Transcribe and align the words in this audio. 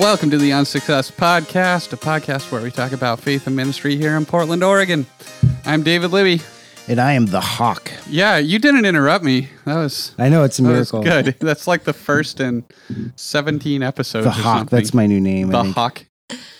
Welcome 0.00 0.30
to 0.30 0.38
the 0.38 0.52
Unsuccess 0.54 1.10
Podcast, 1.10 1.92
a 1.92 1.96
podcast 1.96 2.50
where 2.50 2.62
we 2.62 2.70
talk 2.70 2.92
about 2.92 3.20
faith 3.20 3.46
and 3.46 3.54
ministry 3.54 3.96
here 3.96 4.16
in 4.16 4.24
Portland, 4.24 4.64
Oregon. 4.64 5.04
I'm 5.66 5.82
David 5.82 6.10
Libby. 6.10 6.40
And 6.88 6.98
I 6.98 7.12
am 7.12 7.26
the 7.26 7.40
hawk. 7.40 7.92
Yeah, 8.08 8.38
you 8.38 8.58
didn't 8.58 8.86
interrupt 8.86 9.22
me. 9.24 9.50
That 9.66 9.76
was 9.76 10.14
I 10.18 10.30
know 10.30 10.42
it's 10.44 10.58
a 10.58 10.62
that 10.62 10.90
good. 11.04 11.36
That's 11.40 11.66
like 11.66 11.84
the 11.84 11.92
first 11.92 12.40
in 12.40 12.64
17 13.16 13.82
episodes. 13.82 14.24
The 14.24 14.30
or 14.30 14.32
hawk. 14.32 14.58
something. 14.60 14.76
That's 14.78 14.94
my 14.94 15.06
new 15.06 15.20
name. 15.20 15.50
I 15.50 15.58
the 15.58 15.62
think. 15.64 15.74
hawk. 15.74 16.06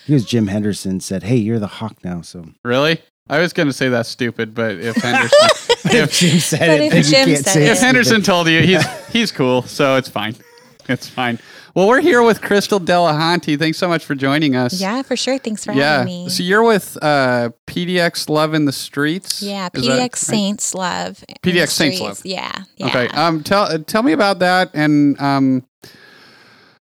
Because 0.07 0.27
Jim 0.27 0.49
Henderson 0.49 1.01
said, 1.01 1.23
"Hey, 1.23 1.37
you're 1.37 1.59
the 1.59 1.67
hawk 1.67 1.97
now." 2.05 2.21
So 2.21 2.45
Really? 2.65 3.01
I 3.29 3.39
was 3.39 3.53
going 3.53 3.69
to 3.69 3.73
say 3.73 3.89
that's 3.89 4.09
stupid, 4.09 4.55
but 4.55 4.73
if 4.73 4.97
Henderson, 5.03 5.39
if, 5.85 6.13
Jim 6.19 6.39
said 6.41 6.59
But 6.59 6.69
it, 6.81 6.83
if 6.83 6.93
then 6.93 7.03
Jim 7.05 7.25
can't 7.27 7.45
said 7.45 7.53
say 7.53 7.67
it. 7.67 7.73
if 7.73 7.79
Henderson 7.81 8.23
told 8.23 8.49
you, 8.49 8.61
he's 8.61 8.85
he's 9.09 9.33
cool, 9.33 9.63
so 9.63 9.97
it's 9.97 10.09
fine. 10.09 10.35
It's 11.01 11.09
fine. 11.09 11.39
Well, 11.75 11.87
we're 11.87 12.01
here 12.01 12.21
with 12.21 12.43
Crystal 12.43 12.81
Delahanty. 12.81 13.57
Thanks 13.57 13.79
so 13.79 13.87
much 13.87 14.05
for 14.05 14.17
joining 14.17 14.57
us. 14.57 14.81
Yeah, 14.81 15.03
for 15.03 15.17
sure. 15.17 15.39
Thanks 15.39 15.65
for 15.65 15.73
yeah. 15.73 15.99
having 15.99 16.07
me. 16.07 16.29
So 16.29 16.43
you're 16.43 16.65
with 16.65 16.99
uh, 17.01 17.51
PDX 17.69 18.29
Love 18.29 18.55
in 18.55 18.65
the 18.65 18.73
Streets. 18.73 19.41
yeah, 19.41 19.69
Is 19.73 19.87
that 19.87 19.93
PDX 19.93 20.01
right? 20.01 20.17
Saints 20.17 20.75
Love. 20.75 21.25
PDX 21.43 21.69
Saints. 21.69 22.01
Love. 22.01 22.21
Yeah, 22.25 22.51
yeah. 22.77 22.87
Okay. 22.89 23.07
Um. 23.09 23.45
Tell 23.45 23.79
tell 23.85 24.03
me 24.03 24.13
about 24.13 24.41
that 24.41 24.71
and 24.75 25.21
um, 25.21 25.65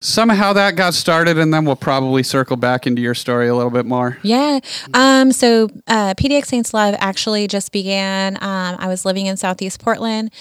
somehow 0.06 0.54
that 0.54 0.76
got 0.76 0.94
started, 0.94 1.38
and 1.38 1.54
then 1.54 1.66
we'll 1.66 1.76
probably 1.76 2.24
circle 2.24 2.56
back 2.56 2.86
into 2.86 3.02
your 3.02 3.16
story 3.16 3.48
a 3.48 3.56
little 3.56 3.72
bit 3.72 3.86
more. 3.86 4.18
Yeah. 4.22 4.60
Um, 4.94 5.32
so 5.32 5.70
uh, 5.88 6.14
PDX 6.14 6.46
Saints 6.46 6.74
Love 6.74 6.96
actually 7.00 7.48
just 7.48 7.72
began. 7.72 8.38
Um, 8.38 8.76
I 8.80 8.88
was 8.88 9.06
living 9.06 9.26
in 9.26 9.38
Southeast 9.38 9.82
Portland 9.82 10.32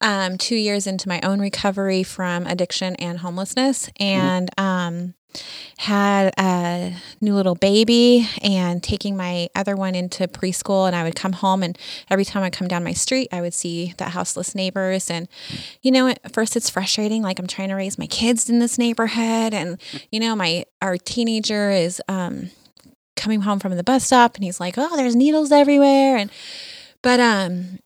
um, 0.00 0.38
two 0.38 0.56
years 0.56 0.86
into 0.86 1.08
my 1.08 1.20
own 1.22 1.40
recovery 1.40 2.02
from 2.02 2.46
addiction 2.46 2.96
and 2.96 3.18
homelessness 3.18 3.90
and 3.98 4.50
um, 4.58 5.14
had 5.78 6.32
a 6.38 6.94
new 7.20 7.34
little 7.34 7.54
baby 7.54 8.28
and 8.42 8.82
taking 8.82 9.16
my 9.16 9.48
other 9.54 9.76
one 9.76 9.94
into 9.94 10.28
preschool. 10.28 10.86
And 10.86 10.94
I 10.94 11.02
would 11.02 11.16
come 11.16 11.32
home, 11.32 11.62
and 11.62 11.78
every 12.10 12.24
time 12.24 12.42
I 12.42 12.50
come 12.50 12.68
down 12.68 12.84
my 12.84 12.92
street, 12.92 13.28
I 13.32 13.40
would 13.40 13.54
see 13.54 13.94
the 13.98 14.04
houseless 14.04 14.54
neighbors. 14.54 15.10
And, 15.10 15.28
you 15.82 15.90
know, 15.90 16.08
at 16.08 16.32
first 16.32 16.56
it's 16.56 16.70
frustrating. 16.70 17.22
Like 17.22 17.38
I'm 17.38 17.46
trying 17.46 17.68
to 17.68 17.74
raise 17.74 17.98
my 17.98 18.06
kids 18.06 18.48
in 18.48 18.58
this 18.58 18.78
neighborhood. 18.78 19.54
And, 19.54 19.80
you 20.10 20.20
know, 20.20 20.34
my, 20.36 20.64
our 20.80 20.96
teenager 20.96 21.70
is, 21.70 22.00
um, 22.08 22.50
coming 23.16 23.42
home 23.42 23.60
from 23.60 23.76
the 23.76 23.84
bus 23.84 24.04
stop 24.04 24.34
and 24.34 24.44
he's 24.44 24.58
like, 24.58 24.74
"Oh, 24.76 24.96
there's 24.96 25.14
needles 25.16 25.52
everywhere." 25.52 26.16
And 26.16 26.30
but 27.00 27.20
um 27.20 27.78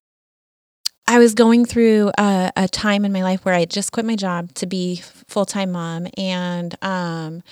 I 1.09 1.19
was 1.19 1.33
going 1.33 1.65
through 1.65 2.13
a, 2.19 2.53
a 2.55 2.69
time 2.69 3.07
in 3.07 3.13
my 3.13 3.23
life 3.23 3.43
where 3.45 3.55
I 3.55 3.61
had 3.61 3.71
just 3.71 3.93
quit 3.93 4.05
my 4.05 4.15
job 4.15 4.53
to 4.57 4.67
be 4.67 4.97
full-time 5.27 5.73
mom 5.73 6.07
and 6.19 6.77
um 6.83 7.43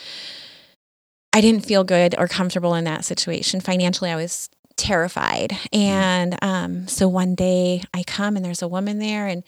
I 1.32 1.40
didn't 1.40 1.64
feel 1.66 1.82
good 1.82 2.14
or 2.18 2.28
comfortable 2.28 2.74
in 2.74 2.84
that 2.84 3.04
situation. 3.04 3.60
Financially, 3.60 4.10
I 4.10 4.16
was 4.16 4.50
terrified. 4.76 5.56
And 5.72 6.36
um 6.44 6.86
so 6.86 7.08
one 7.08 7.34
day 7.34 7.82
I 7.94 8.02
come 8.02 8.36
and 8.36 8.44
there's 8.44 8.62
a 8.62 8.68
woman 8.68 8.98
there 8.98 9.26
and 9.26 9.42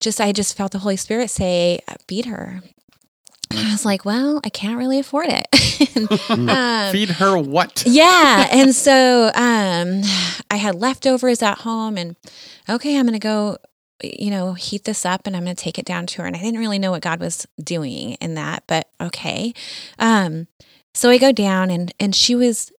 just 0.00 0.20
I 0.20 0.30
just 0.30 0.56
felt 0.56 0.70
the 0.70 0.78
Holy 0.78 0.96
Spirit 0.96 1.28
say, 1.28 1.80
"Feed 2.06 2.26
her." 2.26 2.62
I 3.52 3.72
was 3.72 3.84
like, 3.84 4.04
"Well, 4.04 4.40
I 4.44 4.48
can't 4.50 4.78
really 4.78 4.98
afford 4.98 5.26
it." 5.28 5.46
And, 6.28 6.50
um, 6.50 6.92
Feed 6.92 7.10
her 7.10 7.38
what? 7.38 7.84
yeah. 7.86 8.48
And 8.52 8.74
so 8.74 9.30
um, 9.34 10.02
I 10.50 10.56
had 10.56 10.74
leftovers 10.74 11.42
at 11.42 11.58
home, 11.58 11.96
and 11.96 12.16
okay, 12.68 12.98
I'm 12.98 13.06
going 13.06 13.12
to 13.14 13.18
go, 13.18 13.58
you 14.02 14.30
know, 14.30 14.54
heat 14.54 14.84
this 14.84 15.04
up 15.06 15.26
and 15.26 15.36
I'm 15.36 15.44
going 15.44 15.56
to 15.56 15.62
take 15.62 15.78
it 15.78 15.84
down 15.86 16.06
to 16.06 16.22
her. 16.22 16.26
And 16.26 16.36
I 16.36 16.40
didn't 16.40 16.60
really 16.60 16.78
know 16.78 16.90
what 16.90 17.02
God 17.02 17.20
was 17.20 17.46
doing 17.62 18.12
in 18.14 18.34
that, 18.34 18.64
but 18.66 18.88
okay. 19.00 19.54
Um, 19.98 20.46
so 20.94 21.10
I 21.10 21.18
go 21.18 21.32
down, 21.32 21.70
and 21.70 21.92
and 22.00 22.14
she 22.14 22.34
was 22.34 22.72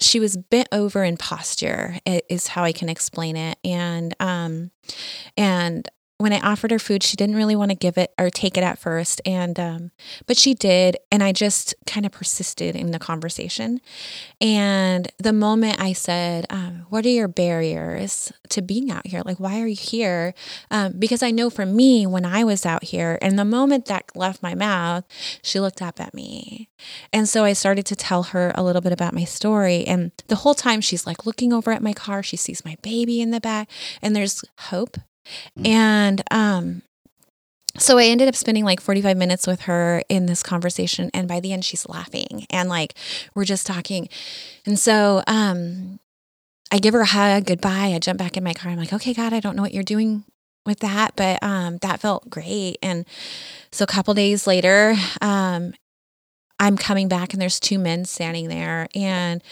she 0.00 0.18
was 0.18 0.36
bent 0.36 0.68
over 0.72 1.04
in 1.04 1.16
posture 1.16 1.98
is 2.06 2.48
how 2.48 2.64
I 2.64 2.72
can 2.72 2.88
explain 2.88 3.36
it. 3.36 3.58
And 3.64 4.14
um, 4.18 4.70
and 5.36 5.88
when 6.20 6.34
I 6.34 6.40
offered 6.40 6.70
her 6.70 6.78
food, 6.78 7.02
she 7.02 7.16
didn't 7.16 7.36
really 7.36 7.56
want 7.56 7.70
to 7.70 7.74
give 7.74 7.96
it 7.96 8.12
or 8.18 8.28
take 8.28 8.58
it 8.58 8.62
at 8.62 8.78
first, 8.78 9.22
and 9.24 9.58
um, 9.58 9.90
but 10.26 10.36
she 10.36 10.52
did, 10.52 10.98
and 11.10 11.22
I 11.22 11.32
just 11.32 11.74
kind 11.86 12.04
of 12.04 12.12
persisted 12.12 12.76
in 12.76 12.90
the 12.90 12.98
conversation. 12.98 13.80
And 14.38 15.10
the 15.16 15.32
moment 15.32 15.80
I 15.80 15.94
said, 15.94 16.44
um, 16.50 16.84
"What 16.90 17.06
are 17.06 17.08
your 17.08 17.26
barriers 17.26 18.34
to 18.50 18.60
being 18.60 18.90
out 18.90 19.06
here? 19.06 19.22
Like, 19.24 19.40
why 19.40 19.62
are 19.62 19.66
you 19.66 19.74
here?" 19.74 20.34
Um, 20.70 20.92
because 20.98 21.22
I 21.22 21.30
know 21.30 21.48
for 21.48 21.64
me, 21.64 22.06
when 22.06 22.26
I 22.26 22.44
was 22.44 22.66
out 22.66 22.84
here, 22.84 23.18
and 23.22 23.38
the 23.38 23.44
moment 23.46 23.86
that 23.86 24.14
left 24.14 24.42
my 24.42 24.54
mouth, 24.54 25.04
she 25.42 25.58
looked 25.58 25.80
up 25.80 26.00
at 26.00 26.12
me, 26.12 26.68
and 27.14 27.26
so 27.26 27.44
I 27.44 27.54
started 27.54 27.86
to 27.86 27.96
tell 27.96 28.24
her 28.24 28.52
a 28.54 28.62
little 28.62 28.82
bit 28.82 28.92
about 28.92 29.14
my 29.14 29.24
story. 29.24 29.86
And 29.86 30.12
the 30.28 30.36
whole 30.36 30.54
time, 30.54 30.82
she's 30.82 31.06
like 31.06 31.24
looking 31.24 31.50
over 31.50 31.72
at 31.72 31.82
my 31.82 31.94
car. 31.94 32.22
She 32.22 32.36
sees 32.36 32.62
my 32.62 32.76
baby 32.82 33.22
in 33.22 33.30
the 33.30 33.40
back, 33.40 33.70
and 34.02 34.14
there's 34.14 34.44
hope. 34.58 34.98
And 35.64 36.22
um, 36.30 36.82
so 37.78 37.98
I 37.98 38.04
ended 38.04 38.28
up 38.28 38.34
spending 38.34 38.64
like 38.64 38.80
45 38.80 39.16
minutes 39.16 39.46
with 39.46 39.62
her 39.62 40.02
in 40.08 40.26
this 40.26 40.42
conversation. 40.42 41.10
And 41.14 41.28
by 41.28 41.40
the 41.40 41.52
end, 41.52 41.64
she's 41.64 41.88
laughing 41.88 42.46
and 42.50 42.68
like 42.68 42.94
we're 43.34 43.44
just 43.44 43.66
talking. 43.66 44.08
And 44.66 44.78
so 44.78 45.22
um, 45.26 46.00
I 46.72 46.78
give 46.78 46.94
her 46.94 47.00
a 47.00 47.06
hug, 47.06 47.46
goodbye. 47.46 47.92
I 47.94 47.98
jump 47.98 48.18
back 48.18 48.36
in 48.36 48.44
my 48.44 48.54
car. 48.54 48.72
I'm 48.72 48.78
like, 48.78 48.92
okay, 48.92 49.14
God, 49.14 49.32
I 49.32 49.40
don't 49.40 49.56
know 49.56 49.62
what 49.62 49.74
you're 49.74 49.82
doing 49.82 50.24
with 50.66 50.80
that, 50.80 51.14
but 51.16 51.42
um, 51.42 51.78
that 51.78 52.00
felt 52.00 52.28
great. 52.28 52.76
And 52.82 53.06
so 53.72 53.84
a 53.84 53.86
couple 53.86 54.14
days 54.14 54.46
later, 54.46 54.94
um, 55.20 55.72
I'm 56.60 56.76
coming 56.76 57.08
back 57.08 57.32
and 57.32 57.40
there's 57.40 57.58
two 57.58 57.78
men 57.78 58.04
standing 58.04 58.48
there 58.48 58.86
and 58.94 59.42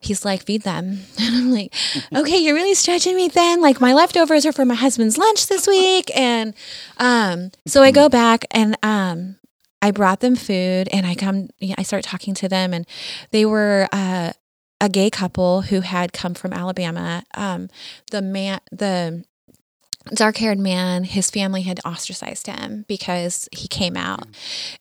he's 0.00 0.24
like, 0.24 0.44
feed 0.44 0.62
them. 0.62 1.00
And 1.18 1.34
I'm 1.36 1.50
like, 1.50 1.74
okay, 2.14 2.38
you're 2.38 2.54
really 2.54 2.74
stretching 2.74 3.16
me 3.16 3.28
thin. 3.28 3.60
Like 3.60 3.80
my 3.80 3.92
leftovers 3.92 4.46
are 4.46 4.52
for 4.52 4.64
my 4.64 4.74
husband's 4.74 5.18
lunch 5.18 5.48
this 5.48 5.66
week. 5.66 6.10
And 6.16 6.54
um, 6.98 7.50
so 7.66 7.82
I 7.82 7.90
go 7.90 8.08
back 8.08 8.44
and 8.50 8.78
um, 8.82 9.36
I 9.82 9.90
brought 9.90 10.20
them 10.20 10.36
food 10.36 10.88
and 10.92 11.06
I 11.06 11.14
come, 11.14 11.48
I 11.76 11.82
start 11.82 12.04
talking 12.04 12.34
to 12.34 12.48
them 12.48 12.72
and 12.72 12.86
they 13.32 13.44
were 13.44 13.88
uh, 13.92 14.32
a 14.80 14.88
gay 14.88 15.10
couple 15.10 15.62
who 15.62 15.80
had 15.80 16.12
come 16.12 16.34
from 16.34 16.52
Alabama. 16.52 17.24
Um, 17.34 17.68
the 18.10 18.22
man, 18.22 18.60
the 18.70 19.24
dark 20.12 20.36
haired 20.36 20.58
man, 20.58 21.04
his 21.04 21.30
family 21.30 21.62
had 21.62 21.80
ostracized 21.84 22.46
him 22.46 22.84
because 22.88 23.48
he 23.52 23.68
came 23.68 23.96
out. 23.96 24.26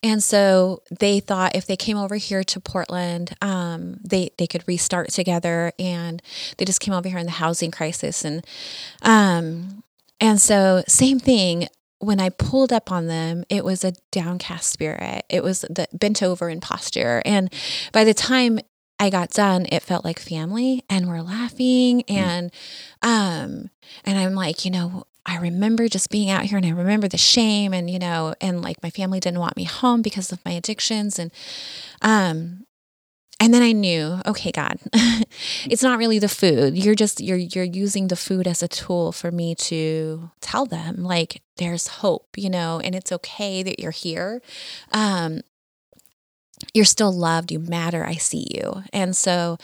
And 0.01 0.22
so 0.23 0.84
they 1.00 1.19
thought 1.19 1.56
if 1.56 1.66
they 1.66 1.78
came 1.78 1.97
over 1.97 2.16
here 2.16 2.44
to 2.44 2.59
Portland, 2.59 3.35
um, 3.41 4.00
they, 4.03 4.31
they 4.38 4.47
could 4.47 4.67
restart 4.67 5.09
together. 5.09 5.72
And 5.79 6.22
they 6.57 6.66
just 6.66 6.81
came 6.81 6.94
over 6.94 7.07
here 7.07 7.17
in 7.17 7.25
the 7.25 7.31
housing 7.31 7.72
crisis. 7.72 8.25
And, 8.25 8.45
um, 9.01 9.83
and 10.19 10.41
so 10.41 10.83
same 10.88 11.19
thing. 11.19 11.67
When 12.00 12.19
I 12.19 12.29
pulled 12.29 12.73
up 12.73 12.91
on 12.91 13.07
them, 13.07 13.45
it 13.47 13.63
was 13.63 13.85
a 13.85 13.94
downcast 14.12 14.69
spirit. 14.69 15.23
It 15.29 15.41
was 15.41 15.62
the 15.62 15.88
bent 15.94 16.22
over 16.22 16.50
in 16.50 16.59
posture. 16.59 17.22
And 17.23 17.51
by 17.94 18.03
the 18.03 18.13
time 18.13 18.59
I 19.00 19.09
got 19.09 19.31
done, 19.31 19.67
it 19.72 19.83
felt 19.83 20.03
like 20.03 20.19
family 20.19 20.83
and 20.89 21.07
we're 21.07 21.22
laughing 21.22 22.03
and 22.03 22.51
um 23.01 23.69
and 24.06 24.17
I'm 24.17 24.33
like, 24.33 24.66
you 24.66 24.72
know, 24.72 25.06
I 25.25 25.38
remember 25.38 25.88
just 25.88 26.09
being 26.09 26.29
out 26.29 26.44
here 26.44 26.57
and 26.57 26.66
I 26.66 26.72
remember 26.72 27.07
the 27.07 27.17
shame 27.17 27.73
and 27.73 27.89
you 27.89 28.00
know, 28.00 28.35
and 28.41 28.61
like 28.61 28.81
my 28.84 28.89
family 28.89 29.19
didn't 29.19 29.39
want 29.39 29.57
me 29.57 29.63
home 29.63 30.01
because 30.01 30.31
of 30.31 30.44
my 30.45 30.51
addictions 30.51 31.17
and 31.19 31.31
um 32.01 32.66
and 33.39 33.53
then 33.53 33.62
I 33.62 33.73
knew, 33.73 34.22
okay, 34.25 34.51
God, 34.51 34.79
it's 35.66 35.83
not 35.83 35.97
really 35.97 36.17
the 36.17 36.29
food. 36.29 36.78
You're 36.78 36.95
just 36.95 37.19
you're 37.19 37.38
you're 37.38 37.66
using 37.66 38.07
the 38.07 38.16
food 38.16 38.47
as 38.47 38.63
a 38.63 38.67
tool 38.67 39.12
for 39.12 39.31
me 39.31 39.56
to 39.56 40.31
tell 40.39 40.65
them 40.65 41.03
like 41.03 41.42
there's 41.57 41.88
hope, 41.88 42.38
you 42.38 42.50
know, 42.50 42.80
and 42.81 42.95
it's 42.95 43.12
okay 43.12 43.63
that 43.63 43.80
you're 43.80 43.92
here. 43.92 44.42
Um 44.92 45.42
you're 46.74 46.86
still 46.86 47.12
loved 47.12 47.51
you 47.51 47.60
matter 47.60 48.06
i 48.06 48.15
see 48.15 48.48
you. 48.51 48.83
And 48.92 49.15
so 49.15 49.57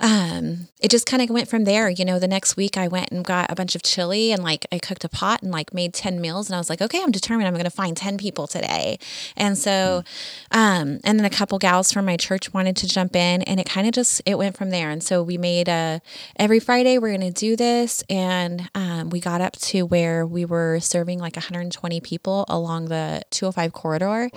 um 0.00 0.68
it 0.80 0.90
just 0.90 1.06
kind 1.06 1.22
of 1.22 1.30
went 1.30 1.48
from 1.48 1.64
there. 1.64 1.88
You 1.88 2.04
know 2.04 2.18
the 2.18 2.28
next 2.28 2.56
week 2.56 2.76
i 2.76 2.88
went 2.88 3.10
and 3.10 3.24
got 3.24 3.50
a 3.50 3.54
bunch 3.54 3.74
of 3.74 3.82
chili 3.82 4.32
and 4.32 4.42
like 4.42 4.66
i 4.72 4.78
cooked 4.78 5.04
a 5.04 5.08
pot 5.08 5.42
and 5.42 5.50
like 5.50 5.72
made 5.72 5.94
10 5.94 6.20
meals 6.20 6.48
and 6.48 6.54
i 6.54 6.58
was 6.58 6.68
like 6.68 6.82
okay 6.82 7.00
i'm 7.02 7.10
determined. 7.10 7.46
I'm 7.48 7.54
going 7.54 7.64
to 7.64 7.70
find 7.70 7.96
10 7.96 8.18
people 8.18 8.46
today. 8.46 8.98
And 9.36 9.56
so 9.56 10.04
um 10.50 11.00
and 11.04 11.18
then 11.18 11.24
a 11.24 11.30
couple 11.30 11.58
gals 11.58 11.92
from 11.92 12.04
my 12.04 12.16
church 12.16 12.52
wanted 12.52 12.76
to 12.76 12.86
jump 12.88 13.16
in 13.16 13.42
and 13.42 13.58
it 13.60 13.66
kind 13.68 13.86
of 13.86 13.92
just 13.92 14.22
it 14.26 14.36
went 14.38 14.56
from 14.56 14.70
there. 14.70 14.90
And 14.90 15.02
so 15.02 15.22
we 15.22 15.38
made 15.38 15.68
a 15.68 16.00
every 16.36 16.60
friday 16.60 16.98
we're 16.98 17.16
going 17.16 17.32
to 17.32 17.40
do 17.48 17.56
this 17.56 18.02
and 18.10 18.68
um, 18.74 19.10
we 19.10 19.20
got 19.20 19.40
up 19.40 19.54
to 19.56 19.82
where 19.82 20.26
we 20.26 20.44
were 20.44 20.80
serving 20.80 21.18
like 21.18 21.36
120 21.36 22.00
people 22.00 22.44
along 22.48 22.86
the 22.86 23.22
205 23.30 23.72
corridor. 23.72 24.30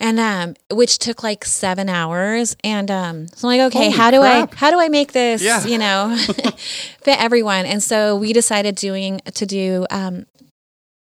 And 0.00 0.18
um 0.20 0.54
which 0.70 0.98
took 0.98 1.17
like 1.22 1.44
seven 1.44 1.88
hours 1.88 2.56
and 2.64 2.90
um 2.90 3.26
so 3.28 3.48
I'm 3.48 3.58
like 3.58 3.66
okay 3.74 3.84
Holy 3.86 3.96
how 3.96 4.10
do 4.10 4.20
crap. 4.20 4.52
i 4.52 4.56
how 4.56 4.70
do 4.70 4.78
i 4.78 4.88
make 4.88 5.12
this 5.12 5.42
Yeah. 5.42 5.64
you 5.66 5.78
know 5.78 6.16
fit 7.02 7.20
everyone 7.20 7.66
and 7.66 7.82
so 7.82 8.16
we 8.16 8.32
decided 8.32 8.74
doing 8.76 9.20
to 9.34 9.46
do 9.46 9.86
um 9.90 10.26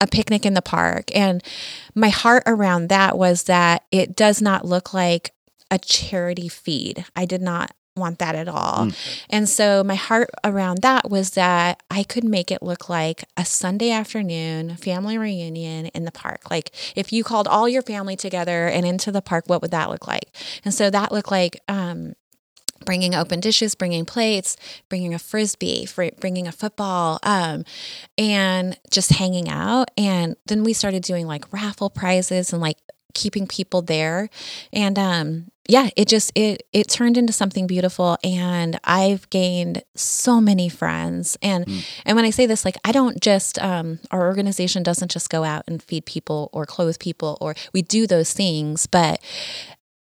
a 0.03 0.07
picnic 0.07 0.47
in 0.47 0.55
the 0.55 0.63
park. 0.63 1.15
And 1.15 1.43
my 1.93 2.09
heart 2.09 2.41
around 2.47 2.89
that 2.89 3.19
was 3.19 3.43
that 3.43 3.83
it 3.91 4.15
does 4.15 4.41
not 4.41 4.65
look 4.65 4.95
like 4.95 5.31
a 5.69 5.77
charity 5.77 6.47
feed. 6.49 7.05
I 7.15 7.25
did 7.25 7.39
not 7.43 7.69
want 7.95 8.19
that 8.19 8.35
at 8.35 8.47
all. 8.47 8.87
Mm. 8.87 9.23
And 9.29 9.49
so 9.49 9.83
my 9.83 9.95
heart 9.95 10.29
around 10.43 10.81
that 10.81 11.09
was 11.09 11.31
that 11.31 11.83
I 11.91 12.03
could 12.03 12.23
make 12.23 12.51
it 12.51 12.63
look 12.63 12.89
like 12.89 13.25
a 13.35 13.45
Sunday 13.45 13.91
afternoon 13.91 14.77
family 14.77 15.17
reunion 15.17 15.87
in 15.87 16.05
the 16.05 16.11
park. 16.11 16.49
Like 16.49 16.71
if 16.95 17.11
you 17.11 17.23
called 17.23 17.47
all 17.47 17.67
your 17.67 17.81
family 17.81 18.15
together 18.15 18.67
and 18.67 18.85
into 18.85 19.11
the 19.11 19.21
park, 19.21 19.45
what 19.47 19.61
would 19.61 19.71
that 19.71 19.89
look 19.89 20.07
like? 20.07 20.35
And 20.63 20.73
so 20.73 20.89
that 20.89 21.11
looked 21.11 21.31
like 21.31 21.59
um, 21.67 22.13
bringing 22.85 23.13
open 23.13 23.39
dishes, 23.39 23.75
bringing 23.75 24.05
plates, 24.05 24.55
bringing 24.89 25.13
a 25.13 25.19
frisbee, 25.19 25.85
fr- 25.85 26.15
bringing 26.19 26.47
a 26.47 26.51
football, 26.51 27.19
um, 27.23 27.63
and 28.17 28.77
just 28.89 29.11
hanging 29.11 29.49
out. 29.49 29.91
And 29.97 30.35
then 30.45 30.63
we 30.63 30.73
started 30.73 31.03
doing 31.03 31.27
like 31.27 31.51
raffle 31.51 31.89
prizes 31.89 32.53
and 32.53 32.61
like 32.61 32.77
keeping 33.13 33.47
people 33.47 33.81
there. 33.81 34.29
And 34.71 34.97
um, 34.97 35.50
yeah, 35.67 35.89
it 35.95 36.07
just 36.07 36.31
it 36.35 36.63
it 36.73 36.87
turned 36.89 37.17
into 37.17 37.31
something 37.33 37.67
beautiful. 37.67 38.17
And 38.23 38.79
I've 38.83 39.29
gained 39.29 39.83
so 39.95 40.41
many 40.41 40.69
friends. 40.69 41.37
And 41.41 41.65
Mm. 41.65 41.83
and 42.05 42.15
when 42.15 42.25
I 42.25 42.29
say 42.31 42.45
this, 42.45 42.65
like 42.65 42.77
I 42.83 42.91
don't 42.91 43.21
just 43.21 43.59
um, 43.59 43.99
our 44.11 44.25
organization 44.27 44.83
doesn't 44.83 45.11
just 45.11 45.29
go 45.29 45.43
out 45.43 45.63
and 45.67 45.81
feed 45.81 46.05
people 46.05 46.49
or 46.51 46.65
clothe 46.65 46.99
people, 46.99 47.37
or 47.39 47.55
we 47.73 47.81
do 47.81 48.07
those 48.07 48.33
things, 48.33 48.87
but 48.87 49.21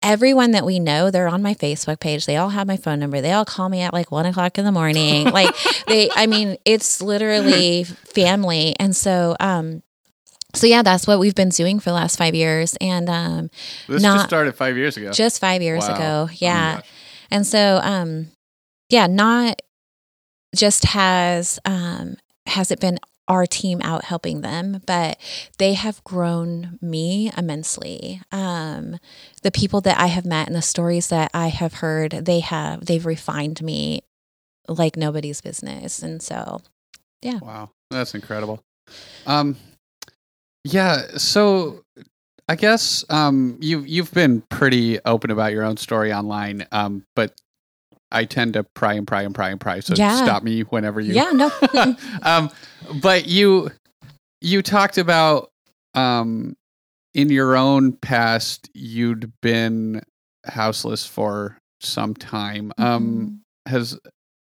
everyone 0.03 0.53
that 0.53 0.65
we 0.65 0.79
know, 0.79 1.11
they're 1.11 1.27
on 1.27 1.43
my 1.43 1.55
Facebook 1.55 1.99
page. 2.01 2.27
They 2.27 2.37
all 2.37 2.51
have 2.51 2.67
my 2.67 2.77
phone 2.77 3.01
number. 3.01 3.21
They 3.21 3.33
all 3.33 3.45
call 3.47 3.69
me 3.69 3.81
at 3.81 3.93
like 3.93 4.13
one 4.13 4.27
o'clock 4.27 4.59
in 4.59 4.65
the 4.65 4.71
morning. 4.71 5.25
like 5.31 5.53
they, 5.89 6.11
I 6.15 6.27
mean, 6.27 6.59
it's 6.65 7.03
literally 7.03 7.85
family. 7.85 8.77
And 8.79 8.95
so, 8.95 9.35
um, 9.41 9.83
so 10.57 10.67
yeah, 10.67 10.83
that's 10.83 11.07
what 11.07 11.19
we've 11.19 11.35
been 11.35 11.51
doing 11.51 11.79
for 11.81 11.91
the 11.91 11.95
last 11.95 12.17
five 12.17 12.35
years, 12.35 12.77
and 12.81 13.09
um, 13.09 13.51
This 13.89 14.03
Not- 14.03 14.17
just 14.17 14.27
started 14.29 14.55
five 14.55 14.77
years 14.77 14.97
ago. 14.97 15.13
just 15.13 15.41
five 15.41 15.63
years 15.63 15.87
Wow. 15.89 15.95
ago, 15.95 16.27
Oh 16.31 16.35
yeah. 16.39 16.77
gosh. 16.77 16.87
And 17.31 17.47
so, 17.47 17.81
um, 17.83 18.27
yeah, 18.89 19.07
not 19.07 19.61
just 20.55 20.85
has 20.87 21.59
um, 21.65 22.17
has 22.47 22.71
it 22.71 22.81
been 22.81 22.99
our 23.29 23.45
team 23.45 23.81
out 23.83 24.05
helping 24.05 24.41
them, 24.43 24.81
but 24.87 25.19
they 25.59 25.75
have 25.75 26.03
grown 26.05 26.79
me 26.81 27.31
immensely. 27.37 28.21
Um, 28.31 28.99
the 29.43 29.51
people 29.51 29.81
that 29.81 29.99
I 29.99 30.07
have 30.07 30.25
met 30.25 30.47
and 30.47 30.55
the 30.55 30.63
stories 30.63 31.09
that 31.09 31.33
I 31.35 31.49
have 31.49 31.75
heard, 31.75 32.13
they 32.13 32.39
have 32.41 32.87
they've 32.87 33.05
refined 33.05 33.61
me 33.63 34.03
like 34.69 34.97
nobody's 34.97 35.41
business. 35.41 36.03
And 36.03 36.23
so, 36.23 36.61
yeah. 37.21 37.39
Wow, 37.43 37.71
that's 37.91 38.15
incredible. 38.15 38.63
Um, 39.27 39.57
yeah. 40.73 41.17
So, 41.17 41.83
I 42.49 42.57
guess 42.57 43.05
um, 43.11 43.59
you've 43.61 43.87
you've 43.89 44.13
been 44.13 44.43
pretty 44.43 45.01
open 45.05 45.31
about 45.31 45.53
your 45.53 45.65
own 45.65 45.77
story 45.77 46.13
online. 46.13 46.67
Um, 46.73 47.05
but 47.15 47.33
I 48.13 48.25
tend 48.25 48.55
to 48.55 48.63
pry 48.63 48.95
and 48.95 49.07
pry 49.07 49.23
and 49.23 49.35
pry 49.35 49.51
and 49.51 49.61
pry. 49.61 49.81
So 49.81 49.95
Yeah. 49.97 50.23
stop 50.23 50.43
me 50.43 50.63
whenever 50.63 51.01
you. 51.01 51.15
yeah, 51.15 51.33
no, 51.33 51.51
um, 52.23 52.51
but 53.03 53.27
you 53.27 53.71
you 54.41 54.63
talked 54.63 54.99
about 54.99 55.51
um, 55.95 56.57
in 57.15 57.31
your 57.31 57.57
own 57.57 57.93
past 57.93 58.71
you'd 58.75 59.33
been 59.43 60.03
houseless 60.47 61.05
for 61.05 61.59
some 61.81 62.15
time. 62.15 62.73
Um, 62.79 63.41
has 63.67 63.99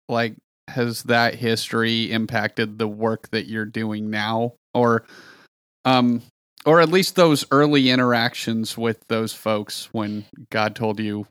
like 0.10 0.36
has 0.68 1.04
that 1.04 1.36
history 1.36 2.12
impacted 2.12 2.78
the 2.78 2.88
work 2.88 3.30
that 3.30 3.48
you're 3.48 3.66
doing 3.66 4.10
now 4.10 4.54
or 4.74 5.06
um 5.86 6.22
or 6.66 6.80
at 6.80 6.90
least 6.90 7.16
those 7.16 7.46
early 7.52 7.90
interactions 7.90 8.78
with 8.78 9.06
those 9.08 9.34
folks 9.34 9.90
when 9.92 10.26
God 10.50 10.76
told 10.76 11.00
you 11.00 11.28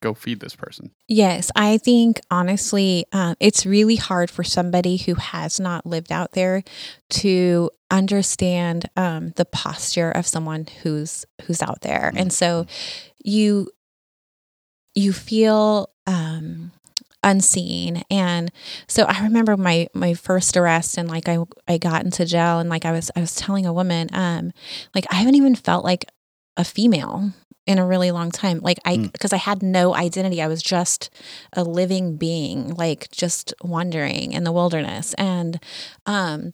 go 0.00 0.14
feed 0.14 0.40
this 0.40 0.56
person. 0.56 0.90
Yes, 1.08 1.50
I 1.54 1.78
think 1.78 2.20
honestly, 2.30 3.04
um, 3.12 3.36
it's 3.38 3.66
really 3.66 3.96
hard 3.96 4.30
for 4.30 4.42
somebody 4.42 4.96
who 4.96 5.14
has 5.14 5.60
not 5.60 5.86
lived 5.86 6.10
out 6.10 6.32
there 6.32 6.62
to 7.10 7.70
understand 7.90 8.88
um, 8.96 9.32
the 9.36 9.44
posture 9.44 10.10
of 10.10 10.26
someone 10.26 10.66
who's 10.82 11.26
who's 11.42 11.62
out 11.62 11.82
there, 11.82 12.12
and 12.16 12.32
so 12.32 12.66
you 13.22 13.68
you 14.94 15.12
feel 15.12 15.90
um, 16.06 16.59
unseen. 17.22 18.02
And 18.10 18.50
so 18.88 19.04
I 19.04 19.22
remember 19.22 19.56
my 19.56 19.88
my 19.94 20.14
first 20.14 20.56
arrest, 20.56 20.98
and 20.98 21.08
like 21.08 21.28
I 21.28 21.38
I 21.68 21.78
got 21.78 22.04
into 22.04 22.24
jail, 22.24 22.58
and 22.58 22.68
like 22.70 22.84
I 22.84 22.92
was 22.92 23.10
I 23.16 23.20
was 23.20 23.34
telling 23.34 23.66
a 23.66 23.72
woman, 23.72 24.08
um, 24.12 24.52
like 24.94 25.06
I 25.10 25.16
haven't 25.16 25.34
even 25.36 25.54
felt 25.54 25.84
like 25.84 26.06
a 26.56 26.64
female 26.64 27.32
in 27.66 27.78
a 27.78 27.86
really 27.86 28.10
long 28.10 28.30
time. 28.30 28.58
Like 28.60 28.78
I, 28.84 28.96
Mm. 28.96 29.12
because 29.12 29.32
I 29.32 29.36
had 29.36 29.62
no 29.62 29.94
identity. 29.94 30.42
I 30.42 30.48
was 30.48 30.62
just 30.62 31.10
a 31.52 31.62
living 31.62 32.16
being, 32.16 32.74
like 32.74 33.10
just 33.12 33.54
wandering 33.62 34.32
in 34.32 34.44
the 34.44 34.50
wilderness. 34.52 35.14
And, 35.14 35.62
um, 36.06 36.52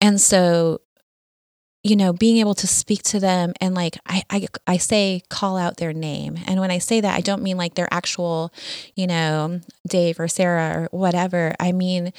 and 0.00 0.20
so, 0.20 0.80
you 1.84 1.96
know, 1.96 2.12
being 2.12 2.38
able 2.38 2.54
to 2.54 2.66
speak 2.66 3.02
to 3.02 3.18
them 3.18 3.52
and 3.60 3.74
like 3.74 3.98
I, 4.06 4.22
I, 4.30 4.46
I 4.66 4.76
say 4.76 5.22
call 5.28 5.56
out 5.56 5.78
their 5.78 5.92
name. 5.92 6.38
And 6.46 6.60
when 6.60 6.70
I 6.70 6.78
say 6.78 7.00
that, 7.00 7.16
I 7.16 7.20
don't 7.20 7.42
mean 7.42 7.56
like 7.56 7.74
their 7.74 7.92
actual, 7.92 8.52
you 8.94 9.06
know, 9.06 9.60
Dave 9.88 10.20
or 10.20 10.28
Sarah 10.28 10.82
or 10.82 10.88
whatever. 10.96 11.54
I 11.58 11.72
mean, 11.72 12.12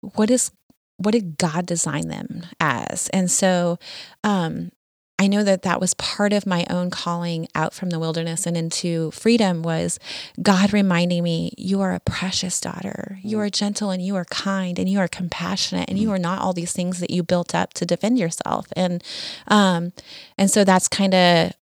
what 0.00 0.30
is 0.30 0.50
what 0.96 1.12
did 1.12 1.38
God 1.38 1.66
design 1.66 2.08
them 2.08 2.44
as? 2.60 3.08
And 3.08 3.30
so, 3.30 3.78
um, 4.22 4.70
I 5.18 5.28
know 5.28 5.44
that 5.44 5.62
that 5.62 5.80
was 5.80 5.94
part 5.94 6.32
of 6.32 6.44
my 6.44 6.66
own 6.68 6.90
calling 6.90 7.46
out 7.54 7.72
from 7.72 7.90
the 7.90 8.00
wilderness 8.00 8.46
and 8.46 8.56
into 8.56 9.12
freedom 9.12 9.62
was 9.62 10.00
God 10.42 10.72
reminding 10.72 11.22
me, 11.22 11.52
you 11.56 11.80
are 11.82 11.94
a 11.94 12.00
precious 12.00 12.60
daughter. 12.60 13.18
You 13.22 13.38
are 13.38 13.48
gentle 13.48 13.90
and 13.90 14.02
you 14.02 14.16
are 14.16 14.24
kind 14.24 14.76
and 14.76 14.88
you 14.88 14.98
are 14.98 15.06
compassionate 15.06 15.88
and 15.88 15.98
you 15.98 16.10
are 16.10 16.18
not 16.18 16.42
all 16.42 16.52
these 16.52 16.72
things 16.72 16.98
that 16.98 17.10
you 17.10 17.22
built 17.22 17.54
up 17.54 17.74
to 17.74 17.86
defend 17.86 18.18
yourself. 18.18 18.66
And, 18.74 19.04
um, 19.46 19.92
and 20.36 20.50
so 20.50 20.64
that's 20.64 20.88
kind 20.88 21.14
of 21.14 21.52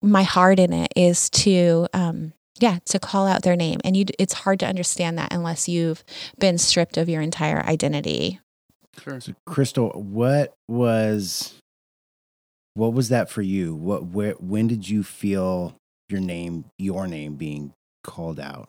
my 0.00 0.22
heart 0.22 0.58
in 0.58 0.72
it 0.72 0.90
is 0.96 1.28
to, 1.30 1.86
um, 1.92 2.32
yeah, 2.60 2.78
to 2.86 2.98
call 2.98 3.26
out 3.26 3.42
their 3.42 3.56
name. 3.56 3.80
And 3.84 3.94
you, 3.94 4.06
it's 4.18 4.32
hard 4.32 4.58
to 4.60 4.66
understand 4.66 5.18
that 5.18 5.34
unless 5.34 5.68
you've 5.68 6.02
been 6.38 6.56
stripped 6.56 6.96
of 6.96 7.10
your 7.10 7.20
entire 7.20 7.62
identity. 7.62 8.40
Sure. 9.02 9.20
So, 9.20 9.34
Crystal, 9.44 9.90
what 9.90 10.54
was 10.66 11.59
what 12.74 12.92
was 12.92 13.08
that 13.08 13.30
for 13.30 13.42
you? 13.42 13.74
What 13.74 14.06
where 14.06 14.32
when 14.34 14.66
did 14.66 14.88
you 14.88 15.02
feel 15.02 15.76
your 16.08 16.20
name 16.20 16.66
your 16.78 17.06
name 17.06 17.36
being 17.36 17.74
called 18.04 18.40
out? 18.40 18.68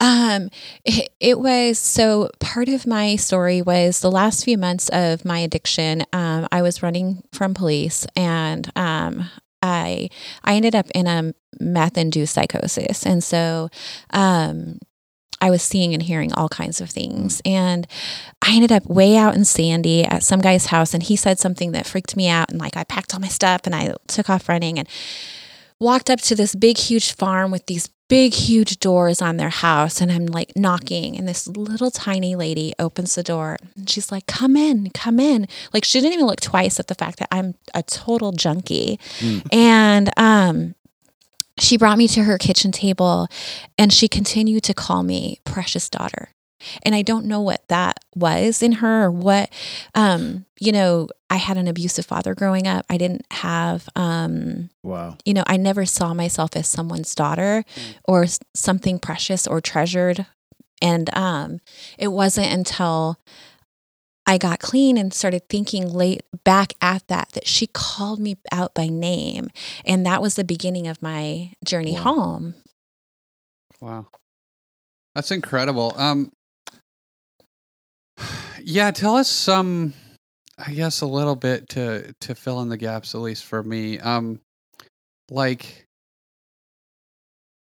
Um, 0.00 0.50
it, 0.84 1.08
it 1.18 1.38
was 1.38 1.78
so 1.78 2.30
part 2.40 2.68
of 2.68 2.86
my 2.86 3.16
story 3.16 3.62
was 3.62 4.00
the 4.00 4.10
last 4.10 4.44
few 4.44 4.58
months 4.58 4.88
of 4.90 5.24
my 5.24 5.38
addiction. 5.38 6.04
Um, 6.12 6.46
I 6.52 6.62
was 6.62 6.82
running 6.82 7.22
from 7.32 7.54
police 7.54 8.06
and 8.14 8.70
um, 8.76 9.30
I 9.62 10.10
I 10.44 10.54
ended 10.54 10.74
up 10.74 10.86
in 10.94 11.06
a 11.06 11.34
meth 11.58 11.96
induced 11.96 12.34
psychosis, 12.34 13.06
and 13.06 13.24
so 13.24 13.68
um, 14.10 14.78
I 15.46 15.50
was 15.50 15.62
seeing 15.62 15.94
and 15.94 16.02
hearing 16.02 16.32
all 16.32 16.48
kinds 16.48 16.80
of 16.80 16.90
things. 16.90 17.40
And 17.44 17.86
I 18.42 18.54
ended 18.54 18.72
up 18.72 18.86
way 18.86 19.16
out 19.16 19.36
in 19.36 19.44
Sandy 19.44 20.04
at 20.04 20.24
some 20.24 20.40
guy's 20.40 20.66
house, 20.66 20.92
and 20.92 21.02
he 21.02 21.14
said 21.14 21.38
something 21.38 21.70
that 21.72 21.86
freaked 21.86 22.16
me 22.16 22.28
out. 22.28 22.50
And 22.50 22.60
like 22.60 22.76
I 22.76 22.82
packed 22.82 23.14
all 23.14 23.20
my 23.20 23.28
stuff 23.28 23.62
and 23.64 23.74
I 23.74 23.94
took 24.08 24.28
off 24.28 24.48
running 24.48 24.78
and 24.78 24.88
walked 25.78 26.10
up 26.10 26.20
to 26.22 26.34
this 26.34 26.54
big, 26.54 26.78
huge 26.78 27.14
farm 27.14 27.52
with 27.52 27.66
these 27.66 27.88
big, 28.08 28.32
huge 28.32 28.78
doors 28.78 29.20
on 29.22 29.36
their 29.36 29.50
house. 29.50 30.00
And 30.00 30.10
I'm 30.10 30.26
like 30.26 30.56
knocking, 30.56 31.16
and 31.16 31.28
this 31.28 31.46
little 31.46 31.92
tiny 31.92 32.34
lady 32.34 32.72
opens 32.80 33.14
the 33.14 33.22
door. 33.22 33.56
And 33.76 33.88
she's 33.88 34.10
like, 34.10 34.26
Come 34.26 34.56
in, 34.56 34.90
come 34.90 35.20
in. 35.20 35.46
Like 35.72 35.84
she 35.84 36.00
didn't 36.00 36.14
even 36.14 36.26
look 36.26 36.40
twice 36.40 36.80
at 36.80 36.88
the 36.88 36.96
fact 36.96 37.20
that 37.20 37.28
I'm 37.30 37.54
a 37.72 37.84
total 37.84 38.32
junkie. 38.32 38.98
Mm. 39.20 39.54
And 39.54 40.10
um, 40.16 40.74
she 41.58 41.76
brought 41.76 41.98
me 41.98 42.08
to 42.08 42.24
her 42.24 42.38
kitchen 42.38 42.72
table 42.72 43.28
and 43.78 43.92
she 43.92 44.08
continued 44.08 44.62
to 44.64 44.74
call 44.74 45.02
me 45.02 45.40
precious 45.44 45.88
daughter. 45.88 46.28
And 46.82 46.94
I 46.94 47.02
don't 47.02 47.26
know 47.26 47.40
what 47.42 47.62
that 47.68 48.00
was 48.14 48.62
in 48.62 48.72
her 48.72 49.04
or 49.04 49.10
what, 49.10 49.50
um, 49.94 50.46
you 50.58 50.72
know, 50.72 51.08
I 51.28 51.36
had 51.36 51.58
an 51.58 51.68
abusive 51.68 52.06
father 52.06 52.34
growing 52.34 52.66
up. 52.66 52.86
I 52.88 52.96
didn't 52.96 53.26
have, 53.30 53.88
um, 53.94 54.70
Wow. 54.82 55.18
you 55.24 55.34
know, 55.34 55.44
I 55.46 55.58
never 55.58 55.84
saw 55.84 56.14
myself 56.14 56.56
as 56.56 56.66
someone's 56.66 57.14
daughter 57.14 57.64
Mm. 57.76 57.94
or 58.04 58.26
something 58.54 58.98
precious 58.98 59.46
or 59.46 59.60
treasured. 59.60 60.26
And 60.82 61.14
um, 61.16 61.60
it 61.98 62.08
wasn't 62.08 62.52
until 62.52 63.18
I 64.26 64.38
got 64.38 64.58
clean 64.60 64.98
and 64.98 65.14
started 65.14 65.48
thinking 65.48 65.88
late 65.88 66.22
back 66.44 66.74
at 66.80 67.06
that 67.08 67.30
that 67.32 67.46
she 67.46 67.66
called 67.68 68.18
me 68.18 68.36
out 68.50 68.74
by 68.74 68.88
name, 68.88 69.50
and 69.84 70.04
that 70.06 70.20
was 70.22 70.34
the 70.34 70.44
beginning 70.44 70.86
of 70.88 71.00
my 71.02 71.52
journey 71.64 71.94
Wow. 71.94 72.02
home. 72.02 72.54
Wow. 73.80 74.06
That's 75.14 75.30
incredible. 75.30 75.94
Um 75.96 76.32
yeah, 78.62 78.90
tell 78.90 79.16
us 79.16 79.28
some 79.28 79.94
I 80.58 80.72
guess 80.72 81.02
a 81.02 81.06
little 81.06 81.36
bit 81.36 81.68
to 81.70 82.14
to 82.22 82.34
fill 82.34 82.62
in 82.62 82.68
the 82.68 82.76
gaps, 82.78 83.14
at 83.14 83.20
least 83.20 83.44
for 83.44 83.62
me. 83.62 83.98
Um, 83.98 84.40
like, 85.30 85.84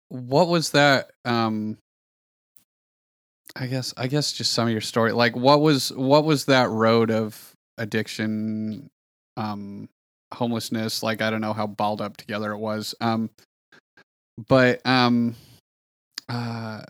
what 0.09 0.47
was 0.49 0.71
that? 0.71 1.09
Um, 1.23 1.77
I 3.55 3.67
guess 3.67 3.93
I 3.97 4.07
guess 4.07 4.33
just 4.33 4.53
some 4.53 4.67
of 4.67 4.71
your 4.71 4.81
story. 4.81 5.11
Like, 5.11 5.35
what 5.35 5.61
was 5.61 5.91
what 5.93 6.25
was 6.25 6.45
that 6.45 6.69
road 6.69 7.09
of 7.09 7.53
addiction, 7.77 8.89
um, 9.37 9.87
homelessness? 10.33 11.01
Like, 11.01 11.21
I 11.21 11.29
don't 11.29 11.41
know 11.41 11.53
how 11.53 11.67
balled 11.67 12.01
up 12.01 12.17
together 12.17 12.51
it 12.51 12.57
was. 12.57 12.95
Um, 12.99 13.29
but 14.47 14.85
um, 14.85 15.35
uh, 16.27 16.81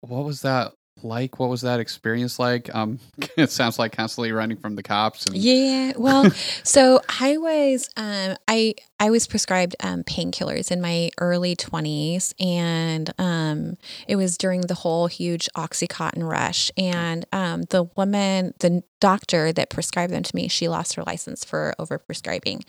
what 0.00 0.24
was 0.24 0.42
that 0.42 0.72
like? 1.02 1.38
What 1.38 1.48
was 1.48 1.60
that 1.62 1.80
experience 1.80 2.38
like? 2.38 2.74
Um, 2.74 2.98
it 3.36 3.50
sounds 3.50 3.78
like 3.78 3.92
constantly 3.92 4.32
running 4.32 4.56
from 4.56 4.74
the 4.74 4.82
cops. 4.82 5.26
And 5.26 5.36
Yeah. 5.36 5.92
Well, 5.96 6.30
so 6.64 7.00
I 7.20 7.36
was 7.36 7.88
um 7.96 8.36
I 8.48 8.74
I 9.04 9.10
was 9.10 9.26
prescribed 9.26 9.76
um 9.80 10.02
painkillers 10.02 10.70
in 10.70 10.80
my 10.80 11.10
early 11.20 11.54
20s 11.54 12.32
and 12.40 13.12
um 13.18 13.76
it 14.08 14.16
was 14.16 14.38
during 14.38 14.62
the 14.62 14.74
whole 14.82 15.08
huge 15.08 15.46
oxycontin 15.54 16.26
rush 16.26 16.70
and 16.78 17.26
um 17.30 17.64
the 17.68 17.82
woman 17.98 18.54
the 18.60 18.82
doctor 19.00 19.52
that 19.52 19.68
prescribed 19.68 20.10
them 20.10 20.22
to 20.22 20.34
me 20.34 20.48
she 20.48 20.68
lost 20.68 20.94
her 20.94 21.02
license 21.02 21.44
for 21.44 21.74
overprescribing. 21.78 22.62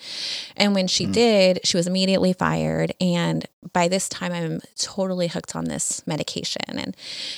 And 0.58 0.76
when 0.76 0.88
she 0.88 1.06
Mm. 1.08 1.14
did, 1.14 1.60
she 1.64 1.78
was 1.78 1.88
immediately 1.88 2.34
fired 2.34 2.92
and 3.00 3.46
by 3.72 3.88
this 3.88 4.10
time 4.10 4.34
I'm 4.34 4.60
totally 4.78 5.28
hooked 5.28 5.56
on 5.56 5.66
this 5.66 6.06
medication 6.06 6.64
and 6.68 6.98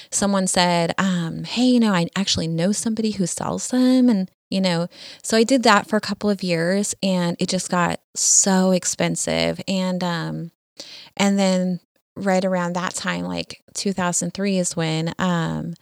someone 0.10 0.48
said 0.48 0.96
um 0.98 1.44
hey, 1.44 1.66
you 1.66 1.80
know, 1.80 1.94
I 1.94 2.08
actually 2.16 2.48
know 2.48 2.72
somebody 2.72 3.12
who 3.12 3.28
sells 3.28 3.68
them 3.68 4.10
and 4.10 4.32
you 4.50 4.62
know? 4.62 4.88
So 5.24 5.38
I 5.38 5.44
did 5.44 5.64
that 5.64 5.88
for 5.88 5.98
a 5.98 6.02
couple 6.02 6.30
of 6.30 6.44
years 6.44 6.96
and 7.04 7.36
it 7.40 7.50
just 7.50 7.70
got 7.70 8.00
so 8.16 8.72
expensive. 8.72 9.62
And 9.68 10.04
um 10.04 10.52
and 11.16 11.38
then 11.38 11.80
right 12.16 12.46
around 12.46 12.74
that 12.74 12.96
time 12.96 13.26
like 13.26 13.62
2003 13.76 14.58
is 14.58 14.76
when 14.76 15.14
um 15.20 15.74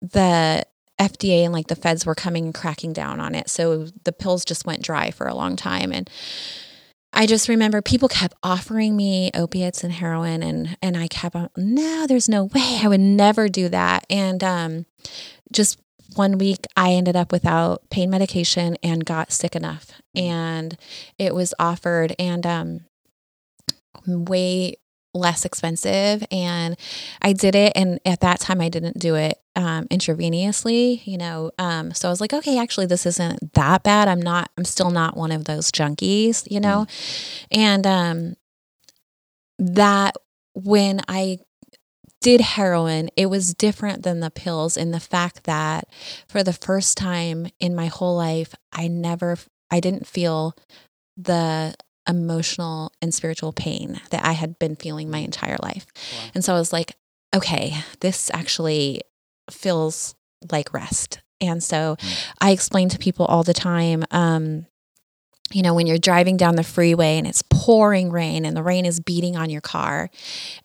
the 0.00 0.64
FDA 1.00 1.44
and 1.44 1.52
like 1.52 1.66
the 1.66 1.76
feds 1.76 2.06
were 2.06 2.14
coming 2.14 2.46
and 2.46 2.54
cracking 2.54 2.92
down 2.92 3.20
on 3.20 3.34
it. 3.34 3.50
So 3.50 3.86
the 4.04 4.12
pills 4.12 4.44
just 4.44 4.66
went 4.66 4.82
dry 4.82 5.10
for 5.10 5.26
a 5.26 5.34
long 5.34 5.56
time. 5.56 5.92
And 5.92 6.08
I 7.12 7.26
just 7.26 7.48
remember 7.48 7.82
people 7.82 8.08
kept 8.08 8.34
offering 8.42 8.96
me 8.96 9.30
opiates 9.34 9.84
and 9.84 9.92
heroin 9.92 10.42
and 10.42 10.76
and 10.82 10.96
I 10.96 11.08
kept 11.08 11.36
on 11.36 11.50
no 11.56 12.06
there's 12.06 12.28
no 12.28 12.44
way. 12.44 12.80
I 12.82 12.88
would 12.88 13.00
never 13.00 13.48
do 13.48 13.68
that. 13.68 14.06
And 14.10 14.42
um 14.42 14.86
just 15.52 15.78
one 16.14 16.38
week 16.38 16.66
I 16.76 16.92
ended 16.92 17.16
up 17.16 17.32
without 17.32 17.88
pain 17.90 18.10
medication 18.10 18.76
and 18.82 19.04
got 19.04 19.32
sick 19.32 19.54
enough. 19.56 19.90
And 20.14 20.76
it 21.18 21.34
was 21.34 21.52
offered 21.58 22.14
and 22.18 22.46
um 22.46 22.80
way 24.06 24.76
less 25.14 25.44
expensive. 25.46 26.24
And 26.30 26.76
I 27.22 27.32
did 27.32 27.54
it 27.54 27.72
and 27.74 27.98
at 28.04 28.20
that 28.20 28.38
time 28.40 28.60
I 28.60 28.68
didn't 28.68 28.98
do 28.98 29.14
it 29.14 29.38
um 29.54 29.86
intravenously 29.88 31.00
you 31.06 31.16
know 31.16 31.50
um 31.58 31.90
so 31.94 32.08
I 32.08 32.10
was 32.10 32.20
like 32.20 32.34
okay 32.34 32.58
actually 32.58 32.84
this 32.86 33.06
isn't 33.06 33.54
that 33.54 33.82
bad. 33.82 34.08
I'm 34.08 34.20
not 34.20 34.50
I'm 34.58 34.64
still 34.64 34.90
not 34.90 35.16
one 35.16 35.32
of 35.32 35.44
those 35.46 35.70
junkies 35.70 36.46
you 36.50 36.60
know? 36.60 36.86
And 37.50 37.86
um 37.86 38.36
that 39.58 40.16
when 40.54 41.00
I 41.08 41.38
did 42.20 42.40
heroin, 42.40 43.08
it 43.16 43.26
was 43.26 43.54
different 43.54 44.02
than 44.02 44.20
the 44.20 44.30
pills 44.30 44.76
in 44.76 44.90
the 44.90 45.00
fact 45.00 45.44
that 45.44 45.88
for 46.28 46.42
the 46.42 46.52
first 46.52 46.96
time 46.96 47.48
in 47.60 47.74
my 47.74 47.86
whole 47.86 48.16
life, 48.16 48.54
I 48.72 48.88
never, 48.88 49.36
I 49.70 49.80
didn't 49.80 50.06
feel 50.06 50.56
the 51.16 51.74
emotional 52.08 52.92
and 53.02 53.12
spiritual 53.14 53.52
pain 53.52 54.00
that 54.10 54.24
I 54.24 54.32
had 54.32 54.58
been 54.58 54.76
feeling 54.76 55.10
my 55.10 55.18
entire 55.18 55.56
life. 55.62 55.86
Wow. 56.12 56.30
And 56.34 56.44
so 56.44 56.54
I 56.54 56.58
was 56.58 56.72
like, 56.72 56.96
okay, 57.34 57.74
this 58.00 58.30
actually 58.32 59.02
feels 59.50 60.14
like 60.50 60.72
rest. 60.72 61.20
And 61.40 61.62
so 61.62 61.96
Mm. 61.98 62.32
I 62.40 62.50
explain 62.50 62.88
to 62.90 62.98
people 62.98 63.26
all 63.26 63.42
the 63.42 63.54
time, 63.54 64.04
um, 64.10 64.66
you 65.52 65.62
know, 65.62 65.74
when 65.74 65.86
you're 65.86 65.98
driving 65.98 66.36
down 66.36 66.56
the 66.56 66.64
freeway 66.64 67.18
and 67.18 67.26
it's 67.26 67.42
pouring 67.50 68.10
rain 68.10 68.44
and 68.44 68.56
the 68.56 68.62
rain 68.62 68.84
is 68.84 69.00
beating 69.00 69.36
on 69.36 69.48
your 69.50 69.60
car, 69.60 70.10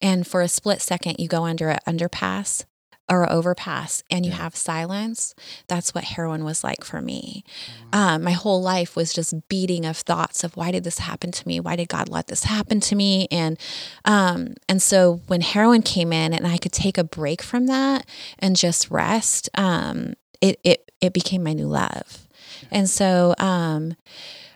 and 0.02 0.26
for 0.26 0.42
a 0.42 0.48
split 0.48 0.82
second 0.82 1.18
you 1.20 1.28
go 1.28 1.44
under 1.46 1.70
an 1.70 1.80
underpass 1.88 2.66
or 3.10 3.30
overpass 3.30 4.04
and 4.10 4.26
you 4.26 4.32
Yeah. 4.32 4.38
have 4.38 4.56
silence, 4.56 5.36
that's 5.68 5.94
what 5.94 6.06
heroin 6.06 6.44
was 6.46 6.64
like 6.64 6.84
for 6.84 7.02
me. 7.02 7.44
Mm. 7.92 7.98
Um, 7.98 8.24
my 8.24 8.32
whole 8.32 8.62
life 8.62 8.96
was 8.96 9.12
just 9.14 9.34
beating 9.50 9.86
of 9.86 9.98
thoughts 9.98 10.44
of 10.46 10.56
why 10.56 10.72
did 10.72 10.84
this 10.86 11.00
happen 11.00 11.32
to 11.32 11.48
me? 11.48 11.60
Why 11.60 11.76
did 11.76 11.90
God 11.90 12.08
let 12.08 12.28
this 12.28 12.46
happen 12.46 12.80
to 12.80 12.96
me? 12.96 13.28
And 13.30 13.60
um, 14.06 14.54
and 14.70 14.82
so 14.82 15.20
when 15.28 15.42
heroin 15.42 15.82
came 15.82 16.14
in 16.14 16.34
and 16.34 16.48
I 16.48 16.58
could 16.58 16.72
take 16.72 16.98
a 16.98 17.04
break 17.04 17.42
from 17.42 17.68
that 17.68 18.06
and 18.40 18.56
just 18.56 18.90
rest, 18.90 19.50
um, 19.56 20.14
it 20.40 20.60
it 20.64 20.90
it 21.02 21.12
became 21.14 21.44
my 21.44 21.54
new 21.54 21.68
love. 21.68 22.28
And 22.72 22.90
so 22.90 23.36
um, 23.40 23.96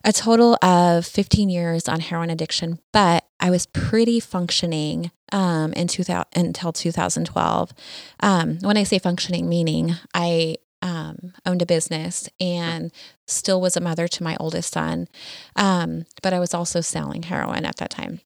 a 0.06 0.14
total 0.14 0.56
of 0.62 1.06
15 1.06 1.50
years 1.50 1.90
on 1.90 2.00
heroin 2.00 2.30
addiction, 2.30 2.80
but 2.94 3.26
I 3.40 3.50
was 3.50 3.66
pretty 3.66 4.20
functioning 4.20 5.12
um, 5.32 5.74
in 5.74 5.88
2000, 5.88 6.26
until 6.36 6.72
2012. 6.72 7.74
Um, 8.20 8.60
when 8.62 8.78
I 8.78 8.84
say 8.84 9.00
functioning, 9.00 9.50
meaning 9.50 9.96
I 10.14 10.58
um, 10.84 11.34
owned 11.46 11.64
a 11.64 11.66
business 11.66 12.30
and 12.40 12.92
still 13.26 13.60
was 13.60 13.76
a 13.76 13.82
mother 13.82 14.08
to 14.08 14.24
my 14.24 14.38
oldest 14.40 14.72
son, 14.72 15.08
um, 15.56 16.06
but 16.22 16.34
I 16.34 16.40
was 16.40 16.54
also 16.54 16.82
selling 16.82 17.24
heroin 17.24 17.66
at 17.66 17.78
that 17.78 17.90
time. 17.90 18.22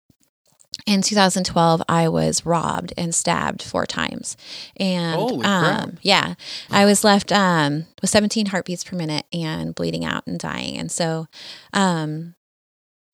In 0.86 1.02
2012, 1.02 1.82
I 1.88 2.08
was 2.10 2.46
robbed 2.46 2.94
and 2.98 3.14
stabbed 3.14 3.62
four 3.62 3.86
times, 3.86 4.38
and 4.78 5.46
um, 5.46 5.98
yeah, 6.02 6.36
I 6.70 6.86
was 6.86 7.04
left 7.04 7.32
um, 7.32 7.86
with 8.02 8.10
17 8.10 8.48
heartbeats 8.48 8.84
per 8.84 8.96
minute 8.96 9.26
and 9.34 9.76
bleeding 9.76 10.06
out 10.06 10.26
and 10.26 10.40
dying. 10.40 10.78
And 10.78 10.92
so, 10.92 11.28
um, 11.74 12.36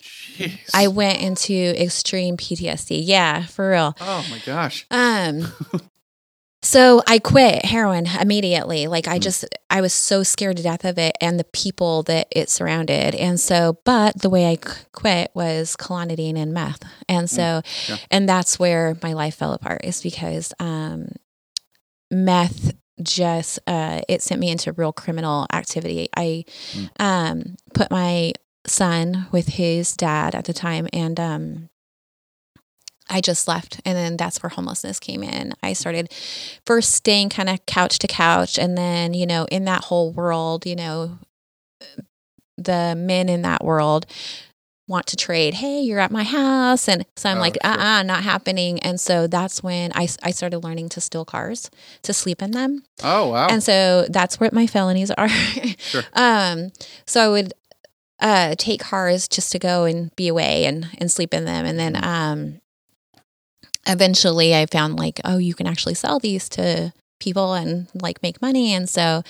Jeez. 0.01 0.69
I 0.73 0.87
went 0.87 1.21
into 1.21 1.53
extreme 1.53 2.37
PTSD. 2.37 3.01
Yeah, 3.03 3.45
for 3.45 3.71
real. 3.71 3.95
oh 3.99 4.25
my 4.29 4.39
gosh. 4.45 4.85
Um 4.91 5.47
so 6.65 7.01
I 7.07 7.19
quit 7.19 7.63
heroin 7.63 8.07
immediately. 8.19 8.87
Like 8.87 9.07
I 9.07 9.19
Mm. 9.19 9.21
just 9.21 9.45
I 9.69 9.81
was 9.81 9.93
so 9.93 10.23
scared 10.23 10.57
to 10.57 10.63
death 10.63 10.83
of 10.85 10.97
it 10.97 11.15
and 11.21 11.39
the 11.39 11.43
people 11.45 12.03
that 12.03 12.27
it 12.31 12.49
surrounded. 12.49 13.13
And 13.15 13.39
so 13.39 13.77
but 13.85 14.19
the 14.21 14.29
way 14.29 14.47
I 14.51 14.57
quit 14.91 15.31
was 15.33 15.75
clonidine 15.75 16.37
and 16.37 16.53
meth. 16.53 16.81
And 17.07 17.29
so 17.29 17.61
yeah. 17.87 17.97
and 18.09 18.27
that's 18.27 18.57
where 18.59 18.97
my 19.03 19.13
life 19.13 19.35
fell 19.35 19.53
apart 19.53 19.81
is 19.85 20.01
because 20.01 20.53
um 20.59 21.09
meth 22.11 22.73
just 23.01 23.59
uh 23.67 24.01
it 24.07 24.21
sent 24.21 24.39
me 24.39 24.49
into 24.49 24.71
real 24.73 24.93
criminal 24.93 25.47
activity. 25.53 26.07
I 26.15 26.45
Mm. 26.73 26.89
um 26.99 27.55
put 27.73 27.91
my 27.91 28.33
son 28.67 29.27
with 29.31 29.47
his 29.49 29.95
dad 29.95 30.33
at 30.33 30.45
the 30.45 30.53
time 30.53 30.87
and 30.93 31.19
um 31.19 31.69
I 33.09 33.21
just 33.21 33.47
left 33.47 33.79
and 33.85 33.95
then 33.97 34.17
that's 34.17 34.41
where 34.41 34.49
homelessness 34.49 34.99
came 34.99 35.21
in. 35.23 35.53
I 35.61 35.73
started 35.73 36.11
first 36.65 36.91
staying 36.93 37.29
kind 37.29 37.49
of 37.49 37.65
couch 37.65 37.99
to 37.99 38.07
couch 38.07 38.57
and 38.57 38.77
then, 38.77 39.13
you 39.13 39.25
know, 39.25 39.45
in 39.51 39.65
that 39.65 39.85
whole 39.85 40.11
world, 40.11 40.65
you 40.65 40.75
know, 40.75 41.19
the 42.57 42.95
men 42.97 43.29
in 43.29 43.41
that 43.43 43.63
world 43.63 44.05
want 44.87 45.07
to 45.07 45.15
trade. 45.15 45.55
Hey, 45.55 45.81
you're 45.81 45.99
at 45.99 46.11
my 46.11 46.23
house. 46.23 46.87
And 46.87 47.05
so 47.15 47.29
I'm 47.29 47.37
Oh, 47.37 47.41
like, 47.41 47.57
uh 47.63 47.75
uh 47.79 48.03
not 48.03 48.23
happening. 48.23 48.79
And 48.79 48.99
so 48.99 49.25
that's 49.27 49.63
when 49.63 49.91
I, 49.95 50.07
I 50.21 50.31
started 50.31 50.59
learning 50.59 50.89
to 50.89 51.01
steal 51.01 51.25
cars, 51.25 51.71
to 52.03 52.13
sleep 52.13 52.41
in 52.41 52.51
them. 52.51 52.83
Oh 53.03 53.29
wow. 53.29 53.47
And 53.47 53.63
so 53.63 54.05
that's 54.09 54.39
where 54.39 54.49
my 54.53 54.67
felonies 54.67 55.11
are. 55.11 55.29
Sure. 55.29 56.03
Um, 56.13 56.69
so 57.07 57.21
I 57.25 57.27
would 57.29 57.53
uh, 58.19 58.55
take 58.57 58.79
cars 58.79 59.27
just 59.27 59.51
to 59.51 59.59
go 59.59 59.83
and 59.85 60.15
be 60.15 60.27
away 60.27 60.65
and, 60.65 60.87
and 60.99 61.11
sleep 61.11 61.33
in 61.33 61.45
them. 61.45 61.65
And 61.65 61.77
then 61.79 62.03
um, 62.03 62.61
eventually 63.85 64.55
I 64.55 64.65
found 64.65 64.97
like, 64.97 65.19
oh, 65.23 65.37
you 65.37 65.53
can 65.53 65.67
actually 65.67 65.95
sell 65.95 66.19
these 66.19 66.49
to 66.49 66.93
people 67.19 67.53
and 67.53 67.87
like 67.95 68.21
make 68.21 68.41
money. 68.41 68.73
And 68.73 68.89
so, 68.89 69.23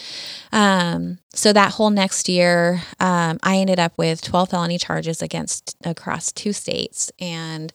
um, 0.52 1.20
so 1.34 1.54
that 1.54 1.74
whole 1.74 1.90
next 1.92 2.28
year, 2.28 2.82
um, 3.00 3.38
I 3.44 3.58
ended 3.58 3.80
up 3.80 3.94
with 3.98 4.22
12 4.22 4.50
felony 4.50 4.78
charges 4.78 5.22
against 5.22 5.76
across 5.84 6.32
two 6.32 6.54
states. 6.54 7.12
And, 7.20 7.72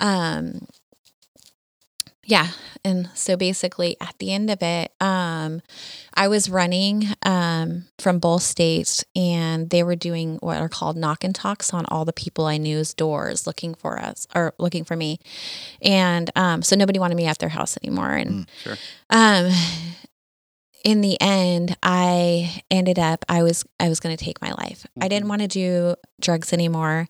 um, 0.00 0.66
yeah. 2.26 2.48
And 2.84 3.08
so 3.14 3.36
basically 3.36 3.96
at 4.00 4.14
the 4.18 4.32
end 4.32 4.50
of 4.50 4.62
it, 4.62 4.92
um, 5.00 5.62
I 6.14 6.28
was 6.28 6.50
running 6.50 7.04
um, 7.24 7.86
from 7.98 8.18
both 8.18 8.42
states 8.42 9.04
and 9.16 9.70
they 9.70 9.82
were 9.82 9.96
doing 9.96 10.36
what 10.40 10.58
are 10.58 10.68
called 10.68 10.96
knock 10.96 11.24
and 11.24 11.34
talks 11.34 11.72
on 11.72 11.86
all 11.86 12.04
the 12.04 12.12
people 12.12 12.44
I 12.46 12.58
knew's 12.58 12.92
doors 12.94 13.46
looking 13.46 13.74
for 13.74 13.98
us 13.98 14.26
or 14.34 14.54
looking 14.58 14.84
for 14.84 14.96
me. 14.96 15.18
And 15.80 16.30
um, 16.36 16.62
so 16.62 16.76
nobody 16.76 16.98
wanted 16.98 17.16
me 17.16 17.26
at 17.26 17.38
their 17.38 17.48
house 17.50 17.78
anymore. 17.82 18.10
And 18.12 18.46
sure. 18.62 18.76
um, 19.10 19.50
in 20.84 21.00
the 21.00 21.18
end, 21.20 21.76
I 21.82 22.62
ended 22.70 22.98
up 22.98 23.24
I 23.28 23.42
was 23.42 23.64
I 23.80 23.88
was 23.88 24.00
going 24.00 24.14
to 24.14 24.22
take 24.22 24.42
my 24.42 24.52
life. 24.52 24.86
I 25.00 25.08
didn't 25.08 25.24
Mhm. 25.26 25.30
want 25.30 25.42
to 25.42 25.48
do 25.48 25.94
drugs 26.20 26.52
anymore. 26.52 27.08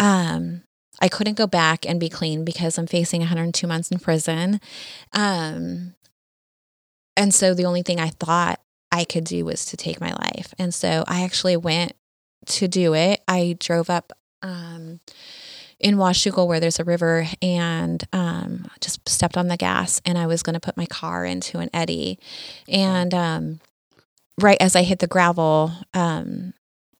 Um, 0.00 0.62
I 1.00 1.08
couldn't 1.08 1.36
go 1.36 1.46
back 1.46 1.86
and 1.86 2.00
be 2.00 2.08
clean 2.08 2.44
because 2.44 2.78
I'm 2.78 2.86
facing 2.86 3.20
102 3.20 3.66
months 3.66 3.90
in 3.90 3.98
prison. 3.98 4.60
Um, 5.12 5.94
and 7.16 7.34
so 7.34 7.54
the 7.54 7.66
only 7.66 7.82
thing 7.82 8.00
I 8.00 8.08
thought 8.08 8.60
I 8.90 9.04
could 9.04 9.24
do 9.24 9.44
was 9.44 9.66
to 9.66 9.76
take 9.76 10.00
my 10.00 10.12
life. 10.12 10.54
And 10.58 10.72
so 10.72 11.04
I 11.06 11.22
actually 11.22 11.56
went 11.56 11.92
to 12.46 12.68
do 12.68 12.94
it. 12.94 13.20
I 13.28 13.56
drove 13.58 13.90
up 13.90 14.12
um, 14.42 15.00
in 15.78 15.96
Washougal 15.96 16.46
where 16.46 16.60
there's 16.60 16.80
a 16.80 16.84
river 16.84 17.26
and 17.42 18.02
um, 18.12 18.66
just 18.80 19.06
stepped 19.08 19.36
on 19.36 19.48
the 19.48 19.56
gas 19.56 20.00
and 20.04 20.16
I 20.16 20.26
was 20.26 20.42
going 20.42 20.54
to 20.54 20.60
put 20.60 20.76
my 20.76 20.86
car 20.86 21.24
into 21.24 21.58
an 21.58 21.70
eddy. 21.72 22.18
And 22.66 23.12
um, 23.14 23.60
right 24.40 24.58
as 24.60 24.74
I 24.74 24.82
hit 24.82 24.98
the 24.98 25.06
gravel, 25.06 25.72
um, 25.94 26.54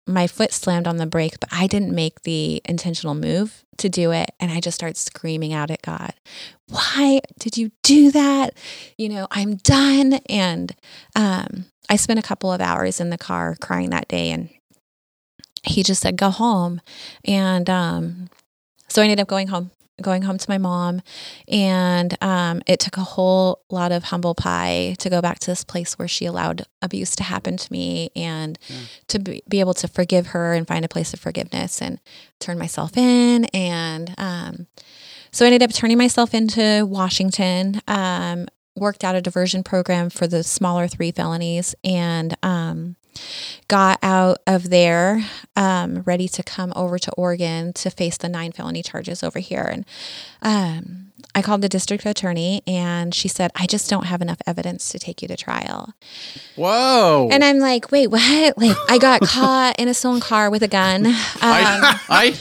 my 0.09 0.27
foot 0.27 0.53
slammed 0.53 0.89
on 0.89 0.97
the 0.97 1.07
brake, 1.07 1.39
but 1.39 1.51
I 1.53 1.67
didn't 1.67 1.95
make 1.95 2.23
the 2.23 2.63
intentional 2.65 3.15
move 3.15 3.65
to 3.77 3.89
do 3.89 4.11
it. 4.11 4.31
And 4.41 4.51
I 4.51 4.61
just 4.61 4.75
started 4.75 4.97
screaming 4.97 5.53
out 5.53 5.71
at 5.71 5.83
God, 5.83 6.15
Why 6.69 7.21
did 7.39 7.57
you 7.57 7.71
do 7.83 8.11
that? 8.13 8.55
You 8.97 9.11
know, 9.11 9.29
I'm 9.31 9.57
done. 9.57 10.15
And 10.29 10.75
um, 11.15 11.67
I 11.89 11.97
spent 11.97 12.19
a 12.19 12.23
couple 12.23 12.53
of 12.53 12.61
hours 12.61 13.01
in 13.01 13.11
the 13.11 13.19
car 13.19 13.57
crying 13.61 13.91
that 13.91 14.09
day. 14.09 14.31
And 14.31 14.49
he 15.63 15.83
just 15.83 16.03
said, 16.03 16.17
Go 16.17 16.31
home. 16.31 16.81
And 17.25 17.69
um, 17.69 18.29
so 18.89 19.03
I 19.03 19.05
ended 19.05 19.21
up 19.21 19.29
going 19.29 19.49
home. 19.49 19.71
Going 20.01 20.23
home 20.23 20.39
to 20.39 20.49
my 20.49 20.59
mom, 20.59 21.03
and 21.49 22.17
um, 22.23 22.63
it 22.67 22.79
took 22.79 22.97
a 22.97 23.03
whole 23.03 23.63
lot 23.69 23.91
of 23.91 24.05
humble 24.05 24.35
pie 24.35 24.95
to 25.01 25.11
go 25.11 25.21
back 25.21 25.41
to 25.41 25.51
this 25.51 25.65
place 25.65 25.99
where 25.99 26.07
she 26.07 26.25
allowed 26.25 26.65
abuse 26.81 27.17
to 27.17 27.25
happen 27.25 27.57
to 27.57 27.73
me, 27.73 28.11
and 28.15 28.59
Yeah. 28.69 28.77
to 29.09 29.19
be, 29.19 29.43
be 29.49 29.59
able 29.59 29.75
to 29.75 29.89
forgive 29.89 30.29
her 30.29 30.55
and 30.55 30.69
find 30.69 30.85
a 30.85 30.89
place 30.89 31.13
of 31.15 31.19
forgiveness 31.21 31.83
and 31.83 31.99
turn 32.39 32.59
myself 32.59 32.97
in. 32.97 33.47
And 33.47 34.15
um, 34.19 34.67
so 35.33 35.45
I 35.45 35.49
ended 35.49 35.65
up 35.65 35.73
turning 35.75 35.99
myself 35.99 36.33
into 36.33 36.87
Washington, 36.87 37.81
um, 37.89 38.47
worked 38.79 39.05
out 39.05 39.15
a 39.15 39.23
diversion 39.23 39.63
program 39.63 40.11
for 40.11 40.27
the 40.27 40.43
smaller 40.43 40.89
three 40.89 41.11
felonies, 41.11 41.75
and 41.85 42.37
um, 42.43 42.97
got 43.69 43.99
out 44.03 44.39
of 44.47 44.71
there 44.71 45.25
um, 45.57 46.03
ready 46.03 46.29
to 46.29 46.43
come 46.43 46.73
over 46.77 46.99
to 46.99 47.13
Oregon 47.13 47.73
to 47.75 47.91
face 47.91 48.17
the 48.17 48.29
nine 48.29 48.53
felony 48.53 48.83
charges 48.83 49.23
over 49.23 49.39
here. 49.39 49.69
And 49.71 49.85
um, 50.43 51.09
I 51.35 51.43
called 51.43 51.63
the 51.63 51.69
district 51.69 52.07
attorney, 52.07 52.63
and 52.67 53.15
she 53.15 53.29
said, 53.29 53.51
I 53.55 53.67
just 53.67 53.91
don't 53.91 54.07
have 54.07 54.23
enough 54.23 54.39
evidence 54.47 54.89
to 54.91 54.99
take 54.99 55.23
you 55.23 55.29
to 55.29 55.37
trial. 55.37 55.93
Whoa. 56.57 57.29
And 57.31 57.45
I'm 57.45 57.59
like, 57.59 57.91
wait, 57.91 58.09
what? 58.09 58.59
Like, 58.59 58.77
I 58.89 58.99
got 58.99 59.21
caught 59.21 59.79
in 59.79 59.89
a 59.89 59.95
stolen 59.95 60.21
car 60.21 60.51
with 60.51 60.63
a 60.63 60.69
gun. 60.69 61.07
Um, 61.41 61.53
I, 61.53 62.01
I, 62.09 62.35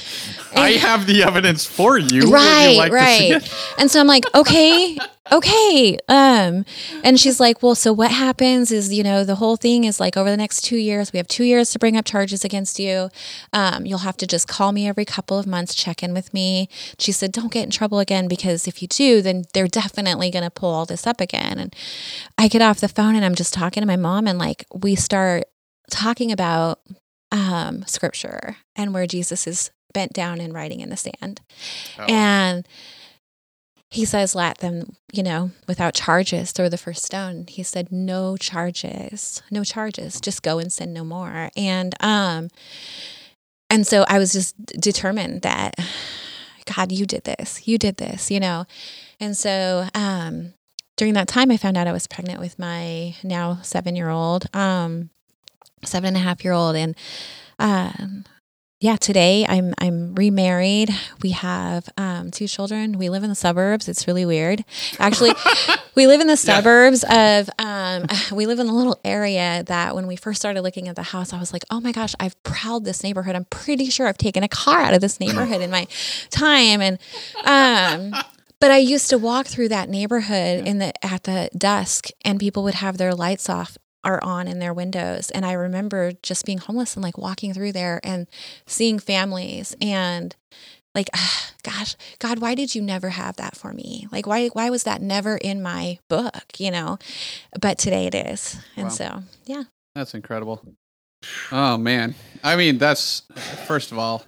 I 0.57 0.71
have 0.71 1.07
the 1.07 1.23
evidence 1.23 1.65
for 1.65 1.97
you. 1.97 2.21
Would 2.21 2.29
you 2.29 2.33
right, 2.33 2.77
like 2.77 2.91
to 2.91 3.05
see 3.05 3.33
right. 3.33 3.75
And 3.77 3.91
so 3.91 3.99
I'm 3.99 4.07
like, 4.07 4.25
okay, 4.35 4.97
okay. 5.31 5.97
Um, 6.07 6.65
and 7.03 7.19
she's 7.19 7.39
like, 7.39 7.61
well, 7.61 7.75
so 7.75 7.93
what 7.93 8.11
happens 8.11 8.71
is, 8.71 8.93
you 8.93 9.03
know, 9.03 9.23
the 9.23 9.35
whole 9.35 9.55
thing 9.55 9.83
is 9.83 9.99
like 9.99 10.17
over 10.17 10.29
the 10.29 10.37
next 10.37 10.61
two 10.61 10.77
years, 10.77 11.13
we 11.13 11.17
have 11.17 11.27
two 11.27 11.43
years 11.43 11.71
to 11.71 11.79
bring 11.79 11.97
up 11.97 12.05
charges 12.05 12.43
against 12.43 12.79
you. 12.79 13.09
Um, 13.53 13.85
you'll 13.85 13.99
have 13.99 14.17
to 14.17 14.27
just 14.27 14.47
call 14.47 14.71
me 14.71 14.87
every 14.87 15.05
couple 15.05 15.37
of 15.37 15.47
months, 15.47 15.75
check 15.75 16.03
in 16.03 16.13
with 16.13 16.33
me. 16.33 16.69
She 16.99 17.11
said, 17.11 17.31
don't 17.31 17.51
get 17.51 17.63
in 17.63 17.71
trouble 17.71 17.99
again 17.99 18.27
because 18.27 18.67
if 18.67 18.81
you 18.81 18.87
do, 18.87 19.21
then 19.21 19.43
they're 19.53 19.67
definitely 19.67 20.31
going 20.31 20.43
to 20.43 20.51
pull 20.51 20.73
all 20.73 20.85
this 20.85 21.05
up 21.05 21.21
again. 21.21 21.59
And 21.59 21.75
I 22.37 22.47
get 22.47 22.61
off 22.61 22.79
the 22.79 22.87
phone 22.87 23.15
and 23.15 23.23
I'm 23.23 23.35
just 23.35 23.53
talking 23.53 23.81
to 23.81 23.87
my 23.87 23.95
mom, 23.95 24.27
and 24.27 24.39
like 24.39 24.65
we 24.73 24.95
start 24.95 25.45
talking 25.89 26.31
about 26.31 26.79
um, 27.31 27.83
scripture 27.85 28.57
and 28.75 28.93
where 28.93 29.07
Jesus 29.07 29.47
is 29.47 29.71
bent 29.97 30.13
down 30.13 30.39
and 30.39 30.53
writing 30.53 30.79
in 30.79 30.91
the 30.91 30.95
sand. 30.95 31.41
Oh. 31.97 32.05
And 32.07 32.67
he 33.89 34.05
says, 34.05 34.35
let 34.35 34.59
them, 34.59 34.95
you 35.11 35.23
know, 35.23 35.49
without 35.67 35.95
charges, 35.95 36.51
throw 36.51 36.69
the 36.69 36.77
first 36.77 37.03
stone. 37.03 37.45
He 37.47 37.63
said, 37.63 37.91
no 37.91 38.37
charges, 38.37 39.41
no 39.49 39.63
charges, 39.63 40.21
just 40.21 40.43
go 40.43 40.59
and 40.59 40.71
sin 40.71 40.93
no 40.93 41.03
more. 41.03 41.49
And, 41.57 41.95
um, 41.99 42.49
and 43.71 43.87
so 43.87 44.05
I 44.07 44.19
was 44.19 44.33
just 44.33 44.53
determined 44.67 45.41
that, 45.41 45.73
God, 46.75 46.91
you 46.91 47.07
did 47.07 47.23
this, 47.23 47.67
you 47.67 47.79
did 47.79 47.97
this, 47.97 48.29
you 48.29 48.39
know. 48.39 48.65
And 49.19 49.35
so, 49.35 49.87
um, 49.95 50.53
during 50.95 51.15
that 51.15 51.27
time, 51.27 51.49
I 51.49 51.57
found 51.57 51.75
out 51.75 51.87
I 51.87 51.91
was 51.91 52.05
pregnant 52.05 52.39
with 52.39 52.59
my 52.59 53.15
now 53.23 53.59
seven 53.63 53.95
year 53.95 54.09
old, 54.09 54.45
um, 54.53 55.09
seven 55.83 56.09
and 56.09 56.17
a 56.17 56.19
half 56.19 56.43
year 56.43 56.53
old. 56.53 56.75
And, 56.75 56.95
um, 57.57 58.25
yeah, 58.79 58.95
today 58.95 59.43
I'm 59.49 59.73
I'm 59.79 60.13
remarried. 60.13 60.91
We 61.23 61.31
have 61.31 61.89
um, 61.97 62.29
two 62.29 62.47
children. 62.47 62.99
We 62.99 63.09
live 63.09 63.23
in 63.23 63.29
the 63.29 63.35
suburbs. 63.35 63.89
It's 63.89 64.05
really 64.05 64.23
weird. 64.23 64.63
Actually, 64.99 65.33
we 65.95 66.05
live 66.05 66.21
in 66.21 66.27
the 66.27 66.37
suburbs 66.37 67.03
of. 67.09 67.49
Um, 67.57 68.05
we 68.31 68.45
live 68.45 68.59
in 68.59 68.67
a 68.67 68.75
little 68.75 68.99
area 69.03 69.63
that 69.65 69.95
when 69.95 70.05
we 70.05 70.15
first 70.15 70.39
started 70.39 70.61
looking 70.61 70.87
at 70.87 70.95
the 70.95 71.03
house, 71.03 71.33
I 71.33 71.39
was 71.39 71.53
like, 71.53 71.63
oh 71.71 71.81
my 71.81 71.91
gosh, 71.91 72.13
I've 72.19 72.41
prowled 72.43 72.85
this 72.85 73.03
neighborhood. 73.03 73.35
I'm 73.35 73.45
pretty 73.45 73.89
sure 73.89 74.05
I've 74.05 74.17
taken 74.17 74.43
a 74.43 74.47
car 74.47 74.81
out 74.81 74.93
of 74.93 75.01
this 75.01 75.19
neighborhood 75.19 75.61
in 75.61 75.71
my 75.71 75.87
time, 76.29 76.79
and 76.79 76.99
um, 77.45 78.21
but 78.59 78.69
I 78.69 78.77
used 78.77 79.09
to 79.09 79.17
walk 79.17 79.47
through 79.47 79.69
that 79.69 79.89
neighborhood 79.89 80.67
in 80.67 80.77
the 80.77 80.93
at 81.03 81.23
the 81.23 81.49
dusk, 81.57 82.09
and 82.23 82.39
people 82.39 82.61
would 82.61 82.75
have 82.75 82.99
their 82.99 83.15
lights 83.15 83.49
off 83.49 83.75
or 84.07 84.23
on 84.23 84.47
in 84.47 84.59
their 84.59 84.73
windows. 84.73 85.29
And 85.31 85.45
I 85.45 85.51
remember 85.51 86.13
just 86.23 86.45
being 86.45 86.57
homeless 86.57 86.95
and 86.95 87.03
like 87.03 87.17
walking 87.17 87.53
through 87.53 87.73
there 87.73 87.99
and 88.03 88.25
seeing 88.65 88.97
families 88.99 89.75
and 89.81 90.35
like, 90.95 91.09
ah, 91.13 91.51
gosh, 91.63 91.95
God, 92.19 92.39
why 92.39 92.55
did 92.55 92.73
you 92.73 92.81
never 92.81 93.09
have 93.09 93.35
that 93.35 93.55
for 93.57 93.73
me? 93.73 94.07
Like, 94.11 94.25
why 94.25 94.47
why 94.47 94.69
was 94.69 94.83
that 94.83 95.01
never 95.01 95.35
in 95.37 95.61
my 95.61 95.99
book? 96.09 96.45
You 96.57 96.71
know, 96.71 96.97
but 97.59 97.77
today 97.77 98.07
it 98.07 98.15
is, 98.15 98.57
and 98.77 98.85
Wow. 98.85 98.89
so 98.89 99.23
yeah, 99.45 99.63
That's 99.93 100.13
incredible. 100.13 100.63
Oh 101.51 101.77
man. 101.77 102.15
I 102.43 102.55
mean, 102.55 102.77
that's 102.77 103.23
first 103.67 103.91
of 103.91 103.97
all 103.99 104.23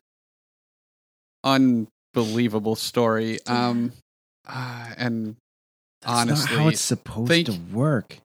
unbelievable 1.43 2.75
story. 2.75 3.39
Um 3.47 3.93
uh, 4.47 4.93
and 4.97 5.35
That's 6.01 6.13
honestly, 6.13 6.55
not 6.55 6.63
how 6.63 6.67
it's 6.69 6.81
supposed 6.81 7.29
thank- 7.29 7.45
to 7.47 7.57
work. 7.73 8.17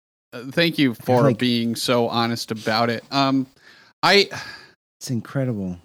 Thank 0.50 0.78
you 0.78 0.94
for 0.94 1.22
like- 1.22 1.38
being 1.38 1.76
so 1.76 2.08
honest 2.08 2.50
about 2.50 2.90
it. 2.90 3.04
Um 3.10 3.46
I 4.02 4.28
It's 5.00 5.10
incredible. 5.10 5.78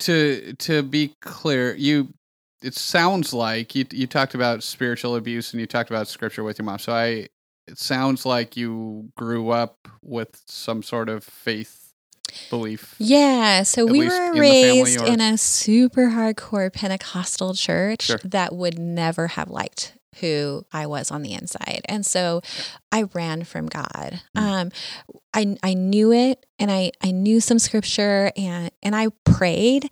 to 0.00 0.52
to 0.54 0.82
be 0.82 1.14
clear, 1.20 1.74
you 1.74 2.12
it 2.62 2.74
sounds 2.74 3.32
like 3.32 3.74
you 3.74 3.84
you 3.92 4.06
talked 4.06 4.34
about 4.34 4.62
spiritual 4.62 5.16
abuse 5.16 5.52
and 5.52 5.60
you 5.60 5.66
talked 5.66 5.90
about 5.90 6.08
scripture 6.08 6.42
with 6.42 6.58
your 6.58 6.64
mom. 6.66 6.78
So 6.78 6.92
I 6.92 7.28
it 7.66 7.78
sounds 7.78 8.26
like 8.26 8.56
you 8.56 9.10
grew 9.16 9.50
up 9.50 9.76
with 10.02 10.40
some 10.46 10.82
sort 10.82 11.08
of 11.08 11.24
faith 11.24 11.80
belief. 12.50 12.94
yeah. 12.98 13.62
So 13.62 13.86
we 13.86 14.06
were 14.08 14.32
in 14.32 14.38
raised 14.40 15.00
or- 15.00 15.06
in 15.06 15.20
a 15.20 15.38
super 15.38 16.08
hardcore 16.08 16.72
Pentecostal 16.72 17.54
church 17.54 18.02
Sure. 18.02 18.18
that 18.24 18.54
would 18.54 18.78
never 18.78 19.28
have 19.28 19.48
liked 19.50 19.94
who 20.20 20.64
I 20.72 20.86
was 20.86 21.10
on 21.10 21.22
the 21.22 21.32
inside, 21.32 21.82
and 21.88 22.04
so 22.06 22.40
I 22.94 23.02
ran 23.12 23.42
from 23.42 23.66
God. 23.66 24.20
Mm. 24.36 24.40
Um, 24.40 24.70
I 25.34 25.56
I 25.64 25.74
knew 25.74 26.12
it, 26.12 26.46
and 26.60 26.70
I 26.70 26.92
I 27.02 27.10
knew 27.10 27.40
some 27.40 27.58
scripture, 27.58 28.30
and 28.36 28.70
and 28.84 28.94
I 28.94 29.08
prayed, 29.24 29.90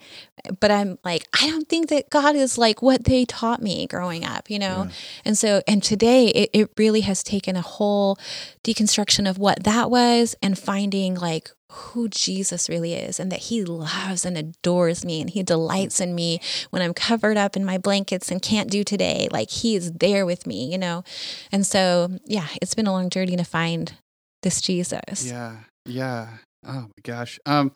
but 0.60 0.70
I'm 0.70 0.98
like 1.04 1.26
I 1.34 1.48
don't 1.48 1.68
think 1.68 1.88
that 1.88 2.10
God 2.10 2.36
is 2.36 2.58
like 2.58 2.80
what 2.80 3.02
they 3.02 3.24
taught 3.24 3.60
me 3.60 3.88
growing 3.88 4.24
up, 4.24 4.48
you 4.48 4.60
know. 4.60 4.84
Yeah. 4.84 4.90
And 5.24 5.36
so 5.36 5.62
and 5.66 5.82
today 5.82 6.28
it 6.28 6.50
it 6.52 6.70
really 6.78 7.00
has 7.00 7.24
taken 7.24 7.56
a 7.56 7.60
whole 7.60 8.18
deconstruction 8.62 9.28
of 9.28 9.36
what 9.36 9.64
that 9.64 9.90
was, 9.90 10.36
and 10.40 10.56
finding 10.56 11.16
like 11.16 11.50
who 11.72 12.08
Jesus 12.08 12.68
really 12.68 12.92
is 12.92 13.18
and 13.18 13.32
that 13.32 13.38
he 13.40 13.64
loves 13.64 14.26
and 14.26 14.36
adores 14.36 15.04
me 15.04 15.22
and 15.22 15.30
he 15.30 15.42
delights 15.42 16.00
in 16.00 16.14
me 16.14 16.38
when 16.70 16.82
I'm 16.82 16.92
covered 16.92 17.38
up 17.38 17.56
in 17.56 17.64
my 17.64 17.78
blankets 17.78 18.30
and 18.30 18.42
can't 18.42 18.70
do 18.70 18.84
today. 18.84 19.28
Like 19.30 19.50
he 19.50 19.74
is 19.74 19.90
there 19.92 20.26
with 20.26 20.46
me, 20.46 20.70
you 20.70 20.76
know? 20.76 21.02
And 21.50 21.66
so, 21.66 22.18
yeah, 22.26 22.46
it's 22.60 22.74
been 22.74 22.86
a 22.86 22.91
long 22.92 23.10
journey 23.10 23.36
to 23.36 23.44
find 23.44 23.94
this 24.42 24.60
Jesus. 24.60 25.26
Yeah. 25.26 25.56
Yeah. 25.86 26.28
Oh 26.66 26.82
my 26.82 27.02
gosh. 27.02 27.38
Um 27.46 27.72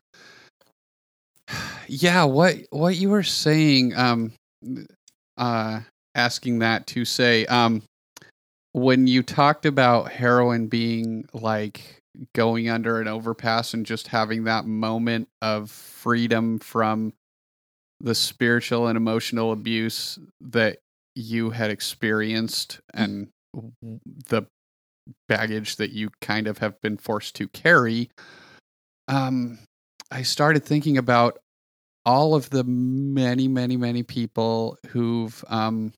yeah, 1.88 2.24
what 2.24 2.56
what 2.70 2.96
you 2.96 3.10
were 3.10 3.22
saying 3.22 3.96
um 3.96 4.32
uh 5.36 5.80
asking 6.14 6.60
that 6.60 6.86
to 6.88 7.04
say 7.04 7.46
um 7.46 7.82
when 8.72 9.06
you 9.06 9.22
talked 9.22 9.64
about 9.64 10.12
heroin 10.12 10.66
being 10.66 11.26
like 11.32 12.00
going 12.34 12.68
under 12.68 13.00
an 13.00 13.08
overpass 13.08 13.74
and 13.74 13.86
just 13.86 14.08
having 14.08 14.44
that 14.44 14.66
moment 14.66 15.28
of 15.42 15.70
freedom 15.70 16.58
from 16.58 17.12
the 18.00 18.14
spiritual 18.14 18.86
and 18.86 18.96
emotional 18.96 19.52
abuse 19.52 20.18
that 20.40 20.78
you 21.14 21.50
had 21.50 21.70
experienced 21.70 22.80
and 22.92 23.28
the 24.28 24.46
baggage 25.28 25.76
that 25.76 25.90
you 25.90 26.10
kind 26.20 26.46
of 26.46 26.58
have 26.58 26.80
been 26.80 26.96
forced 26.96 27.36
to 27.36 27.48
carry, 27.48 28.10
um, 29.08 29.58
I 30.10 30.22
started 30.22 30.64
thinking 30.64 30.98
about 30.98 31.38
all 32.04 32.34
of 32.34 32.50
the 32.50 32.64
many, 32.64 33.48
many, 33.48 33.76
many 33.76 34.02
people 34.02 34.78
who've 34.88 35.44
um, 35.48 35.92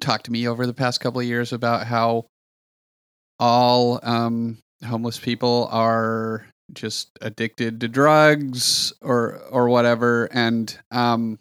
talked 0.00 0.26
to 0.26 0.32
me 0.32 0.46
over 0.46 0.66
the 0.66 0.74
past 0.74 1.00
couple 1.00 1.20
of 1.20 1.26
years 1.26 1.52
about 1.52 1.86
how 1.86 2.26
all 3.40 3.98
um, 4.02 4.58
homeless 4.84 5.18
people 5.18 5.68
are 5.72 6.46
just 6.72 7.10
addicted 7.20 7.80
to 7.80 7.88
drugs 7.88 8.92
or 9.02 9.38
or 9.50 9.68
whatever. 9.68 10.28
And 10.32 10.76
um 10.90 11.38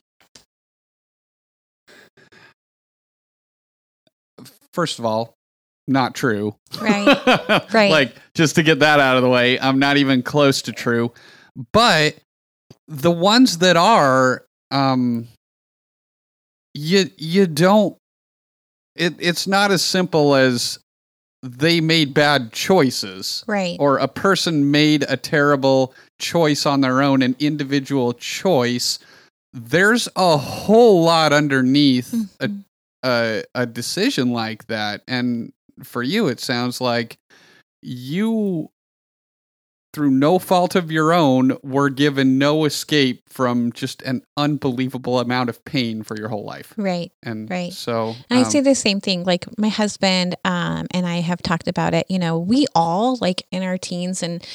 first 4.74 5.00
of 5.00 5.06
all 5.06 5.36
not 5.88 6.16
true 6.16 6.56
Right. 6.82 7.08
Right. 7.74 7.92
like 7.92 8.16
just 8.36 8.56
to 8.56 8.64
get 8.64 8.80
that 8.80 9.00
out 9.00 9.18
of 9.18 9.24
the 9.24 9.30
way 9.30 9.60
i'm 9.60 9.80
not 9.80 9.98
even 9.98 10.24
close 10.24 10.62
to 10.64 10.72
true 10.72 11.12
but 11.74 12.16
the 12.88 13.12
ones 13.12 13.58
that 13.60 13.76
are 13.78 14.46
um 14.72 15.28
you 16.74 17.10
you 17.18 17.46
don't 17.48 17.98
it 18.96 19.14
it's 19.20 19.48
not 19.48 19.72
as 19.72 19.84
simple 19.84 20.36
as 20.36 20.80
they 21.42 21.82
made 21.82 22.14
bad 22.14 22.54
choices 22.54 23.44
Right. 23.48 23.76
or 23.80 23.98
a 23.98 24.08
person 24.08 24.72
made 24.72 25.04
a 25.10 25.18
terrible 25.18 25.94
choice 26.18 26.66
on 26.66 26.80
their 26.80 27.02
own, 27.02 27.22
an 27.22 27.36
individual 27.38 28.14
choice, 28.14 28.98
there's 29.52 30.08
a 30.16 30.38
whole 30.38 31.04
lot 31.04 31.34
underneath 31.34 32.14
a, 32.40 32.48
Mhm. 32.48 32.64
a 33.04 33.44
a 33.56 33.66
decision 33.66 34.32
like 34.32 34.68
that. 34.68 35.02
And 35.06 35.52
for 35.82 36.04
you, 36.04 36.28
it 36.28 36.40
sounds 36.40 36.80
like 36.82 37.18
you, 37.82 38.70
through 39.94 40.12
no 40.12 40.40
fault 40.40 40.76
of 40.76 40.92
your 40.92 41.14
own, 41.14 41.58
were 41.64 41.90
given 41.90 42.38
no 42.38 42.66
escape 42.66 43.24
from 43.30 43.72
just 43.72 44.02
an 44.04 44.24
unbelievable 44.38 45.20
amount 45.20 45.50
of 45.50 45.64
pain 45.66 46.04
for 46.04 46.18
your 46.18 46.30
whole 46.30 46.46
life. 46.46 46.74
Right. 46.78 47.12
And 47.22 47.50
Right. 47.50 47.74
so, 47.74 48.16
And 48.30 48.40
I 48.40 48.44
um, 48.44 48.50
say 48.50 48.62
the 48.62 48.76
same 48.76 49.00
thing. 49.00 49.24
Like 49.24 49.46
my 49.58 49.70
husband 49.70 50.36
um, 50.46 50.88
and 50.92 51.06
I 51.06 51.18
have 51.22 51.42
talked 51.42 51.68
about 51.68 51.94
it. 51.94 52.08
You 52.10 52.20
know, 52.20 52.40
we 52.40 52.66
all 52.74 53.18
like 53.22 53.46
in 53.52 53.64
our 53.64 53.78
teens 53.78 54.24
and 54.24 54.46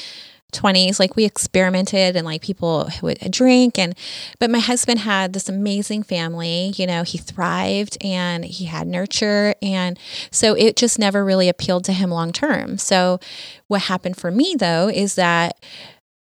20s 0.53 0.99
like 0.99 1.15
we 1.15 1.25
experimented 1.25 2.17
and 2.17 2.25
like 2.25 2.41
people 2.41 2.89
would 3.03 3.19
drink 3.31 3.79
and 3.79 3.95
but 4.39 4.51
my 4.51 4.59
husband 4.59 5.01
had 5.01 5.35
this 5.35 5.49
amazing 5.49 6.03
family 6.03 6.73
you 6.77 6.87
know 6.87 7.03
he 7.03 7.19
thrived 7.19 7.99
and 8.03 8.45
he 8.45 8.65
had 8.65 8.87
nurture 8.87 9.55
and 9.61 9.99
so 10.31 10.55
it 10.55 10.77
just 10.77 10.99
never 10.99 11.25
really 11.25 11.49
appealed 11.49 11.85
to 11.85 11.93
him 11.93 12.11
long 12.11 12.33
term. 12.33 12.79
So 12.79 13.19
what 13.67 13.83
happened 13.83 14.17
for 14.17 14.31
me 14.31 14.55
though 14.59 14.89
is 14.89 15.15
that 15.17 15.59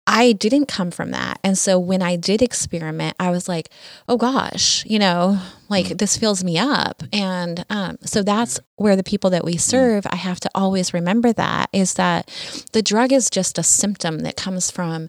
I 0.07 0.33
didn't 0.33 0.67
come 0.67 0.91
from 0.91 1.13
that. 1.13 1.39
And 1.45 1.57
so 1.57 1.79
when 1.79 2.03
I 2.03 2.17
did 2.17 2.43
experiment, 2.43 3.15
I 3.21 3.31
was 3.31 3.49
like, 3.49 3.71
oh 4.09 4.17
gosh, 4.17 4.85
you 4.87 4.99
know, 4.99 5.39
like 5.69 5.99
this 5.99 6.17
fills 6.17 6.43
me 6.43 6.59
up. 6.59 7.03
And 7.13 7.65
um, 7.71 7.97
so 8.03 8.23
that's 8.23 8.59
where 8.77 8.97
the 8.97 9.05
people 9.05 9.31
that 9.31 9.45
we 9.45 9.57
serve, 9.57 10.07
I 10.11 10.17
have 10.17 10.41
to 10.41 10.51
always 10.55 10.93
remember 10.93 11.33
that 11.35 11.71
is 11.73 11.95
that 11.95 12.29
the 12.73 12.83
drug 12.83 13.13
is 13.13 13.31
just 13.31 13.59
a 13.59 13.63
symptom 13.63 14.21
that 14.21 14.37
comes 14.37 14.71
from 14.71 15.09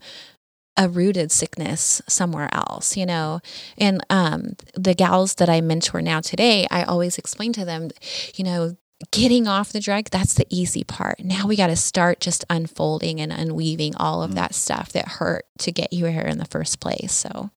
a 0.78 0.88
rooted 0.88 1.32
sickness 1.32 2.02
somewhere 2.08 2.50
else, 2.54 2.96
you 2.96 3.06
know. 3.06 3.40
And 3.78 4.06
um, 4.10 4.54
the 4.74 4.94
gals 4.94 5.36
that 5.36 5.50
I 5.50 5.62
mentor 5.62 6.02
now 6.02 6.22
today, 6.22 6.68
I 6.72 6.84
always 6.84 7.18
explain 7.18 7.54
to 7.54 7.66
them, 7.66 7.90
you 8.36 8.44
know, 8.44 8.78
getting 9.12 9.48
off 9.48 9.72
the 9.72 9.80
drug, 9.80 10.06
that's 10.12 10.34
the 10.34 10.46
easy 10.50 10.84
part. 10.84 11.24
Now 11.24 11.48
we 11.48 11.56
got 11.56 11.68
to 11.68 11.76
start 11.76 12.20
just 12.20 12.46
unfolding 12.50 13.20
and 13.20 13.32
unweaving 13.32 13.96
all 13.96 14.24
of 14.24 14.32
mm. 14.32 14.36
that 14.36 14.54
stuff 14.54 14.92
that 14.94 15.08
hurt 15.08 15.46
to 15.60 15.72
get 15.72 15.94
you 15.94 16.06
here 16.06 16.22
in 16.22 16.38
the 16.38 16.46
first 16.46 16.80
place. 16.80 17.12
So, 17.12 17.52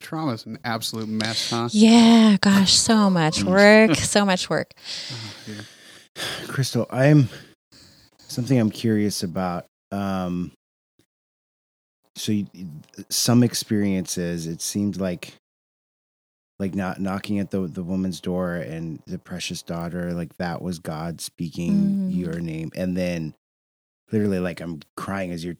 trauma 0.00 0.32
is 0.32 0.46
an 0.46 0.58
absolute 0.64 1.08
mess, 1.08 1.50
huh? 1.50 1.68
yeah, 1.72 2.36
gosh, 2.40 2.74
so 2.74 2.94
mm. 2.94 3.12
much 3.12 3.40
mm. 3.40 3.50
work, 3.50 3.96
so 3.96 4.24
much 4.24 4.48
work. 4.48 4.72
Oh, 5.10 5.34
dear. 5.46 5.64
Crystal, 6.46 6.86
I'm 6.90 7.28
something 8.18 8.58
I'm 8.58 8.70
curious 8.70 9.22
about. 9.22 9.66
Um, 9.90 10.52
so 12.16 12.32
you, 12.32 12.46
some 13.10 13.42
experiences, 13.42 14.46
it 14.46 14.60
seemed 14.60 15.00
like, 15.00 15.34
like 16.58 16.74
not 16.74 17.00
knocking 17.00 17.38
at 17.38 17.50
the 17.50 17.66
the 17.66 17.82
woman's 17.82 18.20
door 18.20 18.54
and 18.54 19.02
the 19.06 19.18
precious 19.18 19.62
daughter, 19.62 20.12
like 20.12 20.36
that 20.36 20.62
was 20.62 20.78
God 20.78 21.20
speaking 21.20 21.98
Mhm. 22.08 22.16
your 22.16 22.40
name, 22.40 22.70
and 22.74 22.96
then 22.96 23.34
literally, 24.12 24.38
like 24.38 24.60
I'm 24.60 24.80
crying 24.96 25.30
as 25.32 25.44
you're 25.44 25.56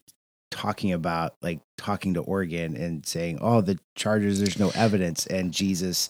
talking 0.51 0.93
about 0.93 1.35
like 1.41 1.59
talking 1.77 2.13
to 2.13 2.21
Oregon 2.21 2.77
and 2.77 3.05
saying, 3.05 3.39
"Oh, 3.41 3.61
the 3.61 3.77
charges, 3.95 4.39
there's 4.39 4.59
no 4.59 4.69
evidence," 4.69 5.25
and 5.27 5.53
Jesus, 5.53 6.09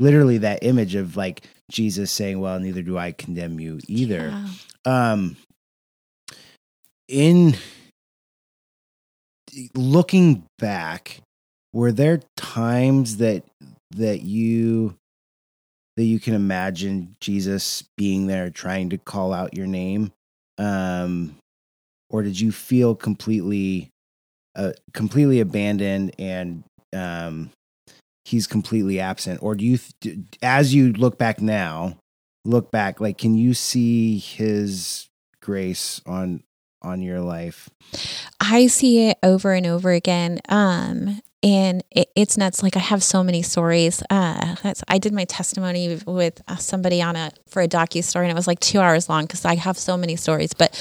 literally 0.00 0.38
that 0.38 0.64
image 0.64 0.94
of 0.96 1.16
like 1.16 1.46
Jesus 1.70 2.10
saying, 2.10 2.40
"Well, 2.40 2.58
neither 2.58 2.82
do 2.82 2.98
I 2.98 3.12
condemn 3.12 3.60
you 3.60 3.78
either." 3.86 4.36
Yeah. 4.86 5.12
um 5.12 5.36
in 7.08 7.54
looking 9.74 10.44
back 10.58 11.20
were 11.72 11.92
there 11.92 12.20
times 12.36 13.18
that 13.18 13.44
that 13.90 14.22
you 14.22 14.96
that 15.96 16.04
you 16.04 16.18
can 16.18 16.34
imagine 16.34 17.14
Jesus 17.20 17.84
being 17.96 18.26
there 18.26 18.50
trying 18.50 18.90
to 18.90 18.98
call 18.98 19.32
out 19.32 19.54
your 19.54 19.66
name 19.66 20.12
um 20.58 21.36
or 22.10 22.22
did 22.22 22.38
you 22.38 22.52
feel 22.52 22.94
completely 22.94 23.90
uh, 24.56 24.72
completely 24.92 25.40
abandoned 25.40 26.14
and 26.18 26.64
um 26.92 27.50
he's 28.24 28.46
completely 28.46 29.00
absent 29.00 29.42
or 29.42 29.54
do 29.54 29.64
you 29.64 29.78
as 30.42 30.72
you 30.74 30.92
look 30.92 31.18
back 31.18 31.40
now 31.40 31.96
look 32.44 32.70
back 32.70 33.00
like 33.00 33.18
can 33.18 33.34
you 33.34 33.52
see 33.52 34.18
his 34.18 35.08
grace 35.40 36.00
on 36.06 36.42
on 36.82 37.02
your 37.02 37.20
life 37.20 37.68
I 38.40 38.66
see 38.66 39.08
it 39.08 39.18
over 39.22 39.52
and 39.52 39.66
over 39.66 39.90
again. 39.90 40.40
Um, 40.48 41.20
and 41.44 41.84
it, 41.90 42.08
it's 42.16 42.38
nuts. 42.38 42.62
Like 42.62 42.74
I 42.74 42.80
have 42.80 43.02
so 43.02 43.22
many 43.22 43.42
stories. 43.42 44.02
Uh, 44.08 44.56
I 44.88 44.98
did 44.98 45.12
my 45.12 45.26
testimony 45.26 46.00
with 46.06 46.42
uh, 46.48 46.56
somebody 46.56 47.02
on 47.02 47.16
a 47.16 47.30
for 47.46 47.60
a 47.60 47.68
docu 47.68 48.02
story, 48.02 48.24
and 48.24 48.32
it 48.32 48.34
was 48.34 48.46
like 48.46 48.60
two 48.60 48.80
hours 48.80 49.08
long 49.10 49.24
because 49.24 49.44
I 49.44 49.54
have 49.56 49.76
so 49.76 49.96
many 49.96 50.16
stories. 50.16 50.54
But 50.54 50.72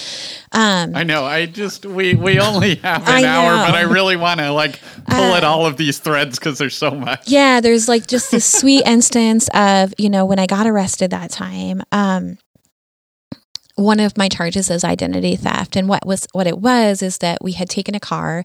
um, 0.53 0.95
I 0.95 1.03
know. 1.03 1.25
I 1.25 1.45
just 1.47 1.85
we 1.85 2.15
we 2.15 2.39
only 2.39 2.75
have 2.75 3.07
an 3.07 3.25
hour, 3.25 3.57
but 3.65 3.75
I 3.75 3.81
really 3.81 4.15
want 4.15 4.39
to 4.39 4.51
like 4.51 4.79
pull 5.07 5.33
Uh, 5.33 5.37
at 5.37 5.43
all 5.43 5.65
of 5.65 5.75
these 5.75 5.99
threads 5.99 6.39
because 6.39 6.57
there's 6.57 6.77
so 6.77 6.91
much. 6.91 7.27
yeah, 7.27 7.59
there's 7.59 7.89
like 7.89 8.07
just 8.07 8.31
this 8.31 8.45
sweet 8.45 8.83
instance 8.87 9.49
of 9.53 9.93
you 9.97 10.09
know 10.09 10.25
when 10.25 10.39
I 10.39 10.45
got 10.45 10.65
arrested 10.65 11.11
that 11.11 11.29
time. 11.29 11.81
Um, 11.91 12.37
one 13.75 13.99
of 13.99 14.17
my 14.17 14.29
charges 14.29 14.69
is 14.69 14.83
identity 14.83 15.35
theft. 15.35 15.75
And 15.75 15.89
what 15.89 16.05
was 16.05 16.27
what 16.31 16.47
it 16.47 16.59
was 16.59 17.01
is 17.01 17.17
that 17.19 17.43
we 17.43 17.53
had 17.53 17.69
taken 17.69 17.95
a 17.95 17.99
car 17.99 18.43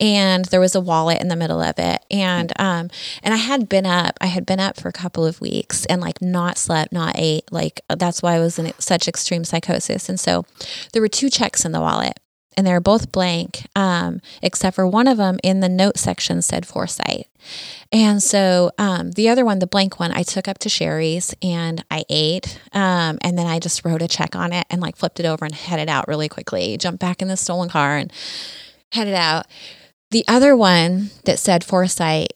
and 0.00 0.46
there 0.46 0.60
was 0.60 0.74
a 0.74 0.80
wallet 0.80 1.20
in 1.20 1.28
the 1.28 1.36
middle 1.36 1.60
of 1.60 1.78
it. 1.78 2.02
And 2.10 2.52
um 2.58 2.90
and 3.22 3.34
i 3.34 3.36
had 3.36 3.68
been 3.68 3.86
up 3.86 4.16
i 4.20 4.26
had 4.26 4.46
been 4.46 4.60
up 4.60 4.80
for 4.80 4.88
a 4.88 4.92
couple 4.92 5.26
of 5.26 5.40
weeks 5.40 5.84
and 5.86 6.00
like 6.00 6.22
not 6.22 6.56
slept 6.56 6.92
not 6.92 7.14
ate. 7.18 7.50
Like 7.52 7.80
that's 7.88 8.22
why 8.22 8.34
i 8.34 8.38
was 8.38 8.58
in 8.58 8.72
such 8.78 9.08
extreme 9.08 9.44
psychosis. 9.44 10.08
And 10.08 10.18
so 10.18 10.46
there 10.92 11.02
were 11.02 11.08
two 11.08 11.28
checks 11.28 11.64
in 11.64 11.72
the 11.72 11.80
wallet 11.80 12.18
and 12.56 12.66
they're 12.66 12.80
both 12.80 13.12
blank 13.12 13.66
um, 13.76 14.20
except 14.42 14.76
for 14.76 14.86
one 14.86 15.08
of 15.08 15.16
them 15.16 15.38
in 15.42 15.60
the 15.60 15.68
note 15.68 15.98
section 15.98 16.42
said 16.42 16.66
foresight 16.66 17.26
and 17.90 18.22
so 18.22 18.70
um, 18.78 19.12
the 19.12 19.28
other 19.28 19.44
one, 19.44 19.58
the 19.58 19.66
blank 19.66 20.00
one, 20.00 20.12
I 20.12 20.22
took 20.22 20.48
up 20.48 20.58
to 20.58 20.68
Shari's 20.68 21.34
and 21.42 21.84
I 21.90 22.04
ate. 22.08 22.58
Um, 22.72 23.18
and 23.20 23.36
then 23.36 23.46
I 23.46 23.58
just 23.58 23.84
wrote 23.84 24.02
a 24.02 24.08
check 24.08 24.34
on 24.34 24.52
it 24.52 24.66
and 24.70 24.80
like 24.80 24.96
flipped 24.96 25.20
it 25.20 25.26
over 25.26 25.44
and 25.44 25.54
headed 25.54 25.88
out 25.88 26.08
really 26.08 26.28
quickly. 26.28 26.76
Jumped 26.78 27.00
back 27.00 27.20
in 27.20 27.28
the 27.28 27.36
stolen 27.36 27.68
car 27.68 27.96
and 27.96 28.12
headed 28.92 29.14
out. 29.14 29.46
The 30.10 30.24
other 30.28 30.56
one 30.56 31.10
that 31.24 31.38
said 31.38 31.64
foresight 31.64 32.32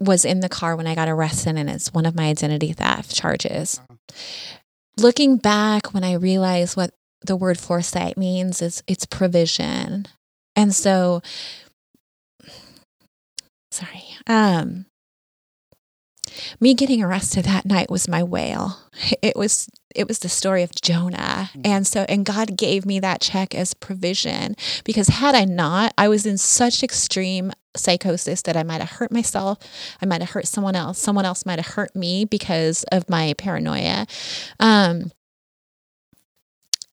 was 0.00 0.24
in 0.24 0.40
the 0.40 0.48
car 0.48 0.76
when 0.76 0.86
I 0.86 0.94
got 0.94 1.08
arrested, 1.08 1.56
and 1.56 1.68
it's 1.68 1.92
one 1.92 2.06
of 2.06 2.14
my 2.14 2.28
identity 2.28 2.72
theft 2.72 3.14
charges. 3.14 3.80
Looking 4.96 5.38
back, 5.38 5.92
when 5.92 6.04
I 6.04 6.12
realized 6.12 6.76
what 6.76 6.92
the 7.24 7.36
word 7.36 7.58
foresight 7.58 8.16
means, 8.16 8.62
is 8.62 8.82
it's 8.86 9.06
provision. 9.06 10.06
And 10.56 10.74
so, 10.74 11.22
sorry. 13.70 14.04
Um, 14.26 14.86
me 16.60 16.74
getting 16.74 17.02
arrested 17.02 17.44
that 17.44 17.66
night 17.66 17.90
was 17.90 18.08
my 18.08 18.22
whale. 18.22 18.78
It 19.22 19.36
was 19.36 19.68
it 19.94 20.06
was 20.06 20.18
the 20.18 20.28
story 20.28 20.62
of 20.62 20.74
Jonah. 20.74 21.50
And 21.64 21.86
so 21.86 22.04
and 22.08 22.24
God 22.24 22.56
gave 22.56 22.84
me 22.84 23.00
that 23.00 23.20
check 23.20 23.54
as 23.54 23.74
provision 23.74 24.54
because 24.84 25.08
had 25.08 25.34
I 25.34 25.44
not, 25.44 25.94
I 25.96 26.08
was 26.08 26.26
in 26.26 26.38
such 26.38 26.82
extreme 26.82 27.52
psychosis 27.76 28.42
that 28.42 28.56
I 28.56 28.62
might 28.62 28.80
have 28.80 28.90
hurt 28.90 29.12
myself, 29.12 29.58
I 30.02 30.06
might 30.06 30.20
have 30.20 30.30
hurt 30.30 30.46
someone 30.46 30.74
else, 30.74 30.98
someone 30.98 31.24
else 31.24 31.46
might 31.46 31.58
have 31.58 31.74
hurt 31.74 31.94
me 31.94 32.24
because 32.24 32.84
of 32.92 33.08
my 33.08 33.34
paranoia. 33.38 34.06
Um 34.60 35.12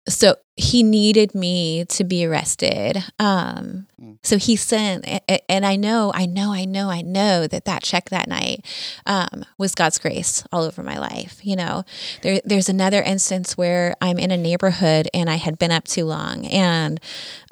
so 0.07 0.35
he 0.55 0.83
needed 0.83 1.33
me 1.35 1.83
to 1.85 2.03
be 2.03 2.25
arrested 2.25 3.03
um 3.19 3.87
Mm. 3.97 4.17
so 4.23 4.37
he 4.37 4.57
sent 4.57 5.07
and 5.47 5.65
i 5.65 5.77
know 5.77 6.11
i 6.13 6.25
know 6.25 6.51
i 6.51 6.65
know 6.65 6.89
i 6.89 7.01
know 7.01 7.47
that 7.47 7.63
that 7.63 7.81
check 7.81 8.09
that 8.09 8.27
night 8.27 8.65
um 9.05 9.45
was 9.57 9.73
god's 9.73 9.97
grace 9.99 10.43
all 10.51 10.63
over 10.63 10.83
my 10.83 10.97
life 10.99 11.39
you 11.41 11.55
know 11.55 11.85
there 12.21 12.41
there's 12.43 12.67
another 12.67 13.01
instance 13.01 13.55
where 13.57 13.95
i'm 14.01 14.19
in 14.19 14.31
a 14.31 14.37
neighborhood 14.37 15.07
and 15.13 15.29
i 15.29 15.35
had 15.35 15.57
been 15.57 15.71
up 15.71 15.85
too 15.85 16.03
long 16.03 16.45
and 16.47 16.99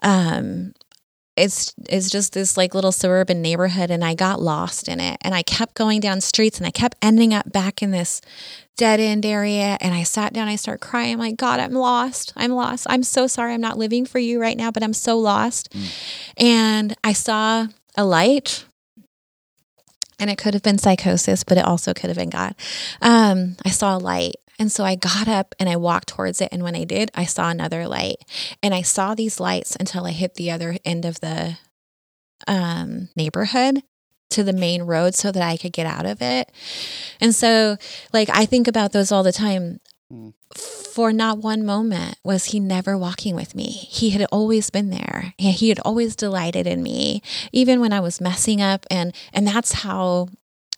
um 0.01 0.73
it's 1.35 1.73
it's 1.89 2.09
just 2.09 2.33
this 2.33 2.57
like 2.57 2.75
little 2.75 2.91
suburban 2.91 3.41
neighborhood 3.41 3.89
and 3.89 4.03
I 4.03 4.13
got 4.13 4.41
lost 4.41 4.87
in 4.87 4.99
it. 4.99 5.17
And 5.21 5.33
I 5.33 5.41
kept 5.41 5.73
going 5.73 5.99
down 5.99 6.21
streets 6.21 6.57
and 6.59 6.67
I 6.67 6.71
kept 6.71 6.97
ending 7.01 7.33
up 7.33 7.51
back 7.51 7.81
in 7.81 7.91
this 7.91 8.21
dead 8.77 8.99
end 8.99 9.25
area. 9.25 9.77
And 9.81 9.93
I 9.93 10.03
sat 10.03 10.33
down 10.33 10.47
I 10.47 10.55
start 10.55 10.79
crying 10.79 11.13
I'm 11.13 11.19
like 11.19 11.37
god 11.37 11.59
I'm 11.59 11.73
lost. 11.73 12.33
I'm 12.35 12.51
lost. 12.51 12.85
I'm 12.89 13.03
so 13.03 13.25
sorry 13.25 13.53
I'm 13.53 13.61
not 13.61 13.77
living 13.77 14.05
for 14.05 14.19
you 14.19 14.39
right 14.39 14.57
now 14.57 14.69
but 14.69 14.83
I'm 14.83 14.93
so 14.93 15.17
lost. 15.17 15.73
And 16.37 16.95
I 17.03 17.13
saw 17.13 17.67
a 17.97 18.05
light. 18.05 18.65
And 20.19 20.29
it 20.29 20.37
could 20.37 20.53
have 20.53 20.63
been 20.63 20.77
psychosis 20.77 21.43
but 21.43 21.57
it 21.57 21.65
also 21.65 21.93
could 21.93 22.09
have 22.09 22.17
been 22.17 22.29
God. 22.29 22.53
Um 23.01 23.55
I 23.65 23.69
saw 23.69 23.97
a 23.97 23.99
light 23.99 24.35
and 24.59 24.71
so 24.71 24.83
I 24.83 24.95
got 24.95 25.27
up 25.27 25.55
and 25.59 25.67
I 25.67 25.75
walked 25.75 26.09
towards 26.09 26.41
it. 26.41 26.49
And 26.51 26.63
when 26.63 26.75
I 26.75 26.83
did, 26.83 27.11
I 27.15 27.25
saw 27.25 27.49
another 27.49 27.87
light. 27.87 28.17
And 28.61 28.73
I 28.73 28.81
saw 28.81 29.15
these 29.15 29.39
lights 29.39 29.75
until 29.79 30.05
I 30.05 30.11
hit 30.11 30.35
the 30.35 30.51
other 30.51 30.77
end 30.85 31.05
of 31.05 31.19
the 31.21 31.57
um, 32.47 33.09
neighborhood 33.15 33.83
to 34.31 34.43
the 34.43 34.53
main 34.53 34.83
road 34.83 35.15
so 35.15 35.31
that 35.31 35.43
I 35.43 35.57
could 35.57 35.73
get 35.73 35.85
out 35.85 36.05
of 36.05 36.21
it. 36.21 36.51
And 37.19 37.33
so, 37.33 37.77
like, 38.11 38.29
I 38.31 38.45
think 38.45 38.67
about 38.67 38.91
those 38.91 39.11
all 39.11 39.23
the 39.23 39.31
time. 39.31 39.79
Mm. 40.11 40.33
For 40.55 41.11
not 41.11 41.39
one 41.39 41.65
moment 41.65 42.19
was 42.23 42.45
he 42.45 42.59
never 42.59 42.95
walking 42.95 43.35
with 43.35 43.55
me. 43.55 43.65
He 43.65 44.11
had 44.11 44.27
always 44.31 44.69
been 44.69 44.91
there. 44.91 45.33
He 45.39 45.69
had 45.69 45.79
always 45.79 46.15
delighted 46.15 46.67
in 46.67 46.83
me, 46.83 47.23
even 47.51 47.79
when 47.79 47.91
I 47.91 47.99
was 47.99 48.21
messing 48.21 48.61
up. 48.61 48.85
And 48.91 49.15
and 49.33 49.47
that's 49.47 49.71
how 49.71 50.27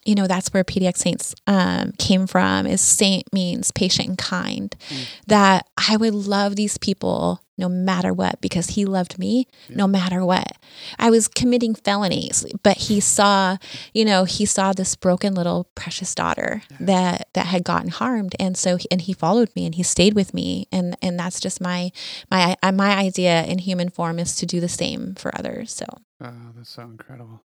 you 0.05 0.15
know 0.15 0.27
that's 0.27 0.49
where 0.53 0.63
pdx 0.63 0.97
saints 0.97 1.35
um, 1.47 1.91
came 1.97 2.27
from 2.27 2.65
is 2.67 2.81
saint 2.81 3.31
means 3.33 3.71
patient 3.71 4.07
and 4.09 4.17
kind 4.17 4.75
Mm. 4.89 5.05
that 5.27 5.67
i 5.77 5.97
would 5.97 6.13
love 6.13 6.55
these 6.55 6.77
people 6.77 7.41
no 7.57 7.69
matter 7.69 8.13
what 8.13 8.39
because 8.41 8.67
he 8.75 8.83
loved 8.85 9.17
me 9.17 9.47
Yeah. 9.69 9.77
no 9.77 9.87
matter 9.87 10.23
what 10.25 10.57
i 10.99 11.09
was 11.09 11.27
committing 11.27 11.73
felonies 11.73 12.45
but 12.63 12.77
he 12.77 12.99
saw 12.99 13.57
you 13.93 14.05
know 14.05 14.25
he 14.25 14.45
saw 14.45 14.73
this 14.73 14.95
broken 14.95 15.33
little 15.33 15.67
precious 15.75 16.13
daughter 16.13 16.61
that 16.79 17.27
that 17.33 17.47
had 17.47 17.63
gotten 17.63 17.89
harmed 17.89 18.35
and 18.39 18.57
so 18.57 18.77
and 18.91 19.01
he 19.01 19.13
followed 19.13 19.49
me 19.55 19.65
and 19.65 19.75
he 19.75 19.83
stayed 19.83 20.13
with 20.13 20.33
me 20.33 20.67
and 20.71 20.95
and 21.01 21.17
that's 21.19 21.39
just 21.39 21.59
my 21.61 21.91
my 22.29 22.55
my 22.73 22.95
idea 22.95 23.43
in 23.45 23.57
human 23.59 23.89
form 23.89 24.19
is 24.19 24.35
to 24.35 24.45
do 24.45 24.59
the 24.59 24.69
same 24.69 25.15
for 25.15 25.35
others 25.37 25.71
so 25.73 25.85
Oh, 26.21 26.31
that's 26.55 26.69
so 26.69 26.83
incredible. 26.83 27.41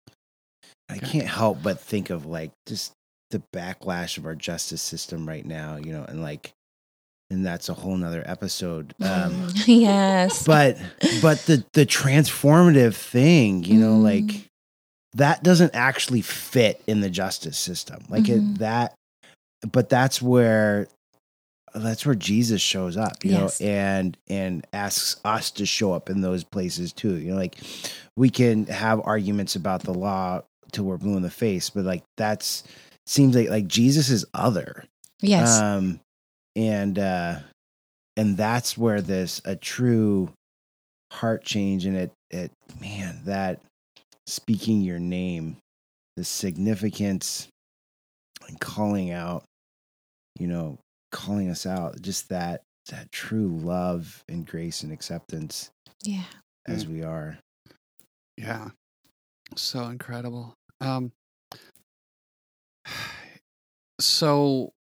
I 0.90 0.98
can't 1.00 1.28
help 1.28 1.64
but 1.64 1.80
think 1.80 2.10
of 2.10 2.26
like 2.26 2.52
just 2.68 2.94
the 3.32 3.42
backlash 3.54 4.18
of 4.18 4.26
our 4.26 4.36
justice 4.36 4.82
system 4.82 5.28
right 5.28 5.46
now, 5.46 5.78
you 5.78 5.92
know, 5.92 6.04
and 6.08 6.22
like, 6.22 6.54
and 7.32 7.46
that's 7.46 7.70
a 7.70 7.74
whole 7.74 7.98
nother 7.98 8.24
episode. 8.26 8.94
Um, 9.02 9.48
yes 9.66 10.46
but 10.46 10.78
but 11.22 11.40
the 11.46 11.64
the 11.74 11.86
transformative 11.86 12.96
thing, 12.96 13.64
you 13.64 13.80
know, 13.80 13.98
Mm. 13.98 14.04
like 14.04 14.50
that 15.14 15.44
doesn't 15.44 15.74
actually 15.74 16.22
fit 16.22 16.82
in 16.88 17.00
the 17.02 17.10
justice 17.10 17.58
system. 17.58 18.04
Like 18.10 18.26
Mhm. 18.26 18.54
it 18.56 18.60
that, 18.60 18.94
but 19.72 19.90
that's 19.90 20.22
where 20.22 20.88
that's 21.74 22.06
where 22.06 22.16
Jesus 22.16 22.62
shows 22.62 22.96
up, 22.96 23.26
you 23.26 23.32
Yes. 23.32 23.60
know, 23.60 23.68
and 23.68 24.18
and 24.28 24.68
asks 24.72 25.20
us 25.26 25.52
to 25.52 25.66
show 25.66 25.94
up 25.94 26.10
in 26.10 26.22
those 26.22 26.44
places 26.44 26.94
too. 26.94 27.16
You 27.16 27.32
know, 27.32 27.38
like 27.38 27.58
we 28.16 28.30
can 28.30 28.66
have 28.68 29.02
arguments 29.04 29.56
about 29.56 29.84
the 29.84 29.94
law 29.94 30.42
till 30.76 30.86
we're 30.86 30.98
blue 30.98 31.16
in 31.16 31.24
the 31.24 31.30
face, 31.30 31.70
but 31.70 31.86
like 31.86 32.04
that's 32.18 32.64
seems 33.08 33.36
like 33.36 33.50
like 33.50 33.68
Jesus 33.68 34.10
is 34.10 34.26
other. 34.34 34.84
yes 35.22 35.60
Um 35.60 36.00
and 36.56 37.00
uh 37.00 37.40
and 38.18 38.38
that's 38.38 38.78
where 38.78 39.02
this 39.02 39.42
a 39.46 39.56
true 39.56 40.32
heart 41.12 41.44
change 41.44 41.86
and 41.86 41.96
it 41.96 42.12
it 42.30 42.52
man, 42.82 43.22
that 43.26 43.62
speaking 44.28 44.82
your 44.82 45.00
name, 45.00 45.58
the 46.18 46.24
significance 46.24 47.48
and 48.48 48.60
calling 48.60 49.12
out, 49.12 49.44
you 50.40 50.48
know, 50.48 50.78
calling 51.12 51.50
us 51.50 51.66
out, 51.66 52.02
just 52.02 52.30
that 52.30 52.62
that 52.90 53.12
true 53.12 53.48
love 53.48 54.24
and 54.30 54.46
grace 54.46 54.84
and 54.84 54.92
acceptance 54.92 55.72
yeah 56.04 56.24
as 56.68 56.86
we 56.88 57.04
are. 57.04 57.38
Yeah. 58.38 58.70
So 59.56 59.86
incredible. 59.86 60.54
Um 60.82 61.12
so 64.00 64.74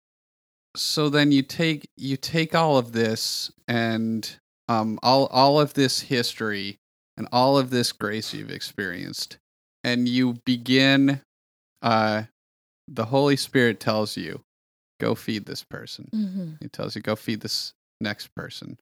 so 0.76 1.10
then 1.10 1.32
you 1.32 1.42
take 1.42 1.90
you 1.96 2.18
take 2.18 2.54
all 2.54 2.78
of 2.78 2.92
this 2.92 3.52
and 3.68 4.38
um 4.68 5.00
all 5.02 5.28
all 5.28 5.60
of 5.60 5.74
this 5.74 6.02
history 6.02 6.78
and 7.18 7.28
all 7.32 7.58
of 7.58 7.70
this 7.70 7.92
grace 7.94 8.34
you've 8.34 8.52
experienced 8.52 9.38
and 9.84 10.10
you 10.10 10.36
begin 10.46 11.22
uh 11.82 12.24
the 12.88 13.06
Holy 13.06 13.36
Spirit 13.36 13.80
tells 13.80 14.16
you 14.18 14.42
go 15.00 15.16
feed 15.16 15.46
this 15.46 15.64
person. 15.64 16.08
hmm 16.12 16.52
He 16.60 16.68
tells 16.68 16.96
you 16.96 17.02
go 17.02 17.16
feed 17.16 17.42
this 17.42 17.74
next 18.00 18.34
person. 18.36 18.78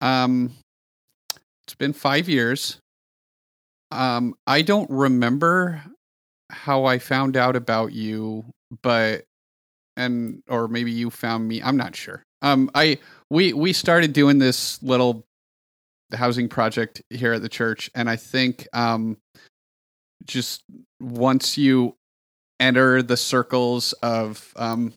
Um, 0.00 0.52
it's 1.66 1.74
been 1.74 1.92
five 1.92 2.28
years. 2.28 2.78
Um, 3.90 4.34
I 4.46 4.62
don't 4.62 4.88
remember 4.90 5.82
how 6.50 6.84
I 6.84 6.98
found 6.98 7.36
out 7.36 7.56
about 7.56 7.92
you, 7.92 8.44
but 8.82 9.24
and 9.96 10.42
or 10.48 10.68
maybe 10.68 10.92
you 10.92 11.10
found 11.10 11.48
me. 11.48 11.62
I'm 11.62 11.76
not 11.76 11.96
sure. 11.96 12.22
Um, 12.42 12.70
I 12.74 12.98
we 13.30 13.52
we 13.52 13.72
started 13.72 14.12
doing 14.12 14.38
this 14.38 14.82
little 14.82 15.24
housing 16.12 16.48
project 16.48 17.02
here 17.10 17.32
at 17.32 17.42
the 17.42 17.48
church, 17.48 17.90
and 17.94 18.08
I 18.08 18.16
think 18.16 18.68
um, 18.72 19.16
just 20.24 20.62
once 21.00 21.58
you 21.58 21.94
enter 22.60 23.02
the 23.02 23.16
circles 23.16 23.92
of 24.02 24.52
um, 24.56 24.92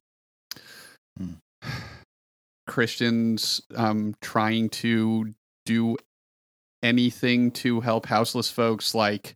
Hmm. 1.20 1.34
Christians 2.68 3.62
um, 3.76 4.16
trying 4.22 4.70
to 4.70 5.34
do 5.66 5.98
anything 6.82 7.52
to 7.52 7.82
help 7.82 8.06
houseless 8.06 8.50
folks, 8.50 8.96
like 8.96 9.36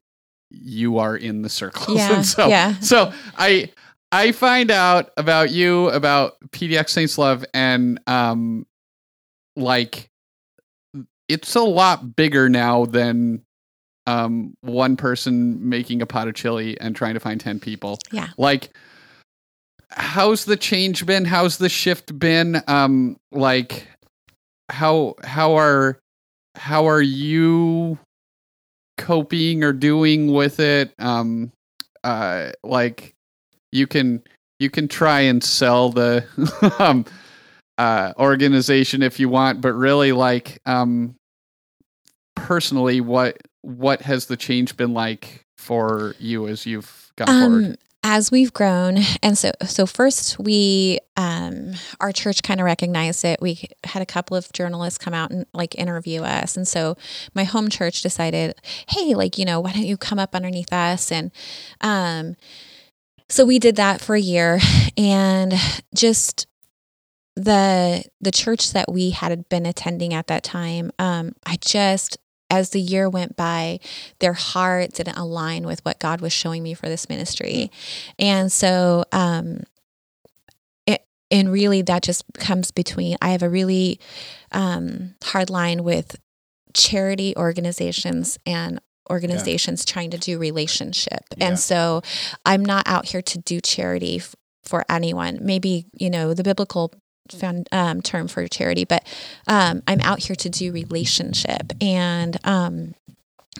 you 0.53 0.97
are 0.99 1.15
in 1.17 1.41
the 1.41 1.49
circles. 1.49 1.97
Yeah, 1.97 2.15
and 2.15 2.25
so, 2.25 2.47
yeah. 2.47 2.79
so 2.79 3.11
I 3.37 3.71
I 4.11 4.31
find 4.31 4.69
out 4.71 5.11
about 5.17 5.51
you 5.51 5.89
about 5.89 6.33
PDX 6.51 6.89
Saints 6.89 7.17
Love, 7.17 7.43
and 7.53 7.99
um, 8.07 8.65
like 9.55 10.09
it's 11.29 11.55
a 11.55 11.61
lot 11.61 12.15
bigger 12.15 12.49
now 12.49 12.85
than 12.85 13.41
um 14.05 14.53
one 14.61 14.97
person 14.97 15.69
making 15.69 16.01
a 16.01 16.05
pot 16.05 16.27
of 16.27 16.33
chili 16.35 16.77
and 16.81 16.93
trying 16.95 17.13
to 17.13 17.21
find 17.21 17.39
10 17.39 17.61
people 17.61 17.97
Yeah. 18.11 18.27
like 18.37 18.69
how's 19.91 20.43
the 20.43 20.57
change 20.57 21.05
been 21.05 21.23
how's 21.23 21.57
the 21.57 21.69
shift 21.69 22.19
been 22.19 22.61
um 22.67 23.15
like 23.31 23.87
how 24.69 25.15
how 25.23 25.53
are 25.55 25.99
how 26.55 26.85
are 26.89 27.01
you 27.01 27.97
coping 28.97 29.63
or 29.63 29.73
doing 29.73 30.31
with 30.31 30.59
it 30.59 30.93
um 30.99 31.51
uh 32.03 32.51
like 32.63 33.13
you 33.71 33.87
can 33.87 34.23
you 34.59 34.69
can 34.69 34.87
try 34.87 35.21
and 35.21 35.43
sell 35.43 35.89
the 35.89 36.25
um 36.79 37.05
uh 37.77 38.13
organization 38.17 39.01
if 39.01 39.19
you 39.19 39.29
want 39.29 39.61
but 39.61 39.73
really 39.73 40.11
like 40.11 40.59
um 40.65 41.15
personally 42.35 43.01
what 43.01 43.37
what 43.61 44.01
has 44.01 44.27
the 44.27 44.37
change 44.37 44.77
been 44.77 44.93
like 44.93 45.45
for 45.57 46.13
you 46.19 46.47
as 46.47 46.65
you've 46.65 47.11
gone 47.15 47.27
forward? 47.27 47.65
Um, 47.65 47.75
as 48.03 48.31
we've 48.31 48.53
grown, 48.53 48.97
and 49.23 49.37
so 49.37 49.51
so 49.65 49.85
first 49.85 50.37
we 50.37 50.99
um 51.15 51.71
our 52.01 52.11
church 52.11 52.43
kind 52.43 52.59
of 52.59 52.65
recognized 52.65 53.23
it. 53.23 53.41
We 53.41 53.67
had 53.85 54.01
a 54.01 54.05
couple 54.05 54.35
of 54.35 54.51
journalists 54.51 54.97
come 54.97 55.13
out 55.13 55.31
and 55.31 55.45
like 55.53 55.75
interview 55.75 56.21
us, 56.21 56.57
and 56.57 56.67
so 56.67 56.97
my 57.33 57.45
home 57.45 57.69
church 57.69 58.01
decided, 58.01 58.55
hey, 58.89 59.15
like 59.15 59.37
you 59.37 59.45
know, 59.45 59.59
why 59.61 59.71
don't 59.71 59.85
you 59.85 59.97
come 59.97 60.19
up 60.19 60.35
underneath 60.35 60.71
us? 60.73 61.11
And 61.11 61.31
um, 61.81 62.35
so 63.29 63.45
we 63.45 63.57
did 63.57 63.77
that 63.77 64.01
for 64.01 64.15
a 64.15 64.21
year, 64.21 64.59
and 64.97 65.53
just 65.95 66.47
the 67.35 68.03
the 68.21 68.31
church 68.31 68.73
that 68.73 68.91
we 68.91 69.11
had 69.11 69.47
been 69.49 69.65
attending 69.65 70.13
at 70.13 70.27
that 70.27 70.43
time, 70.43 70.91
um, 70.99 71.33
I 71.45 71.57
just 71.61 72.17
as 72.49 72.69
the 72.69 72.79
year 72.81 73.09
went 73.09 73.35
by, 73.35 73.79
their 74.19 74.33
heart 74.33 74.93
didn't 74.93 75.17
align 75.17 75.65
with 75.65 75.83
what 75.85 75.99
God 75.99 76.21
was 76.21 76.31
showing 76.33 76.61
me 76.63 76.73
for 76.73 76.87
this 76.87 77.09
ministry. 77.09 77.71
And 78.19 78.51
so 78.51 79.05
um 79.11 79.63
it 80.85 81.03
and 81.31 81.51
really 81.51 81.81
that 81.81 82.03
just 82.03 82.23
comes 82.37 82.69
between 82.71 83.15
i 83.21 83.29
have 83.29 83.41
a 83.43 83.49
really 83.49 83.99
um, 84.51 85.15
hard 85.23 85.49
line 85.49 85.83
with 85.83 86.15
charity 86.73 87.33
organizations 87.37 88.37
and 88.45 88.79
organizations 89.09 89.83
trying 89.85 90.11
to 90.11 90.17
do 90.17 90.37
relationship 90.37 91.21
Yeah. 91.37 91.47
and 91.47 91.59
so 91.59 92.01
i'm 92.45 92.63
not 92.63 92.87
out 92.87 93.05
here 93.07 93.21
to 93.21 93.37
do 93.39 93.59
charity 93.61 94.17
f- 94.17 94.35
for 94.63 94.85
anyone 94.89 95.39
maybe 95.41 95.85
you 95.97 96.09
know 96.09 96.33
the 96.33 96.43
biblical 96.43 96.93
found, 97.31 97.67
um, 97.71 98.01
term 98.01 98.27
for 98.27 98.47
charity 98.47 98.85
but 98.85 99.05
um, 99.47 99.81
i'm 99.87 100.01
out 100.01 100.19
here 100.19 100.35
to 100.35 100.49
do 100.49 100.71
relationship 100.71 101.71
and 101.81 102.37
um, 102.43 102.93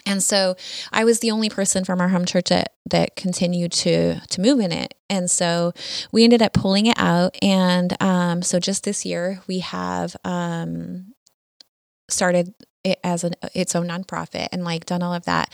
and 0.06 0.22
so 0.22 0.56
I 0.92 1.04
was 1.04 1.20
the 1.20 1.30
only 1.30 1.48
person 1.48 1.84
from 1.84 2.00
our 2.00 2.08
home 2.08 2.24
church 2.24 2.48
that, 2.50 2.74
that 2.86 3.16
continued 3.16 3.72
to 3.72 4.20
to 4.20 4.40
move 4.40 4.60
in 4.60 4.72
it. 4.72 4.94
And 5.08 5.30
so 5.30 5.72
we 6.12 6.24
ended 6.24 6.42
up 6.42 6.52
pulling 6.52 6.86
it 6.86 6.98
out. 6.98 7.36
And 7.40 8.00
um, 8.02 8.42
so 8.42 8.58
just 8.58 8.84
this 8.84 9.06
year 9.06 9.40
we 9.46 9.60
have 9.60 10.16
um, 10.24 11.14
started 12.08 12.54
it 12.84 13.00
as 13.02 13.24
an 13.24 13.34
its 13.54 13.74
own 13.74 13.88
nonprofit 13.88 14.48
and 14.52 14.62
like 14.64 14.86
done 14.86 15.02
all 15.02 15.14
of 15.14 15.24
that. 15.24 15.52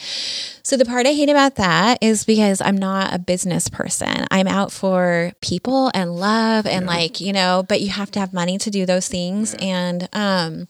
So 0.63 0.77
the 0.77 0.85
part 0.85 1.07
I 1.07 1.13
hate 1.13 1.29
about 1.31 1.55
that 1.57 1.99
is 2.03 2.25
because 2.25 2.61
I'm 2.61 2.77
not 2.77 3.15
a 3.15 3.19
business 3.19 3.69
person. 3.69 4.27
I'm 4.31 4.49
out 4.49 4.73
for 4.73 5.33
people 5.41 5.91
and 5.95 6.17
love 6.17 6.67
and 6.67 6.85
Yeah. 6.85 6.91
like, 6.91 7.21
you 7.21 7.33
know, 7.33 7.65
but 7.69 7.81
you 7.81 7.89
have 7.91 8.11
to 8.13 8.21
have 8.21 8.33
money 8.33 8.59
to 8.59 8.71
do 8.71 8.85
those 8.85 9.09
things 9.09 9.55
Yeah. 9.55 9.65
and 9.67 10.09
um 10.13 10.69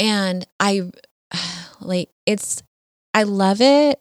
and 0.00 0.46
I 0.58 0.90
like 1.80 2.08
it's 2.26 2.62
I 3.12 3.22
love 3.24 3.60
it 3.60 4.00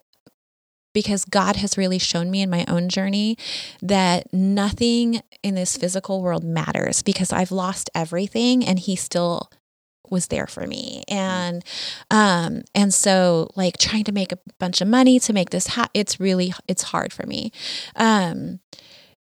because 0.94 1.26
God 1.26 1.56
has 1.58 1.78
really 1.78 1.98
shown 2.00 2.30
me 2.32 2.42
in 2.42 2.50
my 2.50 2.66
own 2.68 2.88
journey 2.88 3.38
that 3.82 4.32
nothing 4.32 5.22
in 5.42 5.56
this 5.56 5.76
physical 5.76 6.22
world 6.22 6.44
matters 6.44 7.02
because 7.02 7.34
I've 7.34 7.52
lost 7.52 7.90
everything 7.96 8.64
and 8.64 8.80
he 8.80 8.96
still 8.96 9.50
was 10.10 10.28
there 10.28 10.48
for 10.48 10.68
me. 10.68 11.04
And 11.08 11.64
um 12.12 12.64
and 12.76 12.94
so 12.94 13.50
like 13.56 13.78
trying 13.78 14.04
to 14.06 14.12
make 14.12 14.32
a 14.32 14.40
bunch 14.60 14.82
of 14.82 14.88
money 14.88 15.20
to 15.20 15.34
make 15.34 15.50
this 15.50 15.68
ha- 15.68 15.90
it's 15.94 16.20
really 16.20 16.54
it's 16.68 16.84
hard 16.84 17.14
for 17.14 17.26
me. 17.26 17.52
Um 17.96 18.60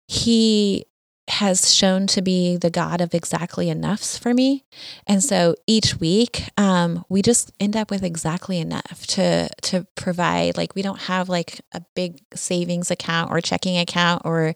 he 0.06 0.86
has 1.28 1.74
shown 1.74 2.06
to 2.06 2.22
be 2.22 2.56
the 2.56 2.70
god 2.70 3.02
of 3.02 3.14
exactly 3.14 3.68
enoughs 3.68 4.16
for 4.16 4.32
me. 4.32 4.64
And 5.06 5.22
so 5.22 5.54
each 5.66 6.00
week 6.00 6.44
um 6.56 7.04
we 7.08 7.20
just 7.22 7.52
end 7.60 7.76
up 7.76 7.90
with 7.90 8.02
exactly 8.02 8.58
enough 8.58 9.06
to 9.08 9.48
to 9.62 9.86
provide 9.94 10.56
like 10.56 10.74
we 10.74 10.82
don't 10.82 11.00
have 11.02 11.28
like 11.28 11.60
a 11.72 11.82
big 11.94 12.22
savings 12.34 12.90
account 12.90 13.30
or 13.30 13.40
checking 13.40 13.76
account 13.76 14.22
or 14.24 14.54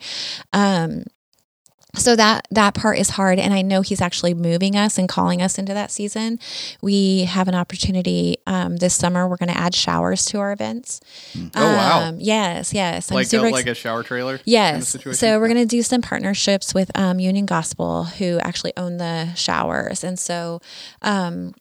um 0.52 1.04
so 1.94 2.16
that 2.16 2.48
that 2.50 2.72
part 2.74 2.98
is 2.98 3.10
hard 3.10 3.38
and 3.38 3.52
i 3.52 3.60
know 3.60 3.82
he's 3.82 4.00
actually 4.00 4.32
moving 4.32 4.76
us 4.76 4.96
and 4.96 5.08
calling 5.10 5.42
us 5.42 5.58
into 5.58 5.74
that 5.74 5.90
season 5.90 6.38
we 6.80 7.24
have 7.24 7.48
an 7.48 7.54
opportunity 7.54 8.36
um, 8.46 8.76
this 8.78 8.94
summer 8.94 9.28
we're 9.28 9.36
going 9.36 9.52
to 9.52 9.58
add 9.58 9.74
showers 9.74 10.24
to 10.24 10.38
our 10.38 10.52
events 10.52 11.00
Oh, 11.54 11.62
wow. 11.62 12.08
Um, 12.08 12.16
yes 12.18 12.72
yes 12.72 13.10
I'm 13.10 13.16
like 13.16 13.32
a, 13.32 13.36
ex- 13.36 13.52
like 13.52 13.66
a 13.66 13.74
shower 13.74 14.02
trailer. 14.02 14.40
Yes. 14.44 14.88
situation? 14.88 15.18
so 15.18 15.38
we're 15.38 15.48
going 15.48 15.60
to 15.60 15.66
do 15.66 15.82
some 15.82 16.00
partnerships 16.02 16.72
with 16.74 16.90
um, 16.98 17.20
Union 17.20 17.46
Gospel, 17.46 18.04
who 18.04 18.38
actually 18.40 18.72
own 18.76 18.96
the 18.96 19.34
showers. 19.34 20.02
And 20.04 20.18
so 20.18 20.60
um, 21.02 21.54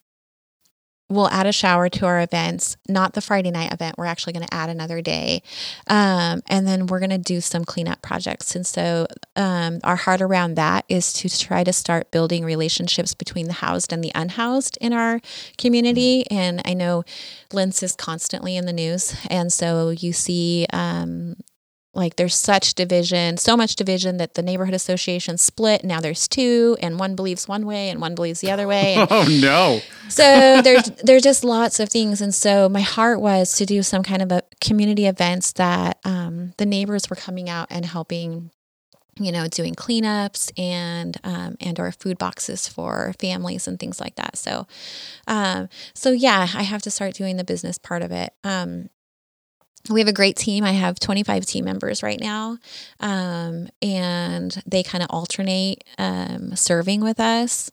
we'll 1.11 1.29
add 1.29 1.45
a 1.45 1.51
shower 1.51 1.89
to 1.89 2.05
our 2.05 2.21
events, 2.21 2.77
not 2.87 3.13
the 3.13 3.21
Friday 3.21 3.51
night 3.51 3.73
event. 3.73 3.97
We're 3.97 4.05
actually 4.05 4.33
going 4.33 4.45
to 4.45 4.53
add 4.53 4.69
another 4.69 5.01
day. 5.01 5.43
Um, 5.87 6.41
and 6.47 6.65
then 6.65 6.87
we're 6.87 6.99
going 6.99 7.11
to 7.11 7.17
do 7.17 7.41
some 7.41 7.65
cleanup 7.65 8.01
projects. 8.01 8.55
And 8.55 8.65
so 8.65 9.07
um, 9.35 9.79
our 9.83 9.97
heart 9.97 10.21
around 10.21 10.55
that 10.55 10.85
is 10.87 11.11
to 11.13 11.29
try 11.29 11.63
to 11.63 11.73
start 11.73 12.11
building 12.11 12.45
relationships 12.45 13.13
between 13.13 13.47
the 13.47 13.53
housed 13.53 13.91
and 13.91 14.03
the 14.03 14.11
unhoused 14.15 14.77
in 14.79 14.93
our 14.93 15.19
community. 15.57 16.25
And 16.31 16.61
I 16.65 16.73
know 16.73 17.03
Lents 17.51 17.83
is 17.83 17.95
constantly 17.95 18.55
in 18.55 18.65
the 18.65 18.73
news. 18.73 19.15
And 19.29 19.51
so 19.51 19.89
you 19.89 20.13
see, 20.13 20.65
um, 20.71 21.35
like 21.93 22.15
there's 22.15 22.35
such 22.35 22.73
division, 22.73 23.35
so 23.37 23.57
much 23.57 23.75
division 23.75 24.17
that 24.17 24.35
the 24.35 24.41
neighborhood 24.41 24.73
association 24.73 25.37
split. 25.37 25.83
Now 25.83 25.99
there's 25.99 26.27
two, 26.27 26.77
and 26.81 26.97
one 26.97 27.15
believes 27.15 27.47
one 27.47 27.65
way 27.65 27.89
and 27.89 27.99
one 27.99 28.15
believes 28.15 28.39
the 28.39 28.49
other 28.51 28.67
way. 28.67 28.95
And 28.95 29.07
Oh 29.11 29.27
no. 29.41 29.81
so 30.07 30.61
there's 30.61 30.89
there's 31.03 31.23
just 31.23 31.43
lots 31.43 31.79
of 31.79 31.89
things, 31.89 32.21
and 32.21 32.33
so 32.33 32.69
my 32.69 32.81
heart 32.81 33.19
was 33.19 33.55
to 33.57 33.65
do 33.65 33.83
some 33.83 34.03
kind 34.03 34.21
of 34.21 34.31
a 34.31 34.41
community 34.61 35.05
events 35.05 35.51
that 35.53 35.99
um, 36.05 36.53
the 36.57 36.65
neighbors 36.65 37.09
were 37.09 37.15
coming 37.17 37.49
out 37.49 37.67
and 37.69 37.85
helping 37.85 38.51
you 39.19 39.31
know 39.31 39.45
doing 39.47 39.75
cleanups 39.75 40.57
and 40.57 41.17
um, 41.25 41.55
and 41.59 41.77
or 41.77 41.91
food 41.91 42.17
boxes 42.17 42.69
for 42.69 43.13
families 43.19 43.67
and 43.67 43.77
things 43.77 43.99
like 43.99 44.15
that 44.15 44.37
so 44.37 44.65
um, 45.27 45.67
so 45.93 46.11
yeah 46.11 46.47
i 46.55 46.61
have 46.63 46.81
to 46.81 46.89
start 46.89 47.13
doing 47.13 47.35
the 47.35 47.43
business 47.43 47.77
part 47.77 48.01
of 48.01 48.11
it 48.13 48.33
um, 48.45 48.89
we 49.89 49.99
have 49.99 50.07
a 50.07 50.13
great 50.13 50.35
team. 50.35 50.63
I 50.63 50.71
have 50.71 50.99
25 50.99 51.45
team 51.45 51.65
members 51.65 52.03
right 52.03 52.19
now, 52.19 52.57
um, 52.99 53.67
and 53.81 54.61
they 54.65 54.83
kind 54.83 55.03
of 55.03 55.09
alternate 55.09 55.83
um, 55.97 56.55
serving 56.55 57.01
with 57.01 57.19
us. 57.19 57.71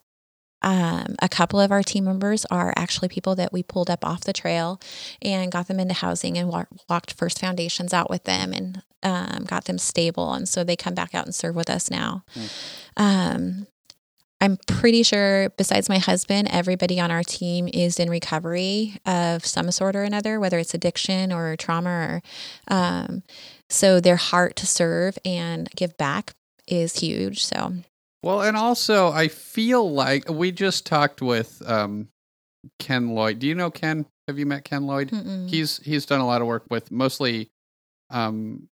Um, 0.60 1.14
a 1.22 1.28
couple 1.28 1.60
of 1.60 1.70
our 1.70 1.84
team 1.84 2.04
members 2.04 2.44
are 2.46 2.72
actually 2.76 3.08
people 3.08 3.36
that 3.36 3.52
we 3.52 3.62
pulled 3.62 3.88
up 3.90 4.04
off 4.04 4.22
the 4.24 4.32
trail 4.32 4.80
and 5.22 5.52
got 5.52 5.68
them 5.68 5.78
into 5.78 5.94
housing 5.94 6.36
and 6.36 6.48
wa- 6.48 6.64
walked 6.88 7.12
First 7.12 7.38
Foundations 7.38 7.94
out 7.94 8.10
with 8.10 8.24
them 8.24 8.52
and 8.52 8.82
um, 9.04 9.44
got 9.44 9.66
them 9.66 9.78
stable. 9.78 10.32
And 10.32 10.48
so 10.48 10.64
they 10.64 10.74
come 10.74 10.94
back 10.94 11.14
out 11.14 11.26
and 11.26 11.34
serve 11.34 11.54
with 11.54 11.70
us 11.70 11.90
now. 11.90 12.24
Um, 12.96 13.68
I'm 14.40 14.56
pretty 14.68 15.02
sure, 15.02 15.50
besides 15.50 15.88
my 15.88 15.98
husband, 15.98 16.48
everybody 16.50 17.00
on 17.00 17.10
our 17.10 17.24
team 17.24 17.68
is 17.72 17.98
in 17.98 18.08
recovery 18.08 18.96
of 19.04 19.44
some 19.44 19.70
sort 19.72 19.96
or 19.96 20.04
another, 20.04 20.38
whether 20.38 20.58
it's 20.58 20.74
addiction 20.74 21.32
or 21.32 21.56
trauma. 21.56 21.90
Or, 22.70 22.74
um, 22.74 23.22
so 23.68 24.00
their 24.00 24.16
heart 24.16 24.54
to 24.56 24.66
serve 24.66 25.18
and 25.24 25.68
give 25.74 25.96
back 25.96 26.34
is 26.68 27.00
huge. 27.00 27.44
So 27.44 27.72
Well, 28.22 28.42
and 28.42 28.56
also 28.56 29.10
I 29.10 29.28
feel 29.28 29.90
like 29.90 30.30
we 30.30 30.52
just 30.52 30.86
talked 30.86 31.20
with 31.20 31.60
um, 31.66 32.08
Ken 32.78 33.10
Lloyd. 33.10 33.40
Do 33.40 33.48
you 33.48 33.56
know 33.56 33.70
Ken? 33.70 34.06
Have 34.28 34.38
you 34.38 34.46
met 34.46 34.64
Ken 34.64 34.86
Lloyd? 34.86 35.10
mm-mm. 35.10 35.48
He's 35.48 35.78
he's 35.78 36.06
done 36.06 36.20
a 36.20 36.26
lot 36.26 36.42
of 36.42 36.46
work 36.46 36.64
with 36.70 36.92
mostly 36.92 37.50
um, 38.10 38.68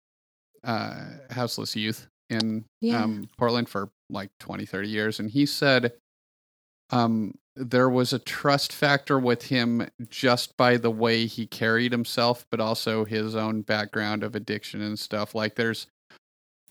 uh, 0.64 1.04
houseless 1.30 1.76
youth 1.76 2.08
in 2.32 2.64
Yeah. 2.80 3.04
um, 3.04 3.28
Portland 3.36 3.68
for 3.68 3.90
like 4.10 4.30
20, 4.38 4.66
30 4.66 4.88
years, 4.88 5.20
and 5.20 5.30
he 5.30 5.46
said 5.46 5.92
um, 6.90 7.34
there 7.56 7.88
was 7.88 8.12
a 8.12 8.18
trust 8.18 8.72
factor 8.72 9.18
with 9.18 9.44
him 9.44 9.88
just 10.08 10.56
by 10.56 10.76
the 10.76 10.90
way 10.90 11.26
he 11.26 11.46
carried 11.46 11.92
himself, 11.92 12.44
but 12.50 12.60
also 12.60 13.04
his 13.04 13.34
own 13.36 13.62
background 13.62 14.22
of 14.22 14.34
addiction 14.34 14.80
and 14.82 14.98
stuff. 14.98 15.34
Like 15.34 15.54
there's 15.54 15.86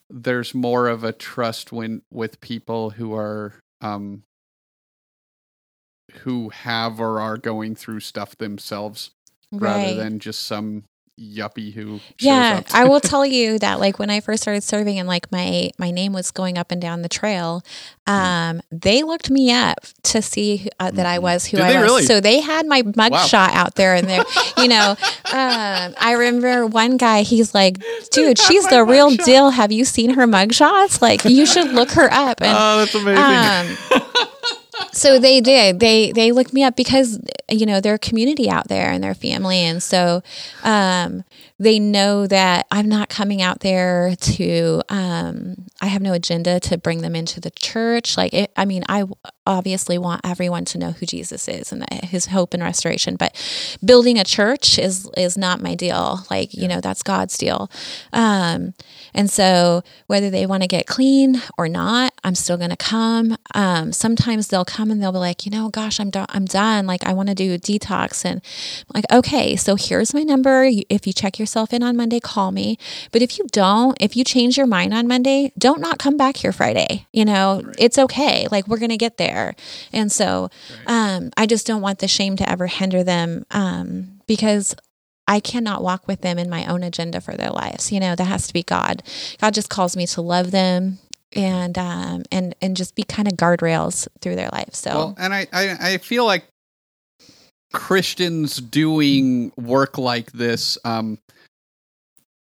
there's 0.09 0.53
more 0.53 0.87
of 0.87 1.03
a 1.03 1.13
trust 1.13 1.71
when 1.71 2.01
with 2.11 2.41
people 2.41 2.89
who 2.91 3.13
are 3.15 3.53
um 3.81 4.23
who 6.23 6.49
have 6.49 6.99
or 6.99 7.21
are 7.21 7.37
going 7.37 7.73
through 7.75 8.01
stuff 8.01 8.37
themselves 8.37 9.11
rather 9.53 9.93
than 9.95 10.19
just 10.19 10.43
some 10.43 10.83
yuppie 11.21 11.71
who 11.73 11.99
shows 11.99 12.01
yeah 12.19 12.61
i 12.73 12.83
will 12.85 12.99
tell 13.11 13.23
you 13.25 13.59
that 13.59 13.79
like 13.79 13.99
when 13.99 14.09
i 14.09 14.19
first 14.19 14.41
started 14.41 14.63
serving 14.63 14.97
and 14.97 15.07
like 15.07 15.31
my 15.31 15.69
my 15.77 15.91
name 15.91 16.13
was 16.13 16.31
going 16.31 16.57
up 16.57 16.71
and 16.71 16.81
down 16.81 17.03
the 17.03 17.09
trail 17.09 17.61
um 18.07 18.59
they 18.71 19.03
looked 19.03 19.29
me 19.29 19.51
up 19.51 19.77
to 20.01 20.21
see 20.21 20.67
uh, 20.79 20.89
that 20.89 21.05
i 21.05 21.19
was 21.19 21.45
who 21.45 21.57
Did 21.57 21.65
i 21.67 21.73
was 21.81 21.83
really? 21.83 22.03
so 22.05 22.19
they 22.19 22.39
had 22.41 22.65
my 22.65 22.81
mug 22.95 23.11
Wow. 23.11 23.25
shot 23.25 23.53
out 23.53 23.75
there 23.75 23.93
and 23.93 24.09
there 24.09 24.23
you 24.57 24.67
know 24.67 24.91
um 25.31 25.93
i 26.01 26.15
remember 26.17 26.65
one 26.65 26.97
guy 26.97 27.21
he's 27.21 27.53
like 27.53 27.77
dude 28.11 28.39
she's 28.39 28.67
the 28.67 28.83
real 28.83 29.11
mugshot." 29.11 29.25
deal 29.25 29.49
have 29.51 29.71
you 29.71 29.85
seen 29.85 30.11
her 30.15 30.25
mug 30.25 30.53
shots 30.53 31.01
like 31.01 31.23
you 31.25 31.45
should 31.45 31.71
look 31.71 31.91
her 31.91 32.11
up 32.11 32.41
and 32.41 32.57
oh, 32.57 32.77
that's 32.79 32.95
amazing. 32.95 33.97
um, 34.01 34.27
so 34.91 35.19
they 35.19 35.41
did. 35.41 35.79
They 35.79 36.11
they 36.11 36.31
looked 36.31 36.53
me 36.53 36.63
up 36.63 36.75
because 36.75 37.19
you 37.49 37.65
know 37.65 37.81
they're 37.81 37.95
a 37.95 37.99
community 37.99 38.49
out 38.49 38.67
there 38.67 38.91
and 38.91 39.03
their 39.03 39.13
family, 39.13 39.59
and 39.59 39.81
so 39.81 40.21
um, 40.63 41.23
they 41.59 41.79
know 41.79 42.27
that 42.27 42.67
I'm 42.71 42.89
not 42.89 43.09
coming 43.09 43.41
out 43.41 43.59
there 43.61 44.15
to. 44.15 44.81
Um, 44.89 45.67
I 45.81 45.87
have 45.87 46.01
no 46.01 46.13
agenda 46.13 46.59
to 46.61 46.77
bring 46.77 47.01
them 47.01 47.15
into 47.15 47.39
the 47.39 47.51
church. 47.51 48.17
Like, 48.17 48.33
it, 48.33 48.51
I 48.55 48.65
mean, 48.65 48.83
I 48.87 49.05
obviously 49.45 49.97
want 49.97 50.21
everyone 50.23 50.65
to 50.65 50.77
know 50.77 50.91
who 50.91 51.05
Jesus 51.05 51.47
is 51.47 51.71
and 51.71 51.85
his 52.03 52.27
hope 52.27 52.53
and 52.53 52.61
restoration. 52.63 53.15
But 53.15 53.35
building 53.83 54.19
a 54.19 54.23
church 54.23 54.77
is 54.77 55.09
is 55.17 55.37
not 55.37 55.61
my 55.61 55.75
deal. 55.75 56.25
Like 56.29 56.53
you 56.53 56.67
know, 56.67 56.81
that's 56.81 57.03
God's 57.03 57.37
deal. 57.37 57.69
Um, 58.13 58.73
and 59.13 59.29
so 59.29 59.83
whether 60.07 60.29
they 60.29 60.45
want 60.45 60.63
to 60.63 60.67
get 60.67 60.87
clean 60.87 61.41
or 61.57 61.67
not, 61.67 62.13
I'm 62.23 62.35
still 62.35 62.57
going 62.57 62.69
to 62.69 62.77
come. 62.77 63.37
Um, 63.53 63.91
sometimes 63.91 64.47
they'll 64.47 64.65
come 64.65 64.91
and 64.91 65.01
they'll 65.01 65.11
be 65.11 65.17
like, 65.17 65.45
you 65.45 65.51
know, 65.51 65.69
gosh, 65.69 65.99
I'm 65.99 66.09
done. 66.09 66.27
I'm 66.29 66.45
done. 66.45 66.85
Like 66.85 67.05
I 67.05 67.13
want 67.13 67.29
to 67.29 67.35
do 67.35 67.53
a 67.53 67.57
detox, 67.57 68.25
and 68.25 68.41
I'm 68.89 69.01
like, 69.01 69.11
okay, 69.11 69.55
so 69.55 69.75
here's 69.75 70.13
my 70.13 70.23
number. 70.23 70.69
If 70.89 71.07
you 71.07 71.13
check 71.13 71.39
yourself 71.39 71.73
in 71.73 71.83
on 71.83 71.97
Monday, 71.97 72.19
call 72.19 72.51
me. 72.51 72.77
But 73.11 73.21
if 73.21 73.37
you 73.37 73.45
don't, 73.51 73.97
if 74.01 74.15
you 74.15 74.23
change 74.23 74.57
your 74.57 74.67
mind 74.67 74.93
on 74.93 75.07
Monday, 75.07 75.51
don't 75.57 75.81
not 75.81 75.99
come 75.99 76.17
back 76.17 76.37
here 76.37 76.51
Friday. 76.51 77.07
You 77.11 77.25
know, 77.25 77.61
right. 77.63 77.75
it's 77.77 77.97
okay. 77.97 78.47
Like 78.51 78.67
we're 78.67 78.77
going 78.77 78.89
to 78.89 78.97
get 78.97 79.17
there. 79.17 79.55
And 79.91 80.11
so 80.11 80.49
right. 80.87 81.17
um, 81.17 81.31
I 81.37 81.45
just 81.45 81.67
don't 81.67 81.81
want 81.81 81.99
the 81.99 82.07
shame 82.07 82.35
to 82.37 82.49
ever 82.49 82.67
hinder 82.67 83.03
them 83.03 83.45
um, 83.51 84.21
because 84.27 84.75
I 85.27 85.39
cannot 85.39 85.83
walk 85.83 86.07
with 86.07 86.21
them 86.21 86.37
in 86.37 86.49
my 86.49 86.65
own 86.65 86.83
agenda 86.83 87.21
for 87.21 87.35
their 87.35 87.51
lives. 87.51 87.91
You 87.91 87.99
know, 87.99 88.15
that 88.15 88.25
has 88.25 88.47
to 88.47 88.53
be 88.53 88.63
God. 88.63 89.03
God 89.39 89.53
just 89.53 89.69
calls 89.69 89.95
me 89.95 90.05
to 90.07 90.21
love 90.21 90.51
them 90.51 90.99
and 91.33 91.77
um 91.77 92.23
and 92.31 92.55
and 92.61 92.75
just 92.75 92.95
be 92.95 93.03
kind 93.03 93.27
of 93.27 93.35
guardrails 93.35 94.07
through 94.21 94.35
their 94.35 94.49
life. 94.51 94.73
So 94.73 94.91
well, 94.91 95.15
and 95.17 95.33
I, 95.33 95.47
I 95.53 95.77
I 95.79 95.97
feel 95.97 96.25
like 96.25 96.45
Christians 97.73 98.57
doing 98.57 99.53
work 99.55 99.97
like 99.97 100.31
this 100.33 100.77
um 100.83 101.17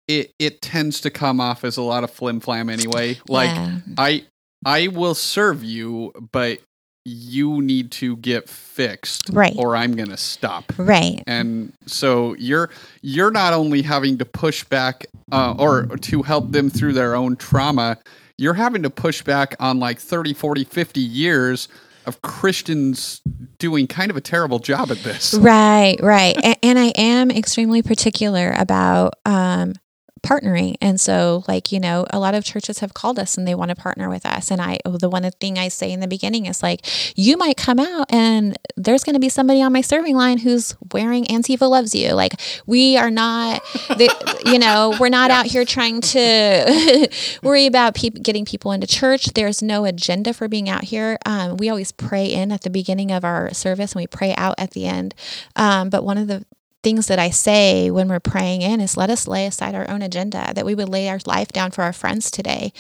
it 0.08 0.34
it 0.40 0.62
tends 0.62 1.02
to 1.02 1.12
come 1.12 1.40
off 1.40 1.64
as 1.64 1.78
a 1.78 1.84
lot 1.84 2.04
of 2.04 2.12
flim 2.12 2.40
flam 2.40 2.70
anyway. 2.70 3.20
Like 3.28 3.56
yeah. 3.56 3.80
I 3.98 4.26
I 4.66 4.88
will 4.88 5.16
serve 5.16 5.64
you, 5.64 6.12
but 6.32 6.60
you 7.06 7.62
need 7.62 7.92
to 7.92 8.18
get 8.18 8.50
fixed 8.50 9.30
right. 9.32 9.54
or 9.58 9.76
i'm 9.76 9.96
going 9.96 10.10
to 10.10 10.18
stop. 10.18 10.72
Right. 10.78 11.24
And 11.28 11.74
so 11.86 12.36
you're 12.36 12.70
you're 13.02 13.32
not 13.32 13.54
only 13.54 13.82
having 13.82 14.18
to 14.20 14.26
push 14.26 14.64
back 14.64 15.06
uh, 15.32 15.56
or 15.58 15.86
to 15.86 16.22
help 16.24 16.52
them 16.52 16.70
through 16.70 16.94
their 16.94 17.16
own 17.16 17.36
trauma 17.36 17.98
you're 18.38 18.54
having 18.54 18.84
to 18.84 18.90
push 18.90 19.22
back 19.22 19.56
on 19.60 19.80
like 19.80 20.00
30 20.00 20.34
40 20.34 20.64
50 20.64 21.00
years 21.02 21.68
of 22.06 22.22
christians 22.22 23.22
doing 23.58 23.86
kind 23.88 24.10
of 24.10 24.18
a 24.18 24.22
terrible 24.22 24.60
job 24.60 24.92
at 24.92 24.98
this. 25.00 25.34
Right 25.34 25.98
right. 26.02 26.38
And, 26.44 26.58
and 26.64 26.80
i 26.80 26.88
am 26.96 27.32
extremely 27.32 27.82
particular 27.82 28.54
about 28.58 29.16
um 29.26 29.74
partnering. 30.22 30.76
And 30.82 31.00
so, 31.00 31.44
like, 31.48 31.72
you 31.72 31.80
know, 31.80 32.06
a 32.10 32.20
lot 32.20 32.36
of 32.36 32.44
churches 32.44 32.80
have 32.80 32.94
called 32.94 33.20
us 33.20 33.38
and 33.38 33.48
they 33.48 33.56
want 33.56 33.70
to 33.70 33.76
partner 33.76 34.10
with 34.10 34.26
us. 34.26 34.52
And 34.52 34.62
I, 34.62 34.80
the 34.86 35.10
one 35.10 35.30
thing 35.40 35.58
I 35.58 35.68
say 35.68 35.92
in 35.92 36.00
the 36.00 36.08
beginning 36.08 36.46
is 36.46 36.64
like, 36.64 36.86
you 37.16 37.38
might 37.38 37.58
come 37.58 37.80
out 37.80 38.12
and 38.12 38.58
there's 38.76 39.04
going 39.04 39.14
to 39.14 39.20
be 39.20 39.30
somebody 39.30 39.62
on 39.62 39.74
my 39.74 39.82
serving 39.82 40.16
line 40.16 40.40
who's 40.40 40.76
wearing 40.92 41.26
Antifa 41.26 41.70
loves 41.70 41.94
you. 41.94 42.14
Like, 42.14 42.34
we 42.66 42.98
are 42.98 43.12
not, 43.12 43.62
the, 43.90 44.42
you 44.46 44.60
know, 44.60 44.96
we're 45.00 45.10
not 45.10 45.32
out 45.32 45.46
here 45.46 45.66
trying 45.66 46.02
to 46.02 47.10
worry 47.44 47.66
about 47.66 47.96
pe- 47.96 48.10
getting 48.10 48.46
people 48.46 48.72
into 48.72 48.88
church. 48.88 49.26
There's 49.34 49.62
no 49.62 49.86
agenda 49.86 50.34
for 50.34 50.48
being 50.48 50.70
out 50.70 50.86
here. 50.86 51.18
Um, 51.26 51.58
we 51.58 51.70
always 51.70 51.92
pray 51.92 52.26
in 52.26 52.52
at 52.52 52.62
the 52.62 52.70
beginning 52.70 53.12
of 53.12 53.24
our 53.24 53.54
service 53.54 53.94
and 53.94 54.02
we 54.02 54.08
pray 54.08 54.34
out 54.36 54.56
at 54.58 54.72
the 54.72 54.86
end. 54.86 55.16
Um, 55.56 55.90
but 55.90 56.04
one 56.04 56.18
of 56.18 56.28
the 56.28 56.46
things 56.84 57.08
that 57.08 57.20
I 57.20 57.30
say 57.30 57.92
when 57.92 58.08
we're 58.08 58.20
praying 58.20 58.62
in 58.62 58.80
is 58.82 58.98
let 58.98 59.10
us 59.10 59.28
lay 59.28 59.46
aside 59.46 59.76
our 59.76 59.90
own 59.90 60.02
agenda, 60.02 60.54
that 60.56 60.66
we 60.66 60.76
would 60.76 60.90
lay 60.90 61.10
our 61.10 61.20
life 61.26 61.50
down 61.50 61.72
for 61.72 61.84
our 61.84 61.94
friends 61.94 62.32
today, 62.32 62.72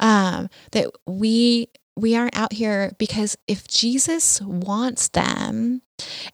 um, 0.00 0.48
that 0.72 0.90
we 1.06 1.68
we 1.98 2.14
aren't 2.14 2.36
out 2.36 2.52
here 2.52 2.92
because 2.98 3.38
if 3.48 3.66
Jesus 3.66 4.40
wants 4.42 5.08
them, 5.08 5.80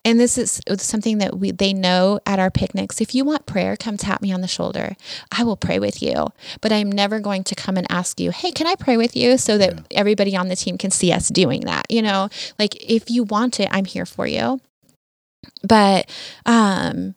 and 0.04 0.18
this 0.18 0.36
is 0.36 0.60
something 0.78 1.18
that 1.18 1.38
we 1.38 1.52
they 1.52 1.72
know 1.72 2.18
at 2.26 2.40
our 2.40 2.50
picnics. 2.50 3.00
If 3.00 3.14
you 3.14 3.24
want 3.24 3.46
prayer, 3.46 3.76
come 3.76 3.96
tap 3.96 4.20
me 4.20 4.32
on 4.32 4.40
the 4.40 4.48
shoulder. 4.48 4.96
I 5.30 5.44
will 5.44 5.56
pray 5.56 5.78
with 5.78 6.02
you. 6.02 6.26
But 6.60 6.72
I'm 6.72 6.90
never 6.90 7.20
going 7.20 7.44
to 7.44 7.54
come 7.54 7.76
and 7.76 7.86
ask 7.88 8.18
you, 8.18 8.32
"Hey, 8.32 8.50
can 8.50 8.66
I 8.66 8.74
pray 8.74 8.96
with 8.96 9.14
you?" 9.14 9.38
so 9.38 9.56
that 9.58 9.74
yeah. 9.74 9.80
everybody 9.92 10.34
on 10.36 10.48
the 10.48 10.56
team 10.56 10.78
can 10.78 10.90
see 10.90 11.12
us 11.12 11.28
doing 11.28 11.60
that. 11.60 11.86
You 11.88 12.02
know, 12.02 12.28
like 12.58 12.74
if 12.80 13.08
you 13.08 13.22
want 13.22 13.60
it, 13.60 13.68
I'm 13.70 13.84
here 13.84 14.06
for 14.06 14.26
you 14.26 14.60
but 15.62 16.10
um 16.46 17.14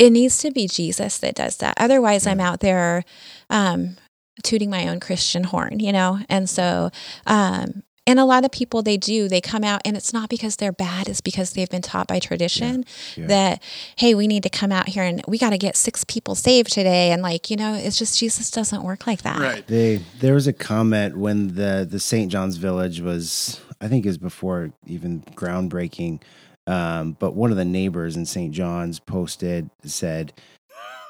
it 0.00 0.10
needs 0.10 0.38
to 0.38 0.50
be 0.50 0.66
Jesus 0.66 1.18
that 1.18 1.34
does 1.34 1.58
that. 1.58 1.74
Otherwise, 1.76 2.26
I'm 2.26 2.40
out 2.40 2.60
there 2.60 3.04
um, 3.50 3.98
tooting 4.42 4.70
my 4.70 4.88
own 4.88 4.98
Christian 4.98 5.44
horn, 5.44 5.78
you 5.78 5.92
know? 5.92 6.20
And 6.30 6.48
so, 6.48 6.90
um, 7.26 7.82
and 8.06 8.18
a 8.18 8.24
lot 8.24 8.46
of 8.46 8.50
people, 8.50 8.82
they 8.82 8.96
do, 8.96 9.28
they 9.28 9.42
come 9.42 9.62
out 9.62 9.82
and 9.84 9.98
it's 9.98 10.14
not 10.14 10.30
because 10.30 10.56
they're 10.56 10.72
bad, 10.72 11.06
it's 11.06 11.20
because 11.20 11.52
they've 11.52 11.68
been 11.68 11.82
taught 11.82 12.08
by 12.08 12.18
tradition 12.18 12.86
yeah, 13.14 13.20
yeah. 13.20 13.26
that, 13.26 13.62
hey, 13.96 14.14
we 14.14 14.26
need 14.26 14.42
to 14.44 14.48
come 14.48 14.72
out 14.72 14.88
here 14.88 15.04
and 15.04 15.22
we 15.28 15.36
got 15.36 15.50
to 15.50 15.58
get 15.58 15.76
six 15.76 16.02
people 16.04 16.34
saved 16.34 16.72
today. 16.72 17.12
And 17.12 17.20
like, 17.20 17.50
you 17.50 17.56
know, 17.56 17.74
it's 17.74 17.98
just 17.98 18.18
Jesus 18.18 18.50
doesn't 18.50 18.82
work 18.82 19.06
like 19.06 19.20
that. 19.20 19.38
Right. 19.38 19.66
They, 19.66 19.98
there 20.20 20.32
was 20.32 20.46
a 20.46 20.54
comment 20.54 21.18
when 21.18 21.56
the, 21.56 21.86
the 21.88 22.00
St. 22.00 22.32
John's 22.32 22.56
Village 22.56 23.02
was, 23.02 23.60
I 23.82 23.88
think 23.88 24.06
is 24.06 24.16
before 24.16 24.72
even 24.86 25.20
groundbreaking 25.34 26.22
um, 26.66 27.16
but 27.18 27.34
one 27.34 27.50
of 27.50 27.56
the 27.56 27.64
neighbors 27.64 28.16
in 28.16 28.26
St. 28.26 28.52
John's 28.52 28.98
posted 28.98 29.70
said, 29.84 30.32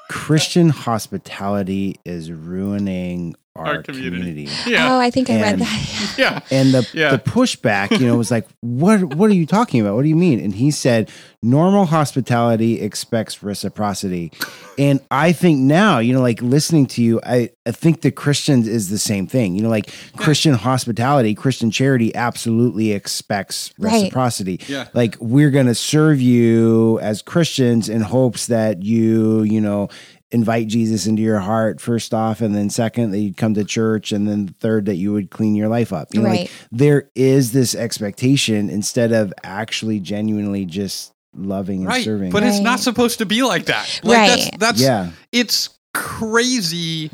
Christian 0.09 0.69
hospitality 0.69 1.95
is 2.03 2.31
ruining 2.31 3.35
our, 3.55 3.65
our 3.65 3.83
community. 3.83 4.45
community. 4.45 4.69
Yeah. 4.69 4.93
Oh, 4.93 4.99
I 4.99 5.09
think 5.09 5.29
and, 5.29 5.39
I 5.39 5.51
read 5.51 5.59
that. 5.59 6.15
yeah. 6.17 6.39
And 6.51 6.73
the 6.73 6.87
yeah. 6.93 7.11
the 7.11 7.19
pushback, 7.19 7.99
you 7.99 8.07
know, 8.07 8.15
was 8.15 8.31
like, 8.31 8.47
"What? 8.61 9.15
What 9.15 9.29
are 9.29 9.33
you 9.33 9.45
talking 9.45 9.81
about? 9.81 9.95
What 9.95 10.03
do 10.03 10.09
you 10.09 10.15
mean?" 10.15 10.39
And 10.39 10.55
he 10.55 10.71
said, 10.71 11.09
"Normal 11.41 11.85
hospitality 11.85 12.81
expects 12.81 13.43
reciprocity." 13.43 14.31
And 14.77 15.01
I 15.11 15.33
think 15.33 15.59
now, 15.59 15.99
you 15.99 16.13
know, 16.13 16.21
like 16.21 16.41
listening 16.41 16.85
to 16.87 17.03
you, 17.03 17.19
I, 17.23 17.49
I 17.65 17.71
think 17.71 18.01
the 18.01 18.11
Christians 18.11 18.67
is 18.67 18.89
the 18.89 18.97
same 18.97 19.27
thing. 19.27 19.55
You 19.55 19.63
know, 19.63 19.69
like 19.69 19.93
Christian 20.15 20.53
hospitality, 20.53 21.35
Christian 21.35 21.71
charity 21.71 22.15
absolutely 22.15 22.93
expects 22.93 23.73
reciprocity. 23.77 24.59
Right. 24.61 24.69
Yeah. 24.69 24.87
Like 24.93 25.17
we're 25.19 25.51
going 25.51 25.67
to 25.67 25.75
serve 25.75 26.21
you 26.21 26.99
as 27.01 27.21
Christians 27.21 27.89
in 27.89 28.01
hopes 28.01 28.47
that 28.47 28.83
you, 28.83 29.43
you 29.43 29.59
know, 29.59 29.89
invite 30.31 30.67
Jesus 30.67 31.07
into 31.07 31.21
your 31.21 31.39
heart 31.39 31.81
first 31.81 32.13
off, 32.13 32.41
and 32.41 32.55
then 32.55 32.69
second 32.69 33.11
that 33.11 33.19
you'd 33.19 33.37
come 33.37 33.53
to 33.53 33.63
church, 33.63 34.11
and 34.11 34.27
then 34.27 34.47
third 34.47 34.85
that 34.85 34.95
you 34.95 35.13
would 35.13 35.29
clean 35.29 35.55
your 35.55 35.67
life 35.67 35.93
up. 35.93 36.09
You 36.13 36.21
know, 36.21 36.29
right. 36.29 36.39
like 36.41 36.51
there 36.71 37.09
is 37.15 37.51
this 37.51 37.75
expectation 37.75 38.69
instead 38.69 39.11
of 39.11 39.33
actually 39.43 39.99
genuinely 39.99 40.65
just 40.65 41.13
loving 41.35 41.79
and 41.79 41.87
right. 41.87 42.03
serving. 42.03 42.31
But 42.31 42.43
right. 42.43 42.49
it's 42.49 42.59
not 42.59 42.79
supposed 42.79 43.19
to 43.19 43.25
be 43.25 43.43
like 43.43 43.65
that. 43.65 44.01
Like 44.03 44.17
right. 44.17 44.27
that's 44.27 44.57
that's 44.57 44.81
yeah. 44.81 45.11
It's 45.31 45.69
crazy 45.93 47.11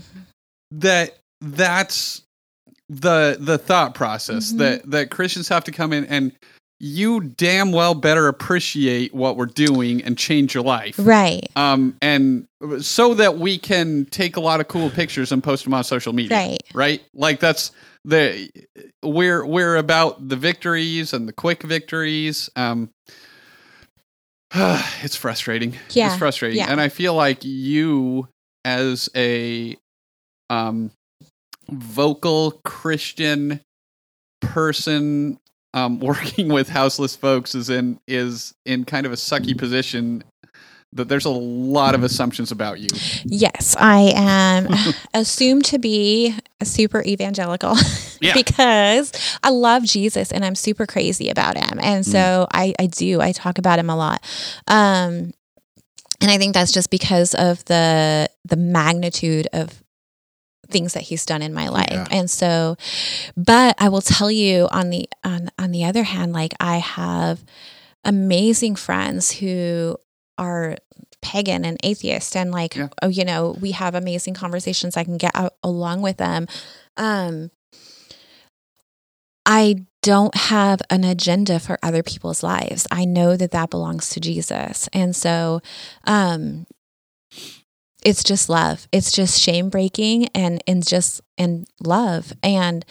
that 0.72 1.18
that's 1.41 2.24
the 2.89 3.38
the 3.39 3.57
thought 3.57 3.95
process 3.95 4.49
mm-hmm. 4.49 4.59
that 4.59 4.91
that 4.91 5.11
Christians 5.11 5.47
have 5.49 5.63
to 5.65 5.72
come 5.72 5.93
in 5.93 6.05
and 6.05 6.32
you 6.80 7.21
damn 7.21 7.71
well 7.71 7.95
better 7.95 8.28
appreciate 8.28 9.13
what 9.13 9.36
we're 9.36 9.47
doing 9.47 10.03
and 10.03 10.17
change 10.17 10.53
your 10.53 10.63
life. 10.63 10.95
Right. 10.99 11.49
Um, 11.55 11.97
and 12.01 12.47
so 12.82 13.13
that 13.15 13.38
we 13.38 13.57
can 13.57 14.05
take 14.05 14.38
a 14.38 14.39
lot 14.39 14.59
of 14.59 14.67
cool 14.67 14.89
pictures 14.89 15.32
and 15.32 15.43
post 15.43 15.63
them 15.63 15.73
on 15.73 15.84
social 15.84 16.13
media. 16.13 16.38
Right. 16.38 16.63
Right. 16.73 17.03
Like 17.13 17.39
that's 17.39 17.71
the, 18.05 18.49
we're, 19.01 19.45
we're 19.45 19.78
about 19.78 20.30
the 20.30 20.36
victories 20.36 21.13
and 21.13 21.28
the 21.28 21.34
quick 21.34 21.63
victories. 21.63 22.49
Um, 22.55 22.91
it's 24.53 25.15
frustrating. 25.15 25.75
Yeah. 25.89 26.07
It's 26.07 26.17
frustrating. 26.17 26.59
Yeah. 26.59 26.71
And 26.71 26.80
I 26.80 26.89
feel 26.89 27.15
like 27.15 27.43
you 27.43 28.28
as 28.63 29.09
a, 29.15 29.75
um, 30.49 30.91
vocal 31.69 32.61
Christian 32.63 33.61
person 34.41 35.39
um, 35.78 35.99
working 36.01 36.49
with 36.49 36.69
houseless 36.69 37.15
folks 37.15 37.55
is 37.55 37.69
in 37.69 37.99
is 38.07 38.53
in 38.65 38.86
kind 38.86 39.05
of 39.05 39.11
a 39.11 39.15
sucky 39.15 39.57
position 39.57 40.23
that 40.93 41.09
there's 41.09 41.25
a 41.25 41.30
lot 41.30 41.93
of 41.93 42.03
assumptions 42.03 42.51
about 42.51 42.80
you. 42.80 42.88
Yes, 43.25 43.75
I 43.78 44.13
am 44.15 44.67
assumed 45.13 45.65
to 45.65 45.80
be 45.80 46.34
a 46.61 46.65
super 46.65 47.03
evangelical 47.03 47.75
yeah. 48.21 48.34
because 48.34 49.11
I 49.43 49.49
love 49.49 49.84
Jesus 49.84 50.32
and 50.32 50.45
I'm 50.45 50.55
super 50.55 50.86
crazy 50.86 51.30
about 51.30 51.57
him. 51.57 51.78
And 51.82 52.05
so 52.05 52.17
mm. 52.17 52.47
I, 52.51 52.73
I 52.80 52.88
do, 52.88 53.19
I 53.19 53.34
talk 53.34 53.57
about 53.57 53.80
him 53.80 53.89
a 53.89 53.97
lot. 53.97 54.25
Um, 54.67 55.34
and 56.21 56.32
I 56.32 56.38
think 56.38 56.53
that's 56.53 56.71
just 56.71 56.89
because 56.89 57.36
of 57.36 57.63
the 57.65 58.30
the 58.45 58.55
magnitude 58.55 59.47
of 59.53 59.84
things 60.70 60.93
that 60.93 61.03
he's 61.03 61.26
done 61.26 61.41
in 61.41 61.53
my 61.53 61.70
life. 61.70 61.88
Yeah. 61.91 62.07
And 62.11 62.30
so 62.30 62.78
but 63.36 63.76
I 63.80 63.89
will 63.89 64.01
tell 64.01 64.32
you 64.32 64.68
on 64.72 64.89
the 64.89 65.09
on 65.24 65.49
on 65.57 65.72
the 65.72 65.86
other 65.86 66.03
hand 66.03 66.34
like 66.34 66.53
I 66.59 66.78
have 66.78 67.43
amazing 68.03 68.76
friends 68.76 69.32
who 69.32 69.97
are 70.38 70.78
pagan 71.22 71.65
and 71.65 71.78
atheist 71.84 72.36
and 72.36 72.51
like 72.51 72.76
yeah. 72.76 72.89
oh, 73.01 73.07
you 73.07 73.26
know 73.26 73.57
we 73.59 73.72
have 73.72 73.95
amazing 73.95 74.34
conversations 74.34 74.95
I 74.95 75.03
can 75.03 75.18
get 75.18 75.36
along 75.63 76.01
with 76.01 76.18
them 76.18 76.47
um 76.95 77.51
I 79.45 79.86
don't 80.01 80.36
have 80.36 80.82
an 80.89 81.05
agenda 81.05 81.59
for 81.59 81.80
other 81.82 82.03
people's 82.03 82.43
lives. 82.43 82.86
I 82.91 83.05
know 83.05 83.38
that 83.38 83.51
that 83.51 83.70
belongs 83.70 84.09
to 84.09 84.20
Jesus. 84.20 84.88
And 84.93 85.15
so 85.15 85.61
um 86.05 86.65
it's 88.08 88.24
just 88.24 88.47
love. 88.47 88.88
It's 88.93 89.12
just 89.12 89.38
shame 89.38 89.70
breaking 89.70 90.30
and 90.34 90.64
and 90.66 90.88
just 90.88 91.20
and 91.38 91.68
love. 91.84 92.32
And 92.41 92.86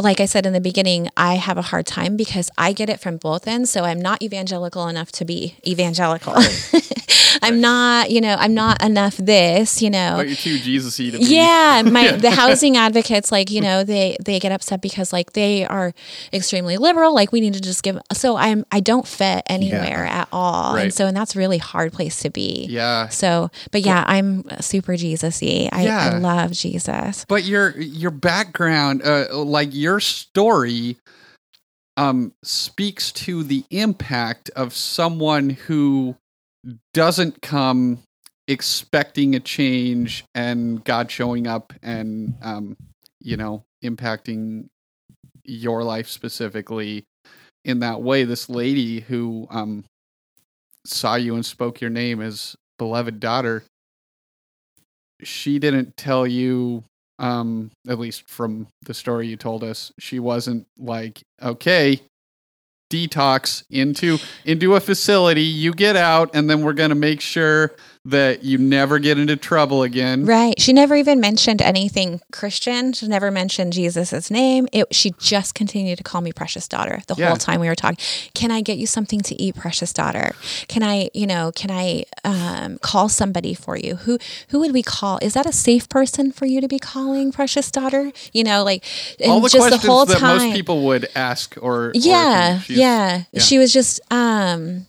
like 0.00 0.20
I 0.20 0.26
said 0.26 0.44
in 0.44 0.52
the 0.52 0.60
beginning, 0.60 1.08
I 1.16 1.36
have 1.36 1.56
a 1.56 1.62
hard 1.62 1.86
time 1.86 2.16
because 2.16 2.50
I 2.58 2.72
get 2.72 2.90
it 2.90 3.00
from 3.00 3.16
both 3.16 3.48
ends. 3.48 3.70
So 3.70 3.84
I'm 3.84 4.00
not 4.00 4.22
evangelical 4.22 4.88
enough 4.88 5.10
to 5.12 5.24
be 5.24 5.56
evangelical. 5.66 6.34
I'm 7.42 7.60
not, 7.60 8.10
you 8.10 8.20
know, 8.20 8.36
I'm 8.38 8.52
not 8.54 8.82
enough 8.84 9.16
this, 9.16 9.80
you 9.80 9.88
know. 9.88 10.14
But 10.18 10.28
you're 10.28 10.36
too 10.36 10.58
Jesus-y 10.58 11.10
to 11.10 11.18
be. 11.18 11.24
Yeah, 11.24 11.82
my 11.90 12.12
the 12.12 12.30
housing 12.30 12.76
advocates 12.76 13.32
like, 13.32 13.50
you 13.50 13.60
know, 13.60 13.84
they 13.84 14.16
they 14.22 14.38
get 14.38 14.52
upset 14.52 14.82
because 14.82 15.12
like 15.12 15.32
they 15.32 15.64
are 15.64 15.94
extremely 16.32 16.76
liberal, 16.76 17.14
like 17.14 17.32
we 17.32 17.40
need 17.40 17.54
to 17.54 17.60
just 17.60 17.82
give 17.82 17.98
so 18.12 18.36
I'm 18.36 18.66
I 18.70 18.80
don't 18.80 19.06
fit 19.06 19.42
anywhere 19.46 20.04
at 20.04 20.28
all. 20.32 20.74
Right. 20.74 20.84
And 20.84 20.94
so 20.94 21.06
and 21.06 21.16
that's 21.16 21.36
a 21.36 21.38
really 21.38 21.58
hard 21.58 21.92
place 21.92 22.20
to 22.20 22.30
be. 22.30 22.66
Yeah. 22.68 23.08
So, 23.08 23.50
but 23.70 23.82
yeah, 23.82 24.04
I'm 24.06 24.44
super 24.60 24.96
Jesus-y. 24.96 25.68
I, 25.72 25.84
Yeah. 25.84 26.10
I 26.14 26.18
love 26.18 26.52
Jesus. 26.52 27.24
But 27.28 27.44
your 27.44 27.78
your 27.78 28.10
background, 28.10 29.02
uh, 29.04 29.26
like 29.32 29.72
your 29.86 30.00
story, 30.00 30.96
um, 31.96 32.32
speaks 32.42 33.12
to 33.12 33.44
the 33.44 33.62
impact 33.70 34.50
of 34.56 34.74
someone 34.74 35.50
who 35.50 36.16
doesn't 36.92 37.40
come 37.40 38.00
expecting 38.48 39.36
a 39.36 39.40
change 39.40 40.24
and 40.34 40.82
God 40.82 41.08
showing 41.08 41.46
up 41.46 41.72
and 41.84 42.34
um, 42.42 42.76
you 43.20 43.36
know, 43.36 43.62
impacting 43.84 44.66
your 45.44 45.84
life 45.84 46.08
specifically 46.08 47.04
in 47.64 47.78
that 47.78 48.02
way. 48.02 48.24
This 48.24 48.50
lady 48.50 49.00
who 49.00 49.46
um 49.50 49.84
saw 50.84 51.14
you 51.14 51.36
and 51.36 51.46
spoke 51.46 51.80
your 51.80 51.90
name 51.90 52.20
as 52.20 52.56
beloved 52.76 53.20
daughter 53.20 53.62
she 55.22 55.58
didn't 55.58 55.96
tell 55.96 56.26
you 56.26 56.84
um 57.18 57.70
at 57.88 57.98
least 57.98 58.28
from 58.28 58.66
the 58.84 58.94
story 58.94 59.26
you 59.26 59.36
told 59.36 59.64
us 59.64 59.92
she 59.98 60.18
wasn't 60.18 60.66
like 60.78 61.22
okay 61.42 62.00
detox 62.90 63.64
into 63.70 64.18
into 64.44 64.74
a 64.74 64.80
facility 64.80 65.42
you 65.42 65.72
get 65.72 65.96
out 65.96 66.30
and 66.34 66.48
then 66.48 66.62
we're 66.62 66.72
going 66.72 66.90
to 66.90 66.94
make 66.94 67.20
sure 67.20 67.74
that 68.06 68.44
you 68.44 68.56
never 68.58 68.98
get 68.98 69.18
into 69.18 69.36
trouble 69.36 69.82
again 69.82 70.24
Right. 70.24 70.58
She 70.60 70.72
never 70.72 70.94
even 70.94 71.20
mentioned 71.20 71.60
anything 71.60 72.20
Christian. 72.32 72.92
She 72.92 73.06
never 73.08 73.30
mentioned 73.30 73.72
Jesus' 73.72 74.30
name. 74.30 74.68
It, 74.72 74.94
she 74.94 75.12
just 75.18 75.54
continued 75.54 75.98
to 75.98 76.04
call 76.04 76.20
me 76.20 76.32
precious 76.32 76.68
daughter 76.68 77.02
the 77.08 77.14
Yeah. 77.18 77.28
whole 77.28 77.36
time 77.36 77.60
we 77.60 77.68
were 77.68 77.74
talking. 77.74 77.98
Can 78.34 78.50
I 78.50 78.60
get 78.60 78.78
you 78.78 78.86
something 78.86 79.20
to 79.22 79.40
eat, 79.42 79.56
precious 79.56 79.92
daughter? 79.92 80.32
Can 80.68 80.82
I, 80.82 81.10
you 81.14 81.26
know, 81.26 81.52
can 81.54 81.70
I 81.70 82.04
um, 82.24 82.78
call 82.78 83.08
somebody 83.08 83.54
for 83.54 83.76
you? 83.76 83.96
Who 83.96 84.18
who 84.48 84.60
would 84.60 84.72
we 84.72 84.82
call? 84.82 85.18
Is 85.22 85.34
that 85.34 85.46
a 85.46 85.52
safe 85.52 85.88
person 85.88 86.32
for 86.32 86.46
you 86.46 86.60
to 86.60 86.68
be 86.68 86.78
calling, 86.78 87.32
precious 87.32 87.70
daughter? 87.70 88.12
You 88.32 88.44
know, 88.44 88.62
like 88.64 88.84
and 89.20 89.30
all 89.32 89.40
the 89.40 89.48
just 89.48 89.58
questions 89.62 89.82
the 89.82 89.88
whole 89.90 90.06
that 90.06 90.18
time. 90.18 90.38
most 90.38 90.54
people 90.56 90.82
would 90.86 91.08
ask 91.14 91.56
or 91.60 91.66
or 91.88 91.92
yeah, 91.94 92.60
she's- 92.60 92.78
yeah, 92.78 93.22
yeah. 93.32 93.40
She 93.40 93.58
was 93.58 93.72
just 93.72 94.00
um 94.12 94.86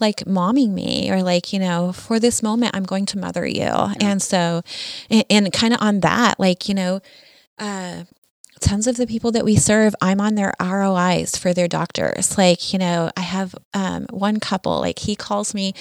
like 0.00 0.18
momming 0.24 0.70
me 0.70 1.10
or 1.10 1.22
like, 1.22 1.52
you 1.52 1.58
know, 1.58 1.92
for 1.92 2.18
this 2.18 2.42
moment 2.42 2.74
I'm 2.74 2.84
going 2.84 3.06
to 3.06 3.18
mother 3.18 3.46
you. 3.46 3.70
And 4.00 4.20
so 4.22 4.62
and, 5.10 5.24
and 5.30 5.52
kind 5.52 5.74
of 5.74 5.80
on 5.80 6.00
that, 6.00 6.38
like, 6.38 6.68
you 6.68 6.74
know, 6.74 7.00
uh 7.58 8.04
tons 8.58 8.86
of 8.86 8.96
the 8.96 9.06
people 9.06 9.32
that 9.32 9.44
we 9.44 9.54
serve, 9.54 9.94
I'm 10.00 10.20
on 10.20 10.34
their 10.34 10.54
ROIs 10.58 11.36
for 11.36 11.52
their 11.52 11.68
doctors. 11.68 12.38
Like, 12.38 12.72
you 12.72 12.78
know, 12.78 13.10
I 13.16 13.20
have 13.20 13.54
um 13.74 14.06
one 14.10 14.40
couple, 14.40 14.80
like 14.80 15.00
he 15.00 15.16
calls 15.16 15.54
me 15.54 15.74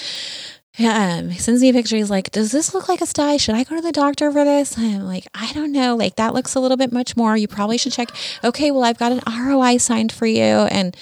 um, 0.79 1.29
he 1.29 1.39
sends 1.39 1.61
me 1.61 1.69
a 1.69 1.73
picture. 1.73 1.95
He's 1.95 2.09
like, 2.09 2.31
"Does 2.31 2.51
this 2.51 2.73
look 2.73 2.89
like 2.89 3.01
a 3.01 3.05
sty? 3.05 3.37
Should 3.37 3.55
I 3.55 3.63
go 3.63 3.75
to 3.75 3.81
the 3.81 3.91
doctor 3.91 4.31
for 4.31 4.43
this?" 4.43 4.75
And 4.75 4.95
I'm 4.95 5.03
like, 5.03 5.25
"I 5.33 5.53
don't 5.53 5.71
know. 5.71 5.95
Like 5.95 6.15
that 6.17 6.33
looks 6.33 6.55
a 6.55 6.59
little 6.59 6.77
bit 6.77 6.91
much 6.91 7.15
more. 7.15 7.37
You 7.37 7.47
probably 7.47 7.77
should 7.77 7.93
check." 7.93 8.09
Okay, 8.43 8.71
well, 8.71 8.83
I've 8.83 8.97
got 8.97 9.13
an 9.13 9.21
ROI 9.25 9.77
signed 9.77 10.11
for 10.11 10.25
you, 10.25 10.43
and 10.43 10.95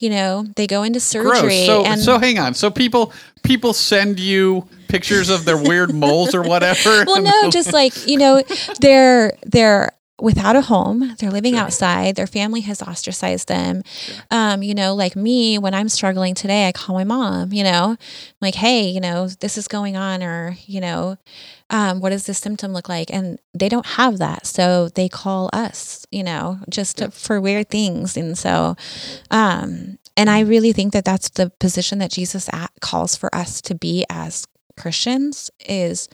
you 0.00 0.10
know 0.10 0.44
they 0.56 0.66
go 0.66 0.82
into 0.82 0.98
surgery. 0.98 1.30
Gross. 1.30 1.66
So 1.66 1.84
and 1.84 2.00
so 2.00 2.18
hang 2.18 2.38
on. 2.38 2.54
So 2.54 2.70
people 2.70 3.12
people 3.42 3.72
send 3.72 4.18
you 4.18 4.66
pictures 4.88 5.30
of 5.30 5.44
their 5.44 5.56
weird 5.56 5.94
moles 5.94 6.34
or 6.34 6.42
whatever. 6.42 7.04
well, 7.06 7.22
no, 7.22 7.50
just 7.50 7.72
like 7.72 8.08
you 8.08 8.18
know, 8.18 8.42
they're 8.80 9.36
they're 9.46 9.92
without 10.22 10.56
a 10.56 10.62
home. 10.62 11.14
They're 11.18 11.30
living 11.30 11.54
Sure. 11.54 11.62
outside. 11.62 12.16
Their 12.16 12.26
family 12.26 12.60
has 12.62 12.82
ostracized 12.82 13.48
them. 13.48 13.82
Um, 14.30 14.62
you 14.62 14.74
know, 14.74 14.94
like 14.94 15.16
me, 15.16 15.58
when 15.58 15.74
I'm 15.74 15.88
struggling 15.88 16.34
today, 16.34 16.68
I 16.68 16.72
call 16.72 16.94
my 16.94 17.04
mom. 17.04 17.52
You 17.52 17.64
know, 17.64 17.96
I'm 17.98 17.98
like, 18.40 18.54
hey, 18.56 18.88
you 18.88 19.00
know, 19.00 19.28
this 19.28 19.56
is 19.58 19.68
going 19.68 19.96
on, 19.96 20.22
or 20.22 20.56
you 20.66 20.80
know, 20.80 21.16
um, 21.70 22.00
what 22.00 22.10
does 22.10 22.26
this 22.26 22.38
symptom 22.38 22.72
look 22.72 22.88
like? 22.88 23.12
And 23.12 23.38
they 23.54 23.68
don't 23.68 23.86
have 23.86 24.18
that, 24.18 24.46
so 24.46 24.88
they 24.88 25.08
call 25.08 25.50
us. 25.52 26.06
You 26.10 26.24
know, 26.24 26.58
just 26.68 26.98
to, 26.98 27.10
for 27.10 27.40
weird 27.40 27.68
things, 27.70 28.16
and 28.16 28.36
so. 28.36 28.76
Um, 29.30 29.98
and 30.16 30.28
I 30.28 30.40
really 30.40 30.72
think 30.72 30.92
that 30.92 31.04
that's 31.04 31.30
the 31.30 31.50
position 31.60 31.98
that 32.00 32.10
Jesus 32.10 32.48
at, 32.52 32.70
calls 32.80 33.16
for 33.16 33.34
us 33.34 33.62
to 33.62 33.74
be 33.74 34.04
as 34.10 34.46
Christians 34.76 35.50
is 35.66 36.08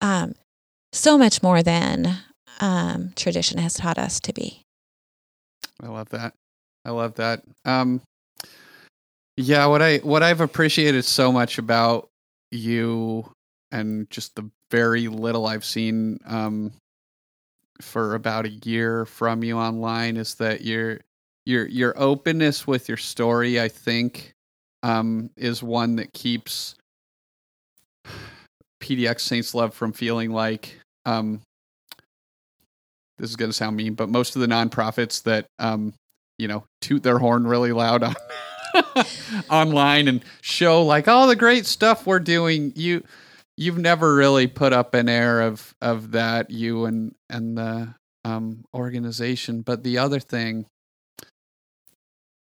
um, 0.00 0.34
so 0.92 1.18
much 1.18 1.42
more 1.42 1.62
than 1.62 2.18
um, 2.60 3.12
tradition 3.16 3.58
has 3.58 3.74
taught 3.74 3.98
us 3.98 4.20
to 4.20 4.32
be. 4.32 4.62
I 5.82 5.88
love 5.88 6.10
that. 6.10 6.34
I 6.84 6.90
love 6.90 7.14
that. 7.14 7.42
Um 7.64 8.00
yeah, 9.36 9.66
what 9.66 9.80
I 9.80 9.98
what 9.98 10.22
I've 10.22 10.40
appreciated 10.40 11.04
so 11.04 11.32
much 11.32 11.58
about 11.58 12.08
you 12.50 13.30
and 13.72 14.10
just 14.10 14.34
the 14.36 14.50
very 14.70 15.08
little 15.08 15.46
I've 15.46 15.64
seen 15.64 16.18
um 16.26 16.72
for 17.80 18.14
about 18.14 18.44
a 18.44 18.50
year 18.50 19.06
from 19.06 19.42
you 19.42 19.56
online 19.56 20.16
is 20.16 20.34
that 20.36 20.62
your 20.62 21.00
your 21.46 21.66
your 21.66 21.94
openness 21.96 22.66
with 22.66 22.88
your 22.88 22.98
story 22.98 23.60
I 23.60 23.68
think 23.68 24.32
um 24.82 25.30
is 25.36 25.62
one 25.62 25.96
that 25.96 26.12
keeps 26.12 26.74
PDX 28.82 29.20
Saints 29.20 29.54
Love 29.54 29.74
from 29.74 29.92
feeling 29.92 30.30
like 30.32 30.78
um 31.06 31.40
this 33.20 33.30
is 33.30 33.36
going 33.36 33.50
to 33.50 33.56
sound 33.56 33.76
mean, 33.76 33.94
but 33.94 34.08
most 34.08 34.34
of 34.34 34.40
the 34.40 34.48
nonprofits 34.48 35.22
that 35.24 35.46
um, 35.58 35.92
you 36.38 36.48
know 36.48 36.64
toot 36.80 37.02
their 37.02 37.18
horn 37.18 37.46
really 37.46 37.72
loud 37.72 38.02
on 38.02 38.14
online 39.50 40.08
and 40.08 40.24
show 40.40 40.82
like 40.84 41.06
all 41.06 41.26
the 41.26 41.36
great 41.36 41.66
stuff 41.66 42.06
we're 42.06 42.18
doing, 42.18 42.72
you 42.74 43.04
you've 43.56 43.78
never 43.78 44.14
really 44.14 44.46
put 44.46 44.72
up 44.72 44.94
an 44.94 45.08
air 45.08 45.42
of 45.42 45.74
of 45.82 46.12
that 46.12 46.50
you 46.50 46.86
and 46.86 47.14
and 47.28 47.58
the 47.58 47.94
um, 48.24 48.64
organization. 48.74 49.60
But 49.62 49.82
the 49.84 49.98
other 49.98 50.18
thing 50.18 50.66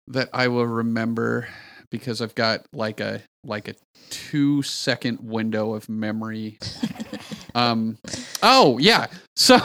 that 0.06 0.28
I 0.32 0.48
will 0.48 0.66
remember 0.66 1.48
because 1.90 2.22
I've 2.22 2.34
got 2.34 2.66
like 2.72 3.00
a 3.00 3.22
like 3.44 3.66
a 3.66 3.74
two 4.10 4.62
second 4.62 5.18
window 5.20 5.74
of 5.74 5.88
memory. 5.88 6.58
um, 7.54 7.98
oh 8.42 8.78
yeah. 8.78 9.06
So 9.34 9.58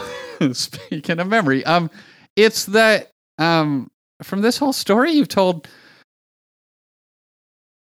speaking 0.52 1.18
of 1.20 1.26
memory, 1.28 1.64
um, 1.64 1.90
it's 2.36 2.66
that 2.66 3.10
um 3.38 3.90
from 4.22 4.42
this 4.42 4.56
whole 4.58 4.72
story 4.72 5.12
you've 5.12 5.28
told, 5.28 5.68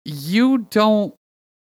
you 0.05 0.59
don't 0.69 1.13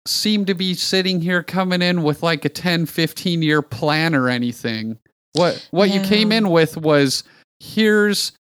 seem 0.08 0.46
to 0.46 0.54
be 0.54 0.74
sitting 0.74 1.22
here 1.22 1.44
coming 1.44 1.82
in 1.82 2.04
with 2.04 2.24
like 2.24 2.46
a 2.46 2.50
10, 2.50 2.86
15 2.86 3.42
year 3.42 3.62
plan 3.62 4.16
or 4.16 4.30
anything. 4.30 4.98
What 5.34 5.68
what 5.72 5.90
you 5.90 6.02
came 6.02 6.32
in 6.32 6.50
with 6.50 6.78
was 6.78 7.24
here's 7.60 8.32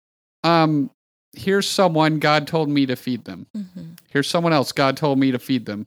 um 0.43 0.89
here's 1.33 1.67
someone 1.67 2.17
God 2.19 2.47
told 2.47 2.69
me 2.69 2.85
to 2.87 2.95
feed 2.95 3.23
them. 3.25 3.45
Mhm. 3.55 3.97
Here's 4.09 4.27
someone 4.27 4.53
else 4.53 4.71
God 4.71 4.97
told 4.97 5.19
me 5.19 5.31
to 5.31 5.39
feed 5.39 5.65
them. 5.65 5.85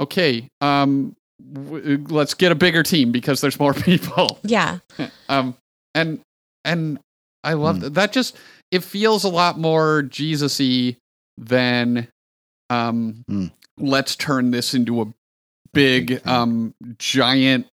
Okay, 0.00 0.48
um 0.60 1.14
w- 1.52 2.04
let's 2.08 2.34
get 2.34 2.52
a 2.52 2.54
bigger 2.54 2.82
team 2.82 3.12
because 3.12 3.40
there's 3.40 3.58
more 3.58 3.74
people. 3.88 4.38
Yeah. 4.42 4.78
Um, 5.28 5.56
and 5.94 6.20
and 6.64 6.98
I 7.44 7.54
love 7.54 7.76
Hmm. 7.76 7.82
that. 7.82 7.94
That 7.94 8.12
just 8.12 8.36
it 8.70 8.84
feels 8.84 9.24
a 9.24 9.28
lot 9.28 9.58
more 9.58 10.02
Jesus-y 10.02 10.96
than 11.38 12.08
um. 12.68 13.24
Hmm. 13.28 13.46
Let's 13.78 14.14
turn 14.16 14.50
this 14.50 14.74
into 14.74 15.00
a 15.00 15.06
big 15.72 16.08
Big 16.08 16.26
um 16.26 16.74
giant 16.98 17.66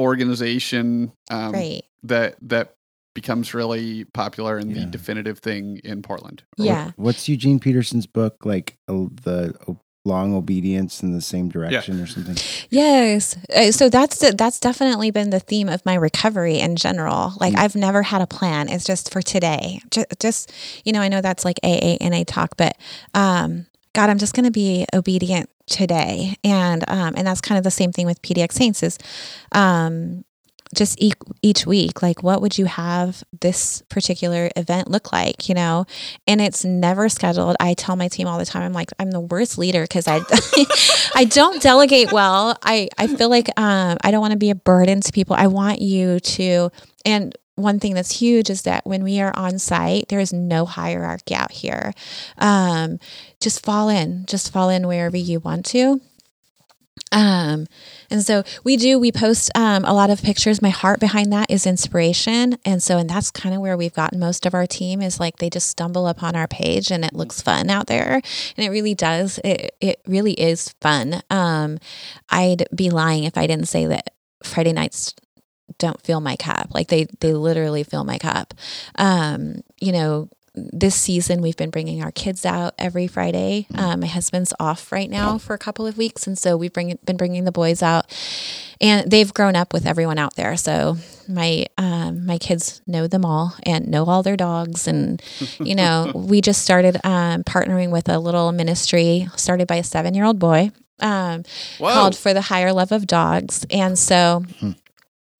organization 0.00 1.12
um, 1.30 1.52
Right. 1.52 1.82
that 2.02 2.36
that 2.42 2.74
becomes 3.14 3.52
really 3.54 4.04
popular 4.14 4.56
and 4.56 4.74
the 4.74 4.86
definitive 4.86 5.38
thing 5.38 5.80
in 5.84 6.00
Portland. 6.02 6.42
Yeah. 6.56 6.92
What's 6.96 7.28
Eugene 7.28 7.58
Peterson's 7.60 8.06
book 8.06 8.36
like? 8.46 8.76
uh, 8.88 9.04
The 9.22 9.54
long 10.04 10.34
obedience 10.34 11.02
in 11.02 11.12
the 11.12 11.20
same 11.20 11.48
direction 11.48 12.00
or 12.00 12.06
something. 12.06 12.36
Yes. 12.70 13.36
Uh, 13.54 13.70
So 13.70 13.88
that's 13.88 14.18
that's 14.34 14.58
definitely 14.58 15.10
been 15.10 15.30
the 15.30 15.40
theme 15.40 15.68
of 15.68 15.84
my 15.86 15.94
recovery 15.94 16.58
in 16.58 16.76
general. 16.76 17.34
Like 17.38 17.56
I've 17.56 17.76
never 17.76 18.02
had 18.02 18.20
a 18.20 18.26
plan. 18.26 18.68
It's 18.68 18.84
just 18.84 19.12
for 19.12 19.22
today. 19.22 19.80
Just, 19.90 20.06
just 20.20 20.52
you 20.84 20.92
know, 20.92 21.00
I 21.00 21.08
know 21.08 21.20
that's 21.20 21.44
like 21.44 21.58
AA 21.62 21.96
and 22.00 22.14
A 22.14 22.24
talk, 22.24 22.56
but 22.56 22.76
um, 23.14 23.66
God, 23.94 24.10
I'm 24.10 24.18
just 24.18 24.34
going 24.34 24.46
to 24.46 24.50
be 24.50 24.86
obedient 24.94 25.50
today, 25.66 26.34
and 26.42 26.82
um, 26.88 27.14
and 27.16 27.26
that's 27.26 27.40
kind 27.40 27.58
of 27.58 27.64
the 27.64 27.70
same 27.70 27.92
thing 27.92 28.06
with 28.06 28.20
PDX 28.22 28.52
Saints 28.52 28.82
is, 28.82 28.98
um, 29.52 30.24
just 30.74 31.00
each, 31.00 31.14
each 31.42 31.66
week, 31.66 32.02
like 32.02 32.22
what 32.22 32.40
would 32.40 32.58
you 32.58 32.66
have 32.66 33.22
this 33.40 33.82
particular 33.88 34.50
event 34.56 34.90
look 34.90 35.12
like, 35.12 35.48
you 35.48 35.54
know? 35.54 35.84
And 36.26 36.40
it's 36.40 36.64
never 36.64 37.08
scheduled. 37.08 37.56
I 37.60 37.74
tell 37.74 37.96
my 37.96 38.08
team 38.08 38.26
all 38.26 38.38
the 38.38 38.46
time, 38.46 38.62
I'm 38.62 38.72
like, 38.72 38.90
I'm 38.98 39.10
the 39.10 39.20
worst 39.20 39.58
leader 39.58 39.82
because 39.82 40.08
I, 40.08 40.20
I 41.14 41.24
don't 41.24 41.60
delegate 41.62 42.12
well. 42.12 42.56
I, 42.62 42.88
I 42.96 43.06
feel 43.06 43.28
like 43.28 43.48
um, 43.58 43.98
I 44.02 44.10
don't 44.10 44.20
want 44.20 44.32
to 44.32 44.38
be 44.38 44.50
a 44.50 44.54
burden 44.54 45.00
to 45.00 45.12
people. 45.12 45.36
I 45.36 45.46
want 45.46 45.80
you 45.80 46.20
to, 46.20 46.70
and 47.04 47.36
one 47.54 47.78
thing 47.78 47.94
that's 47.94 48.18
huge 48.18 48.48
is 48.48 48.62
that 48.62 48.86
when 48.86 49.04
we 49.04 49.20
are 49.20 49.32
on 49.36 49.58
site, 49.58 50.08
there 50.08 50.20
is 50.20 50.32
no 50.32 50.64
hierarchy 50.64 51.34
out 51.34 51.52
here. 51.52 51.92
Um, 52.38 52.98
just 53.40 53.62
fall 53.64 53.88
in, 53.88 54.24
just 54.26 54.52
fall 54.52 54.70
in 54.70 54.86
wherever 54.86 55.16
you 55.16 55.40
want 55.40 55.66
to. 55.66 56.00
Um, 57.10 57.66
and 58.10 58.22
so 58.22 58.42
we 58.64 58.76
do, 58.76 58.98
we 58.98 59.12
post 59.12 59.50
um, 59.54 59.84
a 59.84 59.92
lot 59.92 60.10
of 60.10 60.22
pictures. 60.22 60.62
My 60.62 60.70
heart 60.70 61.00
behind 61.00 61.32
that 61.32 61.50
is 61.50 61.66
inspiration. 61.66 62.58
And 62.64 62.82
so, 62.82 62.98
and 62.98 63.08
that's 63.08 63.30
kind 63.30 63.54
of 63.54 63.60
where 63.60 63.76
we've 63.76 63.92
gotten 63.92 64.18
most 64.18 64.46
of 64.46 64.54
our 64.54 64.66
team 64.66 65.00
is 65.00 65.20
like 65.20 65.36
they 65.36 65.50
just 65.50 65.68
stumble 65.68 66.06
upon 66.06 66.36
our 66.36 66.48
page 66.48 66.90
and 66.90 67.04
it 67.04 67.14
looks 67.14 67.40
fun 67.40 67.70
out 67.70 67.86
there. 67.86 68.20
And 68.56 68.66
it 68.66 68.70
really 68.70 68.94
does. 68.94 69.38
It, 69.44 69.74
it 69.80 70.00
really 70.06 70.32
is 70.32 70.74
fun. 70.80 71.22
Um, 71.30 71.78
I'd 72.28 72.66
be 72.74 72.90
lying 72.90 73.24
if 73.24 73.36
I 73.36 73.46
didn't 73.46 73.68
say 73.68 73.86
that 73.86 74.14
Friday 74.42 74.72
nights 74.72 75.14
don't 75.78 76.00
fill 76.02 76.20
my 76.20 76.36
cup. 76.36 76.68
Like 76.74 76.88
they, 76.88 77.06
they 77.20 77.32
literally 77.32 77.84
fill 77.84 78.04
my 78.04 78.18
cup. 78.18 78.54
Um, 78.96 79.62
you 79.80 79.92
know, 79.92 80.28
this 80.54 80.94
season 80.94 81.40
we've 81.40 81.56
been 81.56 81.70
bringing 81.70 82.02
our 82.02 82.12
kids 82.12 82.44
out 82.44 82.74
every 82.78 83.06
Friday. 83.06 83.66
Um, 83.74 84.00
my 84.00 84.06
husband's 84.06 84.52
off 84.60 84.92
right 84.92 85.08
now 85.08 85.38
for 85.38 85.54
a 85.54 85.58
couple 85.58 85.86
of 85.86 85.96
weeks, 85.96 86.26
and 86.26 86.36
so 86.38 86.56
we've 86.56 86.72
bring, 86.72 86.98
been 87.04 87.16
bringing 87.16 87.44
the 87.44 87.52
boys 87.52 87.82
out, 87.82 88.06
and 88.80 89.10
they've 89.10 89.32
grown 89.32 89.56
up 89.56 89.72
with 89.72 89.86
everyone 89.86 90.18
out 90.18 90.36
there. 90.36 90.56
So 90.56 90.98
my 91.26 91.66
um, 91.78 92.26
my 92.26 92.36
kids 92.36 92.82
know 92.86 93.06
them 93.06 93.24
all 93.24 93.56
and 93.62 93.88
know 93.88 94.04
all 94.04 94.22
their 94.22 94.36
dogs, 94.36 94.86
and 94.86 95.22
you 95.58 95.74
know 95.74 96.12
we 96.14 96.40
just 96.40 96.62
started 96.62 96.96
um, 97.04 97.44
partnering 97.44 97.90
with 97.90 98.08
a 98.08 98.18
little 98.18 98.52
ministry 98.52 99.28
started 99.36 99.66
by 99.66 99.76
a 99.76 99.84
seven 99.84 100.12
year 100.12 100.24
old 100.24 100.38
boy 100.38 100.70
um, 101.00 101.44
called 101.78 102.16
For 102.16 102.34
the 102.34 102.42
Higher 102.42 102.72
Love 102.72 102.92
of 102.92 103.06
Dogs, 103.06 103.64
and 103.70 103.98
so 103.98 104.44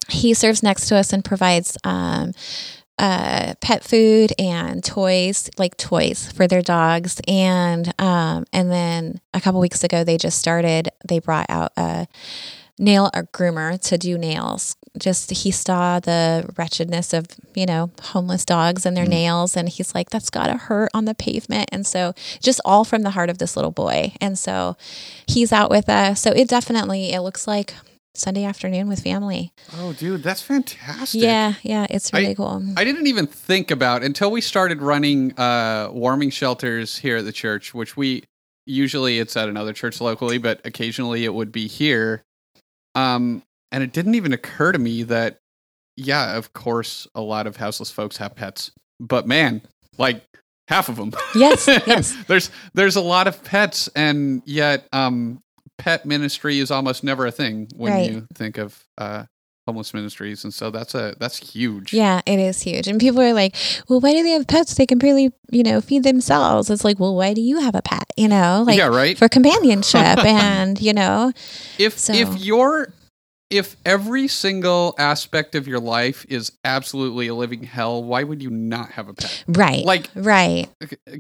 he 0.09 0.35
serves 0.35 0.63
next 0.63 0.89
to 0.89 0.97
us 0.97 1.13
and 1.13 1.25
provides 1.25 1.77
um, 1.85 2.33
uh, 2.99 3.55
pet 3.61 3.83
food 3.83 4.33
and 4.39 4.85
toys, 4.85 5.51
like 5.59 5.77
toys 5.77 6.31
for 6.33 6.47
their 6.47 6.63
dogs. 6.63 7.21
And 7.27 7.93
um, 8.01 8.45
and 8.53 8.71
then 8.71 9.21
a 9.35 9.41
couple 9.41 9.61
weeks 9.61 9.83
ago, 9.85 10.05
they 10.05 10.19
just 10.19 10.39
started. 10.39 10.91
They 11.07 11.19
brought 11.19 11.47
out 11.49 11.73
a 11.77 12.07
nail 12.79 13.11
a 13.15 13.23
groomer 13.23 13.81
to 13.89 13.99
do 13.99 14.19
nails. 14.19 14.77
Just 14.99 15.31
he 15.31 15.51
saw 15.51 16.01
the 16.01 16.51
wretchedness 16.59 17.15
of 17.15 17.27
you 17.55 17.65
know 17.65 17.91
homeless 18.03 18.45
dogs 18.45 18.85
and 18.85 18.97
their 18.97 19.07
nails, 19.07 19.57
and 19.57 19.69
he's 19.69 19.95
like, 19.95 20.11
"That's 20.11 20.31
gotta 20.31 20.59
hurt 20.59 20.91
on 20.93 21.07
the 21.07 21.15
pavement." 21.15 21.71
And 21.73 21.87
so, 21.87 22.13
just 22.41 22.61
all 22.65 22.85
from 22.85 23.03
the 23.03 23.11
heart 23.11 23.31
of 23.31 23.39
this 23.39 23.57
little 23.57 23.71
boy. 23.71 24.13
And 24.21 24.39
so, 24.39 24.77
he's 25.27 25.51
out 25.53 25.71
with 25.71 25.89
us. 25.89 26.21
So 26.21 26.31
it 26.31 26.49
definitely 26.49 27.13
it 27.13 27.23
looks 27.23 27.47
like 27.47 27.75
Sunday 28.15 28.45
afternoon 28.45 28.89
with 28.89 29.01
family. 29.03 29.53
Oh, 29.75 29.93
dude, 29.95 30.23
that's 30.23 30.43
fantastic. 30.43 31.23
Yeah, 31.23 31.55
yeah, 31.63 31.87
it's 31.89 32.13
really 32.13 32.29
I- 32.29 32.35
cool. 32.35 32.63
I 32.77 32.85
didn't 32.85 33.07
even 33.07 33.27
think 33.27 33.71
about 33.71 34.03
until 34.03 34.31
we 34.31 34.41
started 34.41 34.83
running 34.83 35.39
uh, 35.39 35.89
warming 35.93 36.31
shelters 36.31 36.99
here 36.99 37.17
at 37.19 37.25
the 37.25 37.33
church, 37.33 37.73
which 37.73 37.97
we 37.97 38.25
usually 38.67 39.19
it's 39.19 39.37
at 39.37 39.49
another 39.49 39.73
church 39.73 40.01
locally, 40.01 40.39
but 40.39 40.61
occasionally 40.65 41.25
it 41.25 41.33
would 41.33 41.51
be 41.53 41.67
here. 41.67 42.23
Um, 42.95 43.43
and 43.71 43.83
it 43.83 43.93
didn't 43.93 44.15
even 44.15 44.33
occur 44.35 44.73
to 44.73 44.79
me 44.79 45.03
that, 45.05 45.39
yeah, 45.97 46.37
of 46.37 46.53
course, 46.53 47.09
a 47.15 47.23
lot 47.23 47.47
of 47.47 47.57
houseless 47.57 47.91
folks 47.91 48.19
have 48.19 48.35
pets, 48.35 48.73
but 49.01 49.27
man, 49.27 49.63
like 49.97 50.23
half 50.69 50.91
of 50.91 50.97
them. 50.97 51.13
Yes, 51.35 51.67
yes. 51.87 52.15
there's 52.27 52.51
there's 52.75 52.97
a 52.97 53.01
lot 53.01 53.27
of 53.27 53.43
pets, 53.43 53.89
and 53.97 54.43
yet 54.45 54.87
um, 54.93 55.41
pet 55.83 56.07
ministry 56.07 56.59
is 56.61 56.71
almost 56.71 57.03
never 57.03 57.27
a 57.27 57.33
thing 57.33 57.69
when 57.77 57.93
Right. 57.93 58.11
you 58.11 58.27
think 58.35 58.57
of 58.57 58.85
uh, 58.99 59.25
homeless 59.67 59.93
ministries, 59.93 60.45
and 60.45 60.55
so 60.55 60.71
that's 60.71 60.95
a 60.95 61.15
that's 61.19 61.39
huge. 61.39 61.93
Yeah, 61.93 62.21
it 62.25 62.39
is 62.39 62.63
huge. 62.63 62.87
And 62.87 63.01
people 63.01 63.21
are 63.21 63.33
like, 63.33 63.57
well, 63.89 63.99
why 64.01 64.13
do 64.13 64.23
they 64.23 64.31
have 64.31 64.47
pets? 64.47 64.75
They 64.75 64.87
can 64.87 64.99
barely, 64.99 65.33
you 65.51 65.63
know, 65.65 65.81
feed 65.81 66.05
themselves. 66.05 66.71
It's 66.71 66.85
like, 66.85 67.01
well, 67.01 67.15
why 67.17 67.35
do 67.35 67.41
you 67.41 67.59
have 67.59 67.75
a 67.75 67.83
pet? 67.83 68.05
You 68.17 68.29
know, 68.29 68.63
like 68.67 68.79
yeah, 68.79 68.87
right. 68.87 69.19
for 69.19 69.29
companionship 69.29 70.25
and, 70.25 70.81
you 70.81 70.93
know, 70.93 71.33
if 71.79 71.99
So- 71.99 72.13
if 72.13 72.39
your 72.39 72.93
if 73.51 73.77
every 73.85 74.29
single 74.29 74.95
aspect 74.99 75.55
of 75.55 75.69
your 75.69 75.81
life 75.81 76.25
is 76.29 76.53
absolutely 76.65 77.27
a 77.29 77.35
living 77.35 77.65
hell, 77.65 78.03
why 78.03 78.23
would 78.23 78.41
you 78.43 78.49
not 78.51 78.93
have 78.93 79.09
a 79.09 79.15
pet? 79.15 79.45
right. 79.49 79.85
Like, 79.85 80.09
right. 80.15 80.69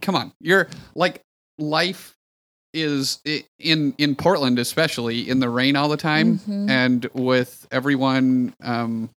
come 0.00 0.14
on, 0.14 0.32
you're 0.40 0.68
like 0.94 1.20
life 1.58 2.14
is 2.74 3.20
in 3.58 3.94
in 3.98 4.14
Portland, 4.16 4.58
especially 4.58 5.28
in 5.28 5.40
the 5.40 5.48
rain 5.48 5.76
all 5.76 5.88
the 5.88 5.96
time, 5.96 6.38
Mhm. 6.38 6.70
and 6.70 7.06
with 7.14 7.66
everyone, 7.70 8.54
um, 8.62 9.10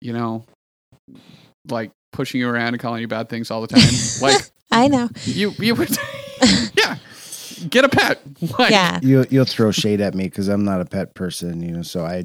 you 0.00 0.12
know, 0.12 0.44
like 1.68 1.90
pushing 2.12 2.40
you 2.40 2.48
around 2.48 2.68
and 2.74 2.80
calling 2.80 3.00
you 3.00 3.08
bad 3.08 3.28
things 3.28 3.50
all 3.50 3.60
the 3.60 3.66
time. 3.68 3.82
like 4.22 4.50
I 4.70 4.88
know. 4.88 5.08
you, 5.24 5.52
you 5.58 5.74
would, 5.74 5.90
yeah, 6.76 6.96
get 7.68 7.84
a 7.84 7.88
pet. 7.88 8.20
Like, 8.58 8.70
Yeah. 8.70 8.98
You 9.02 9.24
you'll 9.30 9.44
throw 9.44 9.70
shade 9.70 10.00
at 10.00 10.14
me 10.14 10.24
because 10.24 10.48
I'm 10.48 10.64
not 10.64 10.80
a 10.80 10.84
pet 10.84 11.14
person, 11.14 11.62
you 11.62 11.72
know. 11.72 11.82
So 11.82 12.04
I 12.04 12.24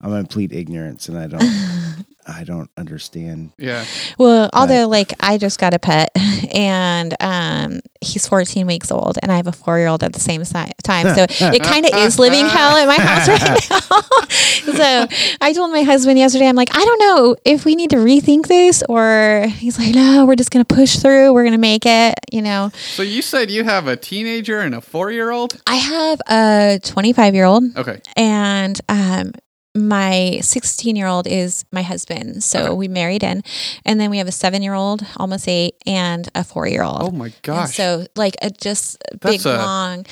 I'm 0.00 0.10
gonna 0.10 0.24
plead 0.24 0.52
ignorance, 0.52 1.08
and 1.08 1.16
I 1.18 1.26
don't 1.26 1.42
I 2.28 2.42
don't 2.42 2.68
understand. 2.76 3.52
yeah. 3.56 3.84
Well, 4.18 4.50
although 4.52 4.88
like 4.88 5.12
I 5.20 5.38
just 5.38 5.60
got 5.60 5.74
a 5.74 5.78
pet 5.78 6.10
and 6.54 7.14
um 7.20 7.80
he's 8.00 8.26
14 8.26 8.66
weeks 8.66 8.90
old 8.90 9.16
and 9.22 9.30
I 9.32 9.36
have 9.36 9.46
a 9.46 9.52
4-year-old 9.52 10.02
at 10.02 10.12
the 10.12 10.18
same 10.20 10.44
si- 10.44 10.72
time. 10.82 11.14
So 11.14 11.24
it 11.52 11.62
kind 11.62 11.86
of 11.86 11.94
is 11.94 12.18
living 12.18 12.46
hell 12.46 12.76
at 12.76 12.86
my 12.88 12.96
house 12.96 13.28
right 13.28 13.70
now. 13.70 14.72
so 14.74 15.06
I 15.40 15.52
told 15.52 15.70
my 15.70 15.82
husband 15.82 16.18
yesterday 16.18 16.46
I'm 16.48 16.56
like, 16.56 16.70
I 16.76 16.84
don't 16.84 16.98
know 17.00 17.36
if 17.44 17.64
we 17.64 17.76
need 17.76 17.90
to 17.90 17.96
rethink 17.96 18.48
this 18.48 18.82
or 18.88 19.46
he's 19.48 19.78
like, 19.78 19.94
"No, 19.94 20.24
we're 20.26 20.36
just 20.36 20.50
going 20.50 20.64
to 20.64 20.74
push 20.74 20.96
through. 20.96 21.32
We're 21.32 21.42
going 21.44 21.52
to 21.52 21.58
make 21.58 21.86
it, 21.86 22.14
you 22.32 22.42
know." 22.42 22.70
So 22.74 23.02
you 23.02 23.22
said 23.22 23.50
you 23.50 23.64
have 23.64 23.86
a 23.86 23.96
teenager 23.96 24.60
and 24.60 24.74
a 24.74 24.80
four-year-old. 24.80 25.60
I 25.66 25.76
have 25.76 26.20
a 26.28 26.78
25-year-old 26.82 27.76
Okay. 27.76 28.00
and 28.16 28.80
um 28.88 29.32
my 29.76 30.38
16 30.42 30.96
year 30.96 31.06
old 31.06 31.26
is 31.26 31.64
my 31.70 31.82
husband. 31.82 32.42
So 32.42 32.58
Okay. 32.64 32.74
we 32.74 32.88
married 32.88 33.22
in. 33.22 33.42
And 33.84 34.00
then 34.00 34.10
we 34.10 34.18
have 34.18 34.26
a 34.28 34.32
seven 34.32 34.62
year 34.62 34.74
old, 34.74 35.04
almost 35.16 35.46
eight, 35.48 35.74
and 35.86 36.28
a 36.34 36.42
four 36.44 36.66
year 36.66 36.82
old. 36.82 37.02
Oh 37.02 37.10
my 37.10 37.26
And 37.26 37.42
gosh. 37.42 37.76
so 37.76 38.06
like 38.16 38.36
a 38.42 38.50
just 38.50 38.96
big 39.20 39.44
a- 39.46 39.56
long. 39.56 40.06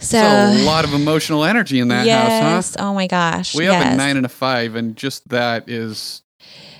So 0.00 0.18
a 0.18 0.64
lot 0.64 0.84
of 0.84 0.92
emotional 0.92 1.44
energy 1.44 1.78
in 1.78 1.88
that 1.88 2.04
yes. 2.04 2.42
house, 2.42 2.74
huh? 2.76 2.88
Oh 2.90 2.94
my 2.94 3.06
gosh. 3.06 3.54
We 3.54 3.64
yes. 3.64 3.82
have 3.82 3.94
a 3.94 3.96
nine 3.96 4.16
and 4.16 4.26
a 4.26 4.28
five, 4.28 4.74
and 4.74 4.96
just 4.96 5.28
that 5.28 5.68
is 5.70 6.22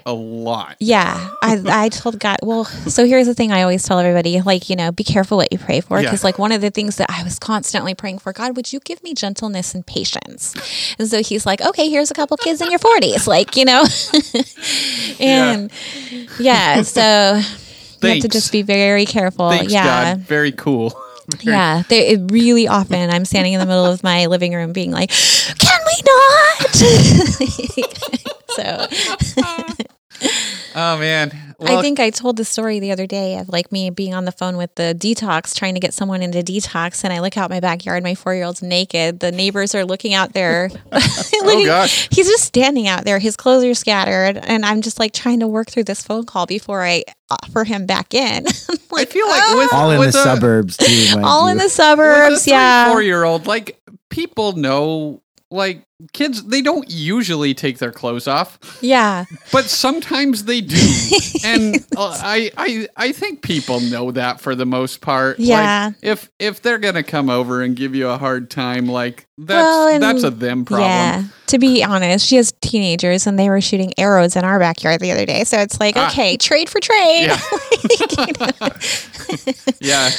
a 0.06 0.12
lot. 0.12 0.76
Yeah, 0.80 1.30
I 1.42 1.62
I 1.66 1.88
told 1.88 2.18
God. 2.18 2.36
Well, 2.42 2.64
so 2.66 3.06
here's 3.06 3.26
the 3.26 3.34
thing. 3.34 3.52
I 3.52 3.62
always 3.62 3.82
tell 3.84 3.98
everybody, 3.98 4.40
like 4.42 4.68
you 4.68 4.76
know, 4.76 4.92
be 4.92 5.04
careful 5.04 5.36
what 5.38 5.50
you 5.52 5.58
pray 5.58 5.80
for, 5.80 5.98
Yeah. 5.98 6.04
because 6.06 6.22
like 6.24 6.38
one 6.38 6.52
of 6.52 6.60
the 6.60 6.70
things 6.70 6.96
that 6.96 7.10
I 7.10 7.22
was 7.22 7.38
constantly 7.38 7.94
praying 7.94 8.18
for, 8.18 8.32
God, 8.32 8.54
would 8.56 8.72
you 8.72 8.80
give 8.80 9.02
me 9.02 9.14
gentleness 9.14 9.74
and 9.74 9.86
patience? 9.86 10.54
And 10.98 11.08
so 11.08 11.22
He's 11.22 11.46
like, 11.46 11.60
okay, 11.62 11.88
here's 11.88 12.10
a 12.10 12.14
couple 12.14 12.36
kids 12.36 12.60
in 12.60 12.70
your 12.70 12.78
forties, 12.78 13.26
like 13.26 13.56
you 13.56 13.64
know, 13.64 13.84
and 15.20 15.70
yeah, 16.38 16.82
so 16.82 17.40
you 18.02 18.08
have 18.10 18.20
to 18.20 18.28
just 18.28 18.52
be 18.52 18.62
very 18.62 19.06
careful. 19.06 19.48
Thanks, 19.50 19.72
yeah, 19.72 20.14
God. 20.14 20.18
Very 20.22 20.52
cool. 20.52 20.90
Very- 21.42 21.54
yeah. 21.56 21.82
It 21.88 22.30
really 22.30 22.68
often 22.68 23.08
I'm 23.08 23.24
standing 23.24 23.54
in 23.54 23.58
the 23.60 23.64
middle 23.64 23.86
of 23.86 24.02
my 24.02 24.26
living 24.26 24.52
room, 24.52 24.74
being 24.74 24.90
like, 24.90 25.08
can 25.58 25.80
we 25.86 26.02
not? 26.04 26.74
so. 28.50 29.86
Oh 30.76 30.98
man. 30.98 31.54
I 31.60 31.80
think 31.80 32.00
I 32.00 32.10
told 32.10 32.36
the 32.36 32.44
story 32.44 32.80
the 32.80 32.90
other 32.90 33.06
day 33.06 33.38
of 33.38 33.48
like 33.48 33.70
me 33.70 33.90
being 33.90 34.12
on 34.12 34.24
the 34.24 34.32
phone 34.32 34.56
with 34.56 34.74
the 34.74 34.94
detox, 34.98 35.54
trying 35.54 35.74
to 35.74 35.80
get 35.80 35.94
someone 35.94 36.20
into 36.20 36.40
detox, 36.40 37.04
and 37.04 37.12
I 37.12 37.20
look 37.20 37.36
out 37.36 37.48
my 37.48 37.60
backyard. 37.60 38.02
My 38.02 38.16
four 38.16 38.34
year 38.34 38.44
old's 38.44 38.60
naked. 38.60 39.20
The 39.20 39.30
neighbors 39.30 39.74
are 39.74 39.84
looking 39.84 40.14
out 40.14 40.32
there. 40.32 40.70
oh 40.92 41.64
gosh. 41.64 42.08
He's 42.10 42.26
just 42.26 42.44
standing 42.44 42.88
out 42.88 43.04
there. 43.04 43.20
His 43.20 43.36
clothes 43.36 43.64
are 43.64 43.74
scattered, 43.74 44.36
and 44.36 44.66
I'm 44.66 44.82
just 44.82 44.98
like 44.98 45.12
trying 45.12 45.40
to 45.40 45.46
work 45.46 45.70
through 45.70 45.84
this 45.84 46.02
phone 46.02 46.26
call 46.26 46.46
before 46.46 46.82
I 46.82 47.04
offer 47.30 47.62
him 47.62 47.86
back 47.86 48.12
in. 48.12 48.44
like, 48.90 49.08
I 49.08 49.12
feel 49.12 49.28
like 49.28 49.42
oh. 49.44 49.58
with, 49.58 49.72
all 49.72 49.90
in 49.92 49.98
with 50.00 50.12
the 50.12 50.18
a, 50.18 50.22
suburbs 50.22 50.76
too. 50.76 51.20
all 51.22 51.44
you. 51.44 51.52
in 51.52 51.58
the 51.58 51.68
suburbs. 51.68 52.48
yeah, 52.48 52.90
four 52.90 53.00
year 53.00 53.22
old 53.22 53.46
like 53.46 53.80
people 54.10 54.52
know 54.52 55.22
like 55.54 55.86
kids 56.12 56.42
they 56.44 56.60
don't 56.60 56.90
usually 56.90 57.54
take 57.54 57.78
their 57.78 57.92
clothes 57.92 58.26
off. 58.26 58.58
Yeah. 58.82 59.24
But 59.52 59.66
sometimes 59.66 60.44
they 60.44 60.60
do. 60.60 60.76
And 61.46 61.76
uh, 61.96 62.18
i 62.22 62.50
i 62.56 62.88
i 62.96 63.12
think 63.12 63.42
people 63.42 63.78
know 63.80 64.10
that 64.12 64.40
for 64.40 64.54
the 64.54 64.64
most 64.64 65.02
part. 65.02 65.38
Yeah. 65.38 65.86
like, 65.86 65.96
if 66.02 66.30
if 66.38 66.62
they're 66.62 66.78
gonna 66.78 67.02
come 67.02 67.28
over 67.28 67.62
and 67.62 67.76
give 67.76 67.94
you 67.94 68.08
a 68.08 68.16
hard 68.16 68.50
time 68.50 68.86
like 68.86 69.26
that's 69.36 69.62
well, 69.62 70.00
that's 70.00 70.22
a 70.22 70.30
them 70.30 70.64
problem. 70.64 70.88
yeah 70.88 71.24
to 71.48 71.58
be 71.58 71.84
honest 71.84 72.26
she 72.26 72.36
has 72.36 72.52
teenagers 72.62 73.26
and 73.26 73.38
they 73.38 73.50
were 73.50 73.60
shooting 73.60 73.92
arrows 73.98 74.36
in 74.36 74.44
our 74.44 74.58
backyard 74.58 75.00
the 75.00 75.12
other 75.12 75.26
day. 75.26 75.44
So 75.44 75.58
it's 75.58 75.78
like 75.78 75.96
ah. 75.96 76.10
okay 76.10 76.36
trade 76.38 76.70
for 76.70 76.80
trade. 76.80 77.26
Yeah. 77.26 77.40
yeah. 79.80 80.10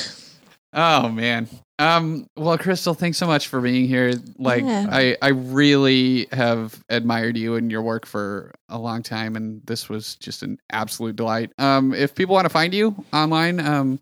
Oh 0.74 1.10
man 1.10 1.50
um, 1.78 2.30
well, 2.38 2.58
Crystal, 2.58 2.94
thanks 2.94 3.18
so 3.18 3.28
much 3.28 3.48
for 3.48 3.60
being 3.60 3.88
here. 3.88 4.14
Like, 4.38 4.64
yeah. 4.64 4.88
I, 4.90 5.18
I 5.22 5.30
really 5.30 6.28
have 6.32 6.82
admired 6.90 7.38
you 7.38 7.56
and 7.56 7.70
your 7.70 7.82
work 7.82 8.06
for 8.06 8.54
a 8.70 8.80
long 8.80 9.04
time, 9.04 9.36
and 9.36 9.62
this 9.66 9.90
was 9.90 10.16
just 10.16 10.42
an 10.42 10.58
absolute 10.72 11.18
delight. 11.18 11.52
Um, 11.58 11.94
if 11.94 12.16
people 12.16 12.34
want 12.34 12.46
to 12.46 12.50
find 12.50 12.74
you 12.74 12.96
online, 13.12 13.60
um, 13.60 14.00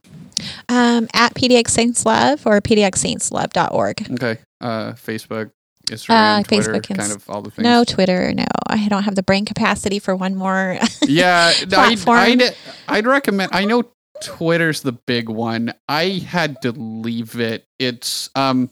um, 0.70 1.08
at 1.14 1.34
PDX 1.34 1.70
Saints 1.70 2.06
Love 2.06 2.46
or 2.46 2.62
PDXSaintsLove.org. 2.62 4.12
Okay. 4.12 4.38
Uh, 4.62 4.94
Facebook, 4.94 5.52
Instagram, 5.90 6.40
uh, 6.40 6.44
Twitter, 6.44 6.74
Facebook, 6.74 6.98
kind 6.98 7.12
of 7.12 7.30
all 7.30 7.42
the 7.42 7.50
things. 7.50 7.64
No, 7.64 7.84
Twitter. 7.84 8.34
No, 8.34 8.46
I 8.68 8.88
don't 8.88 9.04
have 9.04 9.16
the 9.16 9.24
brain 9.24 9.46
capacity 9.46 9.98
for 9.98 10.16
one 10.16 10.36
more. 10.36 10.78
yeah. 11.08 11.52
I'd, 11.76 12.08
I'd, 12.08 12.56
I'd 12.88 13.08
recommend. 13.08 13.52
I 13.54 13.66
know 13.66 13.84
Twitter's 14.26 14.82
the 14.82 14.92
big 14.92 15.30
one. 15.30 15.74
I 15.88 16.24
had 16.28 16.62
to 16.64 16.72
leave 16.72 17.40
it. 17.40 17.66
It's 17.80 18.30
um 18.36 18.70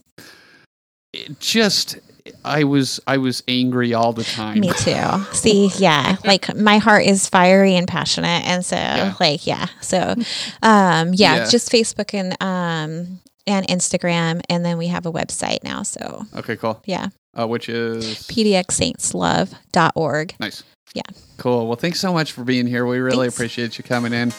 it 1.13 1.39
just 1.39 1.97
I 2.43 2.63
was 2.63 2.99
I 3.07 3.17
was 3.17 3.43
angry 3.47 3.93
all 3.93 4.13
the 4.13 4.23
time. 4.23 4.59
Me 4.59 4.71
too. 4.73 5.25
See, 5.33 5.71
yeah, 5.77 6.17
like 6.25 6.55
my 6.55 6.77
heart 6.77 7.05
is 7.05 7.27
fiery 7.27 7.75
and 7.75 7.87
passionate, 7.87 8.45
and 8.45 8.65
so 8.65 8.75
yeah. 8.75 9.13
like 9.19 9.47
yeah, 9.47 9.67
so 9.81 10.15
um 10.61 11.13
yeah, 11.13 11.35
yeah, 11.35 11.49
just 11.49 11.71
Facebook 11.71 12.13
and 12.13 12.33
um 12.41 13.19
and 13.47 13.67
Instagram, 13.67 14.41
and 14.49 14.63
then 14.63 14.77
we 14.77 14.87
have 14.87 15.05
a 15.05 15.11
website 15.11 15.63
now. 15.63 15.83
So 15.83 16.25
okay, 16.35 16.55
cool. 16.55 16.81
Yeah, 16.85 17.07
uh, 17.37 17.47
which 17.47 17.69
is 17.69 18.05
pdxsaintslove.org. 18.27 20.35
Nice. 20.39 20.63
Yeah. 20.93 21.01
Cool. 21.37 21.67
Well, 21.67 21.77
thanks 21.77 21.99
so 21.99 22.13
much 22.13 22.33
for 22.33 22.43
being 22.43 22.67
here. 22.67 22.85
We 22.85 22.99
really 22.99 23.27
thanks. 23.27 23.35
appreciate 23.35 23.77
you 23.77 23.83
coming 23.83 24.13
in. 24.13 24.31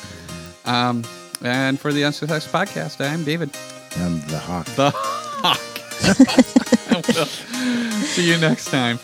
Um, 0.64 1.02
and 1.42 1.78
for 1.78 1.92
the 1.92 2.04
Unsuccess 2.04 2.46
Podcast, 2.46 3.04
I'm 3.04 3.24
David. 3.24 3.50
I'm 3.96 4.20
the 4.28 4.38
Hawk. 4.38 4.66
The 4.66 4.92
Hawk. 4.94 5.58
see 8.06 8.28
you 8.28 8.38
next 8.38 8.66
time. 8.66 8.98